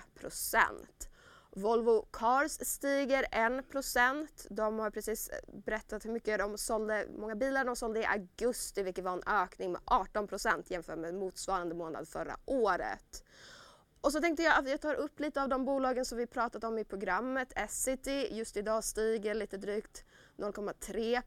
Volvo 1.58 2.06
Cars 2.12 2.52
stiger 2.52 3.24
1% 3.32 4.28
De 4.50 4.80
har 4.80 4.92
precis 4.92 5.30
eh, 5.30 5.38
berättat 5.54 6.06
hur 6.06 6.12
mycket 6.12 6.40
de 6.40 6.58
sålde, 6.58 7.08
många 7.18 7.36
bilar 7.36 7.66
de 7.66 7.76
sålde 7.76 8.00
i 8.00 8.06
augusti 8.06 8.84
vilket 8.84 9.04
var 9.04 9.14
en 9.14 9.24
ökning 9.44 9.72
med 9.72 9.82
18% 9.86 10.64
jämfört 10.68 10.98
med 10.98 11.14
motsvarande 11.14 11.76
månad 11.76 12.08
förra 12.08 12.38
året. 12.46 13.24
Och 14.02 14.12
så 14.12 14.22
tänkte 14.22 14.44
jag 14.44 14.60
att 14.60 14.70
jag 14.70 14.82
tar 14.82 14.96
upp 14.96 15.20
lite 15.20 15.42
av 15.42 15.50
de 15.50 15.66
bolagen 15.66 16.06
som 16.06 16.18
vi 16.18 16.28
pratat 16.28 16.64
om 16.64 16.78
i 16.78 16.84
programmet. 16.84 17.54
Essity 17.56 18.28
just 18.32 18.58
idag 18.58 18.84
stiger 18.84 19.34
lite 19.34 19.58
drygt 19.58 20.06
0,3 20.38 21.22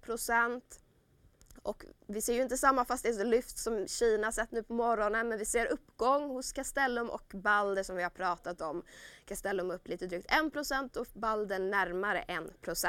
och 1.63 1.85
vi 2.07 2.23
ser 2.23 2.35
ju 2.35 2.43
inte 2.43 2.57
samma 2.57 2.85
fastighetslyft 2.85 3.59
som 3.59 3.89
Kina 3.89 4.33
sett 4.33 4.53
nu 4.53 4.63
på 4.63 4.73
morgonen 4.73 5.29
men 5.29 5.39
vi 5.39 5.45
ser 5.45 5.67
uppgång 5.67 6.29
hos 6.31 6.53
Castellum 6.53 7.11
och 7.11 7.33
Balder 7.35 7.83
som 7.83 7.97
vi 7.97 8.03
har 8.03 8.11
pratat 8.11 8.61
om. 8.61 8.83
Castellum 9.25 9.71
upp 9.71 9.89
lite 9.89 10.07
drygt 10.07 10.33
1 10.33 10.97
och 10.97 11.07
Balder 11.15 11.59
närmare 11.59 12.25
1% 12.29 12.89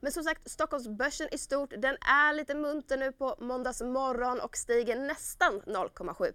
Men 0.00 0.12
som 0.12 0.24
sagt, 0.24 0.50
Stockholmsbörsen 0.50 1.28
i 1.32 1.38
stort 1.38 1.70
den 1.78 1.96
är 2.00 2.32
lite 2.32 2.54
munter 2.54 2.96
nu 2.96 3.12
på 3.12 3.36
måndags 3.40 3.82
morgon 3.82 4.40
och 4.40 4.56
stiger 4.56 4.96
nästan 4.96 5.60
0,7 5.60 6.32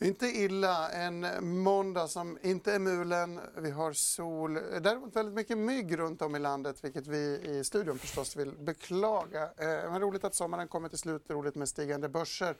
inte 0.00 0.26
illa. 0.26 0.90
En 0.90 1.26
måndag 1.62 2.08
som 2.08 2.38
inte 2.42 2.72
är 2.72 2.78
mulen. 2.78 3.40
Vi 3.56 3.70
har 3.70 3.92
sol. 3.92 4.54
Däremot 4.54 5.16
väldigt 5.16 5.34
mycket 5.34 5.58
mygg 5.58 5.98
runt 5.98 6.22
om 6.22 6.36
i 6.36 6.38
landet, 6.38 6.84
vilket 6.84 7.06
vi 7.06 7.40
i 7.44 7.64
studion 7.64 7.98
förstås 7.98 8.36
vill 8.36 8.52
beklaga. 8.52 9.42
Eh, 9.42 9.90
men 9.90 10.00
roligt 10.00 10.24
att 10.24 10.34
sommaren 10.34 10.68
kommer 10.68 10.88
till 10.88 10.98
slut. 10.98 11.30
Roligt 11.30 11.54
med 11.54 11.68
stigande 11.68 12.08
börser. 12.08 12.56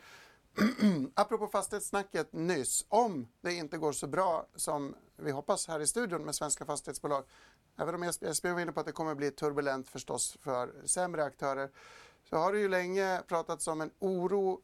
Apropå 1.14 1.46
fastighetssnacket 1.46 2.32
nyss. 2.32 2.84
Om 2.88 3.28
det 3.40 3.52
inte 3.52 3.78
går 3.78 3.92
så 3.92 4.06
bra 4.06 4.46
som 4.54 4.94
vi 5.16 5.30
hoppas 5.30 5.68
här 5.68 5.80
i 5.80 5.86
studion 5.86 6.24
med 6.24 6.34
svenska 6.34 6.64
fastighetsbolag. 6.64 7.24
Även 7.78 7.94
om 7.94 8.02
SBB 8.02 8.52
var 8.52 8.60
inne 8.60 8.72
på 8.72 8.80
att 8.80 8.86
det 8.86 8.92
kommer 8.92 9.14
bli 9.14 9.30
turbulent 9.30 9.88
förstås 9.88 10.36
för 10.40 10.74
sämre 10.84 11.24
aktörer. 11.24 11.70
Så 12.30 12.36
har 12.36 12.52
det 12.52 12.58
ju 12.58 12.68
länge 12.68 13.22
pratats 13.26 13.68
om 13.68 13.80
en 13.80 13.90
oro 13.98 14.60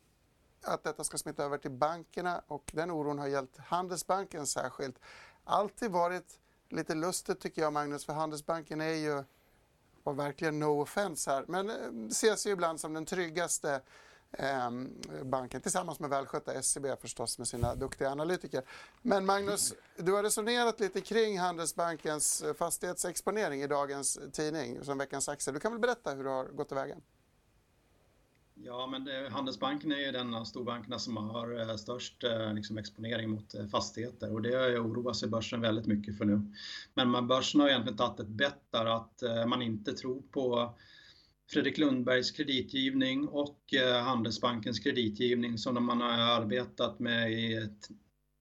att 0.65 0.85
detta 0.85 1.05
ska 1.05 1.19
smitta 1.19 1.45
över 1.45 1.59
till 1.59 1.71
bankerna 1.71 2.43
och 2.47 2.71
den 2.75 2.91
oron 2.91 3.19
har 3.19 3.27
gällt 3.27 3.57
Handelsbanken 3.57 4.47
särskilt. 4.47 4.99
Alltid 5.45 5.91
varit 5.91 6.39
lite 6.69 6.95
lustigt 6.95 7.41
tycker 7.41 7.63
jag 7.63 7.73
Magnus, 7.73 8.05
för 8.05 8.13
Handelsbanken 8.13 8.81
är 8.81 8.95
ju, 8.95 9.25
och 10.03 10.19
verkligen 10.19 10.59
no 10.59 10.83
offense 10.83 11.31
här, 11.31 11.45
men 11.49 11.71
eh, 11.71 12.09
ses 12.11 12.47
ju 12.47 12.51
ibland 12.51 12.81
som 12.81 12.95
den 12.95 13.07
tryggaste 13.07 13.81
eh, 14.33 14.71
banken 15.23 15.61
tillsammans 15.61 16.01
med 16.01 16.11
välskötta 16.11 16.55
SCB 16.55 16.97
förstås 16.97 17.39
med 17.39 17.49
sina 17.49 17.75
duktiga 17.75 18.11
analytiker. 18.11 18.63
Men 19.03 19.27
Magnus, 19.27 19.75
du 19.97 20.13
har 20.13 20.23
resonerat 20.23 20.81
lite 20.81 21.01
kring 21.01 21.39
Handelsbankens 21.39 22.43
eh, 22.43 22.55
fastighetsexponering 22.55 23.63
i 23.63 23.67
dagens 23.67 24.17
eh, 24.17 24.29
tidning 24.31 24.85
som 24.85 24.99
veckans 24.99 25.29
aktie. 25.29 25.53
Du 25.53 25.61
kan 25.61 25.73
väl 25.73 25.81
berätta 25.81 26.11
hur 26.11 26.25
du 26.25 26.31
har 26.31 26.45
gått 26.45 26.69
tillväga? 26.69 26.97
Ja, 28.55 28.87
men 28.87 29.05
det, 29.05 29.29
Handelsbanken 29.31 29.93
är 29.93 29.97
ju 29.99 30.13
den 30.13 30.35
av 30.35 30.45
storbankerna 30.45 30.99
som 30.99 31.17
har 31.17 31.61
eh, 31.61 31.77
störst 31.77 32.25
eh, 32.25 32.55
liksom, 32.55 32.79
exponering 32.79 33.31
mot 33.31 33.55
fastigheter 33.71 34.33
och 34.33 34.43
det 34.43 34.79
oroar 34.79 35.13
sig 35.13 35.29
börsen 35.29 35.61
väldigt 35.61 35.87
mycket 35.87 36.19
för 36.19 36.25
nu. 36.25 36.53
Men 36.95 37.09
man, 37.11 37.29
börsen 37.29 37.61
har 37.61 37.69
egentligen 37.69 37.97
tagit 37.97 38.21
ett 38.21 38.29
bett 38.29 38.63
där 38.71 38.87
att 38.87 39.23
man 39.47 39.63
inte 39.63 39.93
tror 39.93 40.23
på 40.23 40.75
Fredrik 41.51 41.79
Lundbergs 41.79 42.31
kreditgivning 42.31 43.29
och 43.29 43.59
Handelsbankens 44.05 44.81
kreditgivning 44.81 45.59
som 45.59 45.85
man 45.85 46.01
har 46.01 46.11
arbetat 46.11 46.99
med 46.99 47.33
i 47.33 47.55
ett 47.55 47.89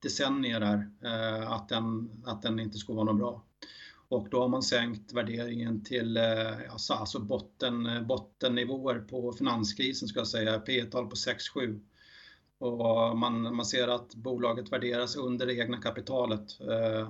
decennier 0.01 0.59
där, 0.59 0.91
att 1.41 1.69
den, 1.69 2.09
att 2.25 2.41
den 2.41 2.59
inte 2.59 2.77
skulle 2.77 2.95
vara 2.95 3.05
något 3.05 3.17
bra. 3.17 3.45
Och 4.11 4.27
då 4.29 4.41
har 4.41 4.47
man 4.47 4.63
sänkt 4.63 5.13
värderingen 5.13 5.83
till 5.83 6.17
eh, 6.17 6.71
alltså, 6.71 6.93
alltså 6.93 7.19
botten, 7.19 7.85
eh, 7.85 8.01
bottennivåer 8.01 8.99
på 8.99 9.33
finanskrisen, 9.33 10.07
ska 10.07 10.19
jag 10.19 10.27
säga, 10.27 10.59
P 10.59 10.85
tal 10.85 11.07
på 11.07 11.15
6-7. 11.15 11.79
Och 12.57 13.17
man, 13.17 13.55
man 13.55 13.65
ser 13.65 13.87
att 13.87 14.15
bolaget 14.15 14.71
värderas 14.71 15.15
under 15.15 15.45
det 15.45 15.55
egna 15.55 15.77
kapitalet. 15.77 16.59
Eh, 16.61 17.09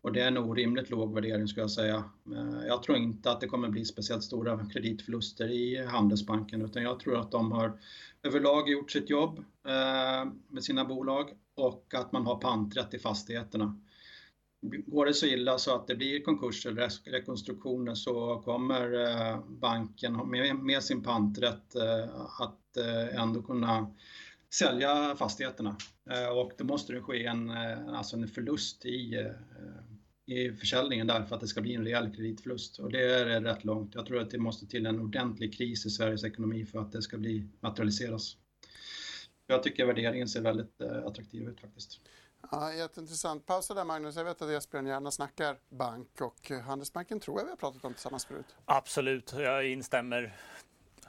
och 0.00 0.12
det 0.12 0.20
är 0.20 0.26
en 0.26 0.38
orimligt 0.38 0.90
låg 0.90 1.14
värdering, 1.14 1.48
ska 1.48 1.60
jag 1.60 1.70
säga. 1.70 2.04
Eh, 2.36 2.66
jag 2.66 2.82
tror 2.82 2.98
inte 2.98 3.30
att 3.30 3.40
det 3.40 3.46
kommer 3.46 3.68
bli 3.68 3.84
speciellt 3.84 4.24
stora 4.24 4.66
kreditförluster 4.72 5.50
i 5.50 5.86
Handelsbanken, 5.86 6.62
utan 6.62 6.82
jag 6.82 7.00
tror 7.00 7.20
att 7.20 7.30
de 7.30 7.52
har 7.52 7.80
överlag 8.22 8.68
gjort 8.68 8.90
sitt 8.90 9.10
jobb 9.10 9.38
eh, 9.66 10.30
med 10.48 10.64
sina 10.64 10.84
bolag 10.84 11.30
och 11.54 11.94
att 11.94 12.12
man 12.12 12.26
har 12.26 12.36
panträtt 12.36 12.94
i 12.94 12.98
fastigheterna. 12.98 13.80
Går 14.62 15.06
det 15.06 15.14
så 15.14 15.26
illa 15.26 15.58
så 15.58 15.74
att 15.74 15.86
det 15.86 15.96
blir 15.96 16.20
konkurs 16.20 16.66
eller 16.66 17.10
rekonstruktioner 17.10 17.94
så 17.94 18.42
kommer 18.44 18.92
eh, 19.00 19.40
banken 19.48 20.30
med 20.66 20.82
sin 20.82 21.02
panträtt 21.02 21.74
eh, 21.74 22.20
att 22.40 22.76
eh, 22.76 23.20
ändå 23.22 23.42
kunna 23.42 23.94
sälja 24.54 25.16
fastigheterna. 25.16 25.76
Och 26.34 26.52
då 26.58 26.64
måste 26.64 26.92
det 26.92 27.00
ske 27.00 27.26
en, 27.26 27.50
alltså 27.50 28.16
en 28.16 28.28
förlust 28.28 28.86
i, 28.86 29.30
i 30.26 30.50
försäljningen 30.52 31.06
där 31.06 31.22
för 31.22 31.34
att 31.34 31.40
det 31.40 31.48
ska 31.48 31.60
bli 31.60 31.74
en 31.74 31.84
rejäl 31.84 32.14
kreditförlust. 32.14 32.78
Och 32.78 32.92
det 32.92 33.14
är 33.14 33.40
rätt 33.40 33.64
långt. 33.64 33.94
Jag 33.94 34.06
tror 34.06 34.20
att 34.20 34.30
det 34.30 34.38
måste 34.38 34.66
till 34.66 34.86
en 34.86 35.00
ordentlig 35.00 35.54
kris 35.54 35.86
i 35.86 35.90
Sveriges 35.90 36.24
ekonomi 36.24 36.64
för 36.64 36.78
att 36.78 36.92
det 36.92 37.02
ska 37.02 37.18
bli 37.18 37.46
materialiseras. 37.60 38.36
Jag 39.46 39.62
tycker 39.62 39.86
värderingen 39.86 40.28
ser 40.28 40.40
väldigt 40.40 40.80
attraktiv 40.80 41.48
ut 41.48 41.60
faktiskt. 41.60 42.00
Ja, 42.50 42.72
jätteintressant. 42.72 43.46
Pausa 43.46 43.74
där 43.74 43.84
Magnus. 43.84 44.16
Jag 44.16 44.24
vet 44.24 44.42
att 44.42 44.50
Esbjörn 44.50 44.86
gärna 44.86 45.10
snackar 45.10 45.58
bank 45.68 46.20
och 46.20 46.50
Handelsbanken 46.50 47.20
tror 47.20 47.38
jag 47.38 47.44
vi 47.44 47.50
har 47.50 47.56
pratat 47.56 47.84
om 47.84 47.94
tillsammans 47.94 48.24
förut. 48.24 48.56
Absolut, 48.64 49.32
jag 49.32 49.66
instämmer 49.66 50.36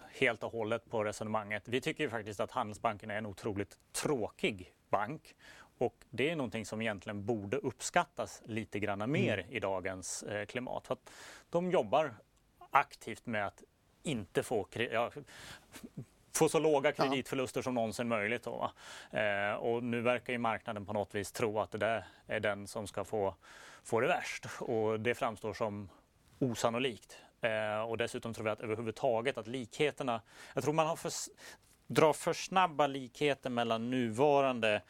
helt 0.09 0.43
och 0.43 0.51
hållet 0.51 0.89
på 0.89 1.03
resonemanget. 1.03 1.67
Vi 1.67 1.81
tycker 1.81 2.03
ju 2.03 2.09
faktiskt 2.09 2.39
att 2.39 2.51
Handelsbanken 2.51 3.11
är 3.11 3.17
en 3.17 3.25
otroligt 3.25 3.77
tråkig 3.91 4.73
bank 4.89 5.35
och 5.77 5.95
det 6.09 6.29
är 6.29 6.35
någonting 6.35 6.65
som 6.65 6.81
egentligen 6.81 7.25
borde 7.25 7.57
uppskattas 7.57 8.41
lite 8.45 8.79
grann 8.79 9.11
mer 9.11 9.37
mm. 9.37 9.51
i 9.51 9.59
dagens 9.59 10.23
eh, 10.23 10.45
klimat. 10.45 10.87
För 10.87 10.97
de 11.49 11.71
jobbar 11.71 12.15
aktivt 12.71 13.25
med 13.25 13.47
att 13.47 13.63
inte 14.03 14.43
få... 14.43 14.67
Ja, 14.73 15.11
få 16.33 16.49
så 16.49 16.59
låga 16.59 16.91
kreditförluster 16.91 17.61
som 17.61 17.73
någonsin 17.73 18.07
möjligt. 18.07 18.43
Då, 18.43 18.71
eh, 19.11 19.53
och 19.53 19.83
nu 19.83 20.01
verkar 20.01 20.33
ju 20.33 20.39
marknaden 20.39 20.85
på 20.85 20.93
något 20.93 21.15
vis 21.15 21.31
tro 21.31 21.59
att 21.59 21.71
det 21.71 21.77
där 21.77 22.05
är 22.27 22.39
den 22.39 22.67
som 22.67 22.87
ska 22.87 23.03
få, 23.03 23.35
få 23.83 23.99
det 23.99 24.07
värst 24.07 24.45
och 24.59 24.99
det 24.99 25.15
framstår 25.15 25.53
som 25.53 25.89
osannolikt. 26.39 27.17
Eh, 27.41 27.81
och 27.81 27.97
dessutom 27.97 28.33
tror 28.33 28.45
vi 28.45 28.51
att 28.51 28.61
överhuvudtaget 28.61 29.37
att 29.37 29.47
likheterna, 29.47 30.21
jag 30.53 30.63
tror 30.63 30.73
man 30.73 30.87
har 30.87 30.95
för, 30.95 31.11
drar 31.87 32.13
för 32.13 32.33
snabba 32.33 32.87
likheter 32.87 33.49
mellan 33.49 33.89
nuvarande 33.89 34.81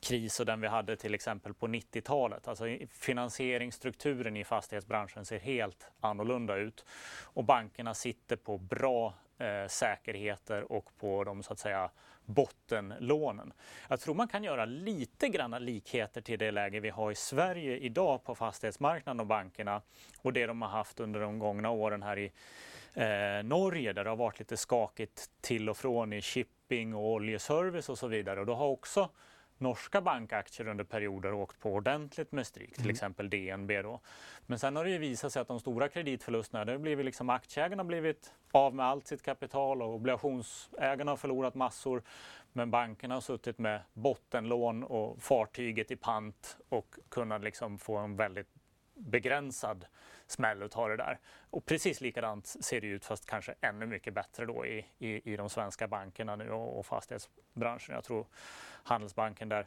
kris 0.00 0.40
och 0.40 0.46
den 0.46 0.60
vi 0.60 0.68
hade 0.68 0.96
till 0.96 1.14
exempel 1.14 1.54
på 1.54 1.66
90-talet. 1.66 2.48
Alltså 2.48 2.64
finansieringsstrukturen 2.90 4.36
i 4.36 4.44
fastighetsbranschen 4.44 5.24
ser 5.24 5.38
helt 5.38 5.86
annorlunda 6.00 6.56
ut 6.56 6.84
och 7.22 7.44
bankerna 7.44 7.94
sitter 7.94 8.36
på 8.36 8.58
bra 8.58 9.14
eh, 9.40 9.66
säkerheter 9.68 10.72
och 10.72 10.90
på 10.98 11.24
de 11.24 11.42
så 11.42 11.52
att 11.52 11.58
säga 11.58 11.90
bottenlånen. 12.24 13.52
Jag 13.88 14.00
tror 14.00 14.14
man 14.14 14.28
kan 14.28 14.44
göra 14.44 14.64
lite 14.64 15.28
granna 15.28 15.58
likheter 15.58 16.20
till 16.20 16.38
det 16.38 16.50
läge 16.50 16.80
vi 16.80 16.90
har 16.90 17.10
i 17.10 17.14
Sverige 17.14 17.76
idag 17.76 18.24
på 18.24 18.34
fastighetsmarknaden 18.34 19.20
och 19.20 19.26
bankerna 19.26 19.82
och 20.22 20.32
det 20.32 20.46
de 20.46 20.62
har 20.62 20.68
haft 20.68 21.00
under 21.00 21.20
de 21.20 21.38
gångna 21.38 21.70
åren 21.70 22.02
här 22.02 22.18
i 22.18 22.32
eh, 22.94 23.44
Norge 23.44 23.92
där 23.92 24.04
det 24.04 24.10
har 24.10 24.16
varit 24.16 24.38
lite 24.38 24.56
skakigt 24.56 25.30
till 25.40 25.68
och 25.68 25.76
från 25.76 26.12
i 26.12 26.22
shipping 26.22 26.94
och 26.94 27.10
oljeservice 27.10 27.88
och 27.88 27.98
så 27.98 28.06
vidare. 28.06 28.40
Och 28.40 28.46
då 28.46 28.54
har 28.54 28.66
också 28.66 29.08
norska 29.60 30.00
bankaktier 30.00 30.68
under 30.68 30.84
perioder 30.84 31.32
åkt 31.32 31.60
på 31.60 31.72
ordentligt 31.72 32.32
med 32.32 32.46
stryk, 32.46 32.74
till 32.74 32.80
mm. 32.80 32.90
exempel 32.90 33.30
DNB. 33.30 33.82
Då. 33.82 34.00
Men 34.46 34.58
sen 34.58 34.76
har 34.76 34.84
det 34.84 34.90
ju 34.90 34.98
visat 34.98 35.32
sig 35.32 35.42
att 35.42 35.48
de 35.48 35.60
stora 35.60 35.88
kreditförlusterna, 35.88 36.64
det 36.64 36.72
har 36.72 36.78
blivit 36.78 37.04
liksom 37.04 37.30
aktieägarna 37.30 37.82
har 37.82 37.88
blivit 37.88 38.32
av 38.52 38.74
med 38.74 38.86
allt 38.86 39.06
sitt 39.06 39.22
kapital 39.22 39.82
och 39.82 39.94
obligationsägarna 39.94 41.12
har 41.12 41.16
förlorat 41.16 41.54
massor. 41.54 42.02
Men 42.52 42.70
bankerna 42.70 43.14
har 43.14 43.20
suttit 43.20 43.58
med 43.58 43.80
bottenlån 43.92 44.84
och 44.84 45.22
fartyget 45.22 45.90
i 45.90 45.96
pant 45.96 46.56
och 46.68 46.94
kunnat 47.08 47.42
liksom 47.42 47.78
få 47.78 47.96
en 47.96 48.16
väldigt 48.16 48.59
begränsad 49.00 49.86
smäll 50.26 50.62
utav 50.62 50.88
det 50.88 50.96
där. 50.96 51.18
Och 51.50 51.64
precis 51.64 52.00
likadant 52.00 52.46
ser 52.46 52.80
det 52.80 52.86
ut 52.86 53.04
fast 53.04 53.26
kanske 53.26 53.54
ännu 53.60 53.86
mycket 53.86 54.14
bättre 54.14 54.46
då 54.46 54.66
i, 54.66 54.86
i, 54.98 55.32
i 55.32 55.36
de 55.36 55.50
svenska 55.50 55.88
bankerna 55.88 56.36
nu 56.36 56.50
och, 56.50 56.78
och 56.78 56.86
fastighetsbranschen. 56.86 57.94
Jag 57.94 58.04
tror 58.04 58.26
Handelsbanken 58.82 59.48
där. 59.48 59.66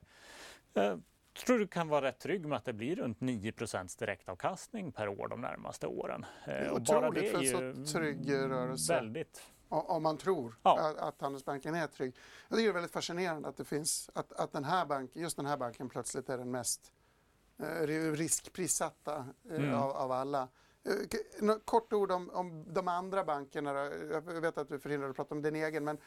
Eh, 0.74 0.98
tror 1.46 1.60
du 1.60 1.68
kan 1.68 1.88
vara 1.88 2.06
rätt 2.06 2.20
trygg 2.20 2.46
med 2.46 2.58
att 2.58 2.66
det 2.66 2.74
blir 2.74 2.96
runt 2.96 3.20
9% 3.20 4.00
direktavkastning 4.00 4.92
per 4.92 5.08
år 5.08 5.28
de 5.28 5.42
närmaste 5.42 5.88
åren. 5.88 6.26
Det 6.46 6.52
är 6.52 6.66
eh, 6.66 6.74
otroligt 6.74 7.32
för 7.32 7.64
en 7.64 7.88
så 7.88 7.98
trygg 7.98 8.34
rörelse. 8.34 8.94
Väldigt. 8.94 9.44
Om 9.70 10.04
man 10.04 10.18
tror 10.18 10.56
ja. 10.64 10.80
att, 10.80 10.98
att 10.98 11.22
Handelsbanken 11.22 11.76
är 11.76 11.88
trygg. 11.88 12.16
Jag 12.48 12.58
tycker 12.58 12.68
det 12.68 12.72
är 12.72 12.74
väldigt 12.74 12.92
fascinerande 12.92 13.50
att 13.50 13.58
det 13.58 13.66
finns 13.66 14.10
att, 14.14 14.34
att 14.34 14.52
den 14.52 14.64
här 14.64 14.86
banken, 14.86 15.22
just 15.22 15.38
den 15.38 15.46
här 15.46 15.58
banken 15.58 15.90
plötsligt 15.90 16.30
är 16.30 16.38
den 16.38 16.52
mest 16.52 16.82
eh, 16.82 17.03
riskprissatta 18.16 19.26
eh, 19.50 19.56
mm. 19.56 19.74
av, 19.74 19.92
av, 19.92 20.12
alla. 20.12 20.48
Eh, 20.84 21.56
kort 21.66 21.94
ord 21.94 22.12
om, 22.12 22.30
om 22.30 22.66
de 22.74 22.88
andra 22.88 23.24
bankerna. 23.24 23.74
Jag 24.12 24.42
vet 24.42 24.58
att 24.58 24.70
du 24.70 24.76
är 24.76 24.80
förhindrad 24.80 25.10
att 25.10 25.16
prata 25.16 25.36
om 25.36 25.42
din 25.42 25.56
egen, 25.56 25.84
men 25.84 25.98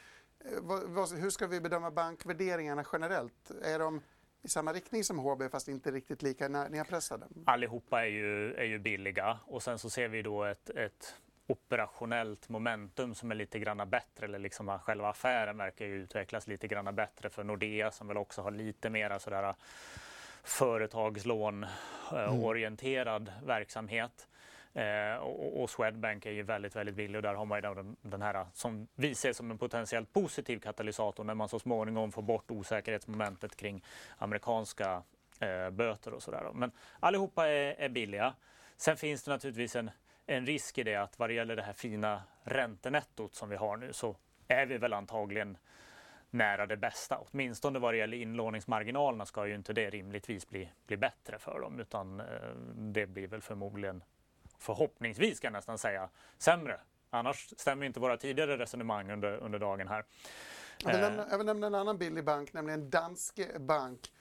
Eh, 0.44 0.58
vad, 0.62 1.12
hur 1.12 1.30
ska 1.30 1.46
vi 1.46 1.60
bedöma 1.60 1.90
bankvärderingarna 1.90 2.84
generellt? 2.92 3.50
Är 3.62 3.78
de 3.78 4.02
i 4.42 4.48
samma 4.48 4.72
riktning 4.72 5.04
som 5.04 5.18
HB 5.18 5.50
fast 5.50 5.68
inte 5.68 5.90
riktigt 5.90 6.22
lika 6.22 6.48
nedpressade? 6.48 7.26
Allihopa 7.44 8.02
är 8.02 8.06
ju, 8.10 8.54
är 8.54 8.64
ju 8.64 8.78
billiga 8.78 9.38
och 9.46 9.62
sen 9.62 9.78
så 9.78 9.90
ser 9.90 10.08
vi 10.08 10.22
då 10.22 10.44
ett, 10.44 10.70
ett 10.70 11.14
operationellt 11.46 12.48
momentum 12.48 13.14
som 13.14 13.30
är 13.30 13.34
lite 13.34 13.58
grann 13.58 13.90
bättre, 13.90 14.26
eller 14.26 14.38
liksom 14.38 14.78
själva 14.78 15.08
affären 15.08 15.56
verkar 15.56 15.86
ju 15.86 15.94
utvecklas 15.94 16.46
lite 16.46 16.68
grann 16.68 16.94
bättre 16.94 17.30
för 17.30 17.44
Nordea 17.44 17.90
som 17.90 18.08
väl 18.08 18.16
också 18.16 18.42
har 18.42 18.50
lite 18.50 18.90
mera 18.90 19.18
sådär 19.18 19.54
företagslånorienterad 20.46 23.28
mm. 23.28 23.46
verksamhet. 23.46 24.28
Eh, 24.74 25.14
och, 25.16 25.62
och, 25.62 25.70
Swedbank 25.70 26.26
är 26.26 26.30
ju 26.30 26.42
väldigt, 26.42 26.76
väldigt 26.76 26.94
billig 26.94 27.16
och 27.16 27.22
där 27.22 27.34
har 27.34 27.44
man 27.44 27.58
ju 27.58 27.74
den, 27.74 27.96
den 28.02 28.22
här 28.22 28.46
som 28.52 28.88
vi 28.94 29.14
ser 29.14 29.32
som 29.32 29.50
en 29.50 29.58
potentiellt 29.58 30.12
positiv 30.12 30.58
katalysator 30.58 31.24
när 31.24 31.34
man 31.34 31.48
så 31.48 31.58
småningom 31.58 32.12
får 32.12 32.22
bort 32.22 32.50
osäkerhetsmomentet 32.50 33.56
kring 33.56 33.84
amerikanska 34.18 35.02
eh, 35.40 35.70
böter 35.70 36.14
och 36.14 36.22
sådär. 36.22 36.50
Men 36.54 36.70
allihopa 37.00 37.48
är, 37.48 37.74
är 37.78 37.88
billiga. 37.88 38.34
Sen 38.76 38.96
finns 38.96 39.22
det 39.22 39.30
naturligtvis 39.30 39.76
en, 39.76 39.90
en 40.26 40.46
risk 40.46 40.78
i 40.78 40.82
det 40.82 40.96
att 40.96 41.18
vad 41.18 41.30
det 41.30 41.34
gäller 41.34 41.56
det 41.56 41.62
här 41.62 41.72
fina 41.72 42.22
räntenettot 42.42 43.34
som 43.34 43.48
vi 43.48 43.56
har 43.56 43.76
nu 43.76 43.92
så 43.92 44.16
är 44.48 44.66
vi 44.66 44.78
väl 44.78 44.92
antagligen 44.92 45.56
nära 46.30 46.66
det 46.66 46.76
bästa. 46.76 47.18
Åtminstone 47.18 47.78
vad 47.78 47.94
det 47.94 47.98
gäller 47.98 48.16
inlåningsmarginalerna 48.16 49.26
ska 49.26 49.46
ju 49.46 49.54
inte 49.54 49.72
det 49.72 49.90
rimligtvis 49.90 50.48
bli, 50.48 50.72
bli 50.86 50.96
bättre 50.96 51.38
för 51.38 51.60
dem 51.60 51.80
utan 51.80 52.20
eh, 52.20 52.26
det 52.74 53.06
blir 53.06 53.28
väl 53.28 53.42
förmodligen 53.42 54.02
förhoppningsvis 54.58 55.40
kan 55.40 55.48
jag 55.48 55.58
nästan 55.58 55.78
säga, 55.78 56.08
sämre. 56.38 56.80
Annars 57.10 57.48
stämmer 57.56 57.86
inte 57.86 58.00
våra 58.00 58.16
tidigare 58.16 58.58
resonemang 58.58 59.10
under, 59.10 59.36
under 59.36 59.58
dagen 59.58 59.88
här. 59.88 60.04
Jag 60.78 60.92
vill, 60.92 61.00
nämna, 61.00 61.26
jag 61.30 61.38
vill 61.38 61.46
nämna 61.46 61.66
en 61.66 61.74
annan 61.74 61.98
billig 61.98 62.24
bank, 62.24 62.52
nämligen 62.52 62.90
Danske 62.90 63.58
Bank. 63.58 64.12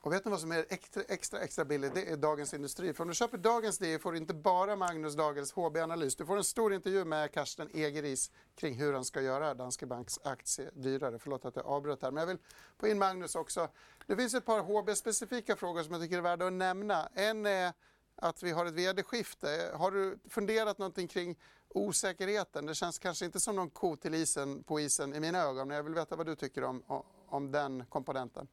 Och 0.00 0.12
vet 0.12 0.24
ni 0.24 0.30
vad 0.30 0.40
som 0.40 0.52
är 0.52 0.66
extra, 0.68 1.02
extra, 1.02 1.40
extra 1.40 1.64
billigt? 1.64 1.94
Det 1.94 2.10
är 2.10 2.16
Dagens 2.16 2.54
Industri. 2.54 2.94
För 2.94 3.04
om 3.04 3.08
du 3.08 3.14
köper 3.14 3.38
Dagens 3.38 3.78
DI 3.78 3.98
får 3.98 4.12
du 4.12 4.18
inte 4.18 4.34
bara 4.34 4.76
Magnus 4.76 5.14
Dagels 5.14 5.52
HB-analys. 5.52 6.16
Du 6.16 6.26
får 6.26 6.36
en 6.36 6.44
stor 6.44 6.74
intervju 6.74 7.04
med 7.04 7.32
Karsten 7.32 7.68
Egeris 7.74 8.30
kring 8.54 8.74
hur 8.74 8.92
han 8.92 9.04
ska 9.04 9.20
göra 9.20 9.54
Danske 9.54 9.86
Banks 9.86 10.18
aktie 10.24 10.70
dyrare. 10.74 11.18
Förlåt 11.18 11.44
att 11.44 11.56
jag 11.56 11.66
avbröt 11.66 12.02
här, 12.02 12.10
men 12.10 12.20
jag 12.20 12.26
vill 12.26 12.38
få 12.78 12.88
in 12.88 12.98
Magnus 12.98 13.34
också. 13.34 13.68
Det 14.06 14.16
finns 14.16 14.34
ett 14.34 14.44
par 14.44 14.60
HB-specifika 14.60 15.56
frågor 15.56 15.82
som 15.82 15.92
jag 15.92 16.02
tycker 16.02 16.18
är 16.18 16.22
värda 16.22 16.46
att 16.46 16.52
nämna. 16.52 17.08
En 17.14 17.46
är 17.46 17.72
att 18.16 18.42
vi 18.42 18.50
har 18.50 18.66
ett 18.66 18.74
vd-skifte. 18.74 19.70
Har 19.74 19.90
du 19.90 20.18
funderat 20.28 20.78
någonting 20.78 21.08
kring 21.08 21.38
osäkerheten? 21.68 22.66
Det 22.66 22.74
känns 22.74 22.98
kanske 22.98 23.24
inte 23.24 23.40
som 23.40 23.56
någon 23.56 23.70
ko 23.70 23.96
till 23.96 24.14
isen 24.14 24.62
på 24.62 24.80
isen 24.80 25.14
i 25.14 25.20
mina 25.20 25.38
ögon, 25.38 25.68
men 25.68 25.76
jag 25.76 25.84
vill 25.84 25.94
veta 25.94 26.16
vad 26.16 26.26
du 26.26 26.36
tycker 26.36 26.64
om, 26.64 27.04
om 27.28 27.52
den 27.52 27.84
komponenten. 27.86 28.48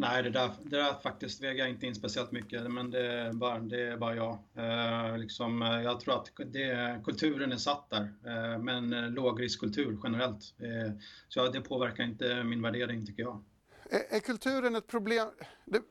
Nej, 0.00 0.22
det 0.22 0.30
där, 0.30 0.50
det 0.62 0.76
där 0.76 0.94
faktiskt 0.94 1.42
väger 1.42 1.58
jag 1.58 1.70
inte 1.70 1.86
in 1.86 1.94
speciellt 1.94 2.32
mycket, 2.32 2.70
men 2.70 2.90
det 2.90 3.06
är 3.06 3.32
bara, 3.32 3.58
det 3.58 3.82
är 3.82 3.96
bara 3.96 4.14
jag. 4.14 4.38
Eh, 4.54 5.18
liksom, 5.18 5.62
eh, 5.62 5.82
jag 5.82 6.00
tror 6.00 6.14
att 6.14 6.30
det, 6.52 7.00
kulturen 7.04 7.52
är 7.52 7.56
satt 7.56 7.90
där, 7.90 8.14
eh, 8.26 8.58
men 8.58 8.92
eh, 8.92 9.10
lågriskkultur 9.10 9.98
generellt. 10.02 10.54
Eh, 10.58 10.92
så 11.28 11.48
det 11.48 11.60
påverkar 11.60 12.04
inte 12.04 12.44
min 12.44 12.62
värdering 12.62 13.06
tycker 13.06 13.22
jag. 13.22 13.44
Är, 13.90 14.16
är 14.16 14.20
kulturen 14.20 14.74
ett 14.74 14.86
problem? 14.86 15.28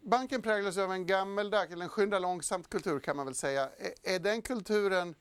Banken 0.02 0.42
präglas 0.42 0.78
av 0.78 0.92
en 0.92 1.06
gammeldags, 1.06 1.74
eller 1.74 1.84
en 1.84 1.90
skynda 1.90 2.20
långsamt-kultur 2.20 3.00
kan 3.00 3.16
man 3.16 3.26
väl 3.26 3.36
säga. 3.36 3.70
Är, 4.04 4.16
är 4.16 4.20
den 4.20 4.42
kulturen 4.42 5.16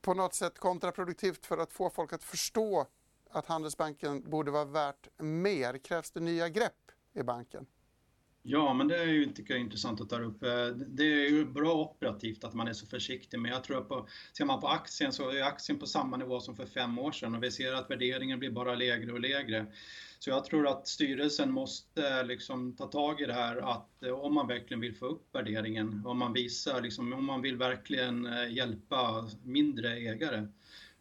på 0.00 0.14
något 0.14 0.34
sätt 0.34 0.58
kontraproduktivt 0.58 1.46
för 1.46 1.58
att 1.58 1.72
få 1.72 1.90
folk 1.90 2.12
att 2.12 2.22
förstå 2.22 2.86
att 3.30 3.46
Handelsbanken 3.46 4.30
borde 4.30 4.50
vara 4.50 4.64
värt 4.64 5.08
mer? 5.18 5.78
Krävs 5.78 6.10
det 6.10 6.20
nya 6.20 6.48
grepp 6.48 6.72
i 7.18 7.22
banken? 7.24 7.66
Ja, 8.50 8.74
men 8.74 8.88
det 8.88 8.96
är 8.96 9.06
ju, 9.06 9.26
tycker 9.26 9.54
jag 9.54 9.60
intressant 9.60 10.00
att 10.00 10.08
ta 10.10 10.20
upp. 10.20 10.42
Eh, 10.42 10.66
det 10.66 11.02
är 11.02 11.30
ju 11.30 11.44
bra 11.44 11.74
operativt 11.74 12.44
att 12.44 12.54
man 12.54 12.68
är 12.68 12.72
så 12.72 12.86
försiktig, 12.86 13.40
men 13.40 13.50
jag 13.50 13.64
tror 13.64 13.78
att 13.78 13.88
på, 13.88 14.08
ser 14.38 14.44
man 14.44 14.60
på 14.60 14.68
aktien 14.68 15.12
så 15.12 15.30
är 15.30 15.42
aktien 15.42 15.78
på 15.78 15.86
samma 15.86 16.16
nivå 16.16 16.40
som 16.40 16.56
för 16.56 16.66
fem 16.66 16.98
år 16.98 17.12
sedan 17.12 17.34
och 17.34 17.42
vi 17.42 17.50
ser 17.50 17.72
att 17.72 17.90
värderingen 17.90 18.38
blir 18.38 18.50
bara 18.50 18.74
lägre 18.74 19.12
och 19.12 19.20
lägre. 19.20 19.66
Så 20.18 20.30
jag 20.30 20.44
tror 20.44 20.68
att 20.68 20.88
styrelsen 20.88 21.52
måste 21.52 22.08
eh, 22.08 22.24
liksom 22.24 22.76
ta 22.76 22.86
tag 22.86 23.20
i 23.20 23.26
det 23.26 23.32
här 23.32 23.56
att 23.56 24.02
eh, 24.02 24.12
om 24.12 24.34
man 24.34 24.46
verkligen 24.46 24.80
vill 24.80 24.96
få 24.96 25.06
upp 25.06 25.34
värderingen, 25.34 26.02
om 26.06 26.18
man 26.18 26.32
visar, 26.32 26.80
liksom, 26.80 27.12
om 27.12 27.24
man 27.24 27.42
vill 27.42 27.56
verkligen 27.56 28.28
hjälpa 28.50 29.28
mindre 29.44 29.96
ägare, 29.96 30.46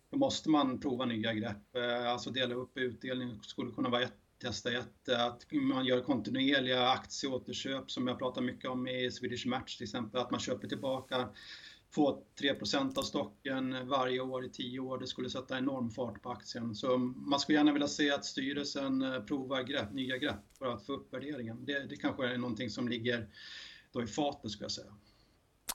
då 0.09 0.18
måste 0.18 0.49
man 0.49 0.80
prova 0.80 1.05
nya 1.05 1.34
grepp. 1.34 1.76
Alltså 2.07 2.30
dela 2.30 2.55
upp 2.55 2.78
utdelning 2.78 3.39
skulle 3.43 3.72
kunna 3.72 3.89
vara 3.89 4.01
ett 4.01 4.27
testa 4.40 4.72
ett, 4.72 5.10
att 5.10 5.46
man 5.52 5.86
gör 5.86 6.02
kontinuerliga 6.02 6.90
aktieåterköp 6.90 7.92
som 7.92 8.08
jag 8.08 8.20
pratar 8.20 8.42
mycket 8.42 8.70
om 8.70 8.88
i 8.88 9.12
Swedish 9.12 9.48
Match 9.48 9.78
till 9.78 9.84
exempel, 9.84 10.22
att 10.22 10.32
man 10.32 10.40
köper 10.40 10.68
tillbaka 10.68 11.30
2-3% 11.96 12.98
av 12.98 13.04
stocken 13.04 13.88
varje 13.88 14.20
år 14.20 14.46
i 14.46 14.50
10 14.50 14.80
år. 14.80 14.98
Det 14.98 15.08
skulle 15.08 15.30
sätta 15.30 15.58
enorm 15.58 15.90
fart 15.90 16.22
på 16.22 16.32
aktien. 16.32 16.76
Så 16.76 16.98
man 16.98 17.40
skulle 17.40 17.58
gärna 17.58 17.74
vilja 17.74 17.88
se 17.88 18.12
att 18.12 18.26
styrelsen 18.26 19.02
eh, 19.02 19.20
provar 19.20 19.64
grepp, 19.64 19.94
nya 19.94 20.18
grepp 20.18 20.58
för 20.58 20.66
att 20.66 20.86
få 20.86 20.94
upp 20.94 21.14
värderingen. 21.14 21.66
Det, 21.66 21.88
det 21.88 21.96
kanske 21.96 22.28
är 22.28 22.38
någonting 22.38 22.70
som 22.70 22.88
ligger 22.88 23.28
då 23.92 24.04
i 24.04 24.08
fatet 24.08 24.52
skulle 24.52 24.66
jag 24.66 24.72
säga. 24.72 24.94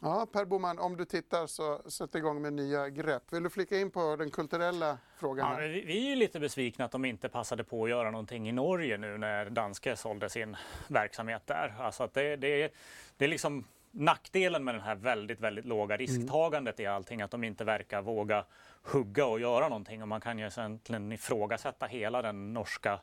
Ja, 0.04 0.26
Per 0.32 0.44
Boman, 0.44 0.78
om 0.78 0.96
du 0.96 1.04
tittar 1.04 1.46
så 1.46 1.90
sätt 1.90 2.14
igång 2.14 2.42
med 2.42 2.52
nya 2.52 2.88
grepp. 2.88 3.22
Vill 3.32 3.42
du 3.42 3.50
flika 3.50 3.78
in 3.78 3.90
på 3.90 4.16
den 4.16 4.30
kulturella 4.30 4.98
frågan? 5.16 5.50
Ja, 5.50 5.66
vi 5.66 6.12
är 6.12 6.16
lite 6.16 6.40
besvikna 6.40 6.84
att 6.84 6.90
de 6.90 7.04
inte 7.04 7.28
passade 7.28 7.64
på 7.64 7.84
att 7.84 7.90
göra 7.90 8.10
någonting 8.10 8.48
i 8.48 8.52
Norge 8.52 8.98
nu 8.98 9.18
när 9.18 9.50
Danske 9.50 9.96
sålde 9.96 10.30
sin 10.30 10.56
verksamhet 10.88 11.42
där. 11.46 11.74
Alltså 11.78 12.02
att 12.02 12.14
det, 12.14 12.36
det, 12.36 12.72
det 13.16 13.24
är 13.24 13.28
liksom 13.28 13.64
nackdelen 13.90 14.64
med 14.64 14.74
den 14.74 14.82
här 14.82 14.94
väldigt, 14.94 15.40
väldigt 15.40 15.64
låga 15.64 15.96
risktagandet 15.96 16.80
i 16.80 16.86
allting, 16.86 17.22
att 17.22 17.30
de 17.30 17.44
inte 17.44 17.64
verkar 17.64 18.02
våga 18.02 18.44
hugga 18.82 19.26
och 19.26 19.40
göra 19.40 19.68
någonting. 19.68 20.02
Och 20.02 20.08
man 20.08 20.20
kan 20.20 20.38
ju 20.38 20.46
egentligen 20.46 21.12
ifrågasätta 21.12 21.86
hela 21.86 22.22
den 22.22 22.52
norska 22.52 23.00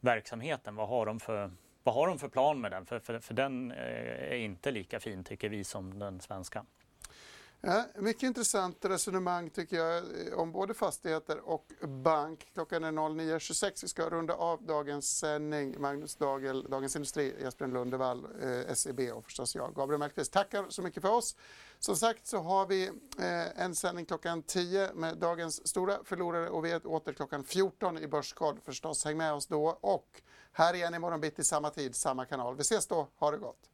verksamheten. 0.00 0.76
Vad 0.76 0.88
har 0.88 1.06
de 1.06 1.20
för 1.20 1.50
vad 1.84 1.94
har 1.94 2.06
de 2.06 2.18
för 2.18 2.28
plan 2.28 2.60
med 2.60 2.70
den? 2.70 2.86
För, 2.86 2.98
för, 2.98 3.18
för 3.18 3.34
den 3.34 3.72
eh, 3.72 4.32
är 4.32 4.36
inte 4.36 4.70
lika 4.70 5.00
fin 5.00 5.24
tycker 5.24 5.48
vi 5.48 5.64
som 5.64 5.98
den 5.98 6.20
svenska. 6.20 6.64
Ja, 7.66 7.84
mycket 7.94 8.22
intressant 8.22 8.84
resonemang 8.84 9.50
tycker 9.50 9.76
jag 9.76 9.96
eh, 9.96 10.38
om 10.38 10.52
både 10.52 10.74
fastigheter 10.74 11.48
och 11.48 11.72
bank. 12.04 12.50
Klockan 12.54 12.84
är 12.84 12.92
09.26. 12.92 13.78
Vi 13.82 13.88
ska 13.88 14.10
runda 14.10 14.34
av 14.34 14.62
dagens 14.62 15.18
sändning. 15.18 15.80
Magnus 15.80 16.16
Dagel, 16.16 16.66
Dagens 16.70 16.96
Industri, 16.96 17.34
Jesper 17.42 17.66
Lundevall, 17.66 18.26
eh, 18.42 18.74
SEB 18.74 19.00
och 19.00 19.24
förstås 19.24 19.54
jag, 19.54 19.74
Gabriel 19.74 19.98
Mellqvist. 19.98 20.32
Tackar 20.32 20.66
så 20.68 20.82
mycket 20.82 21.02
för 21.02 21.10
oss. 21.10 21.36
Som 21.78 21.96
sagt 21.96 22.26
så 22.26 22.38
har 22.38 22.66
vi 22.66 22.86
eh, 23.18 23.62
en 23.62 23.74
sändning 23.74 24.06
klockan 24.06 24.42
10 24.42 24.94
med 24.94 25.18
dagens 25.18 25.68
stora 25.68 25.98
förlorare 26.04 26.48
och 26.48 26.64
vi 26.64 26.70
är 26.70 26.86
åter 26.86 27.12
klockan 27.12 27.44
14 27.44 27.98
i 27.98 28.06
Börskoll 28.06 28.60
förstås. 28.64 29.04
Häng 29.04 29.16
med 29.16 29.32
oss 29.32 29.46
då 29.46 29.78
och 29.80 30.22
här 30.52 30.74
igen 30.74 30.94
imorgon 30.94 31.20
bitti 31.20 31.44
samma 31.44 31.70
tid, 31.70 31.96
samma 31.96 32.24
kanal. 32.24 32.56
Vi 32.56 32.60
ses 32.60 32.86
då, 32.86 33.08
ha 33.16 33.30
det 33.30 33.38
gott! 33.38 33.73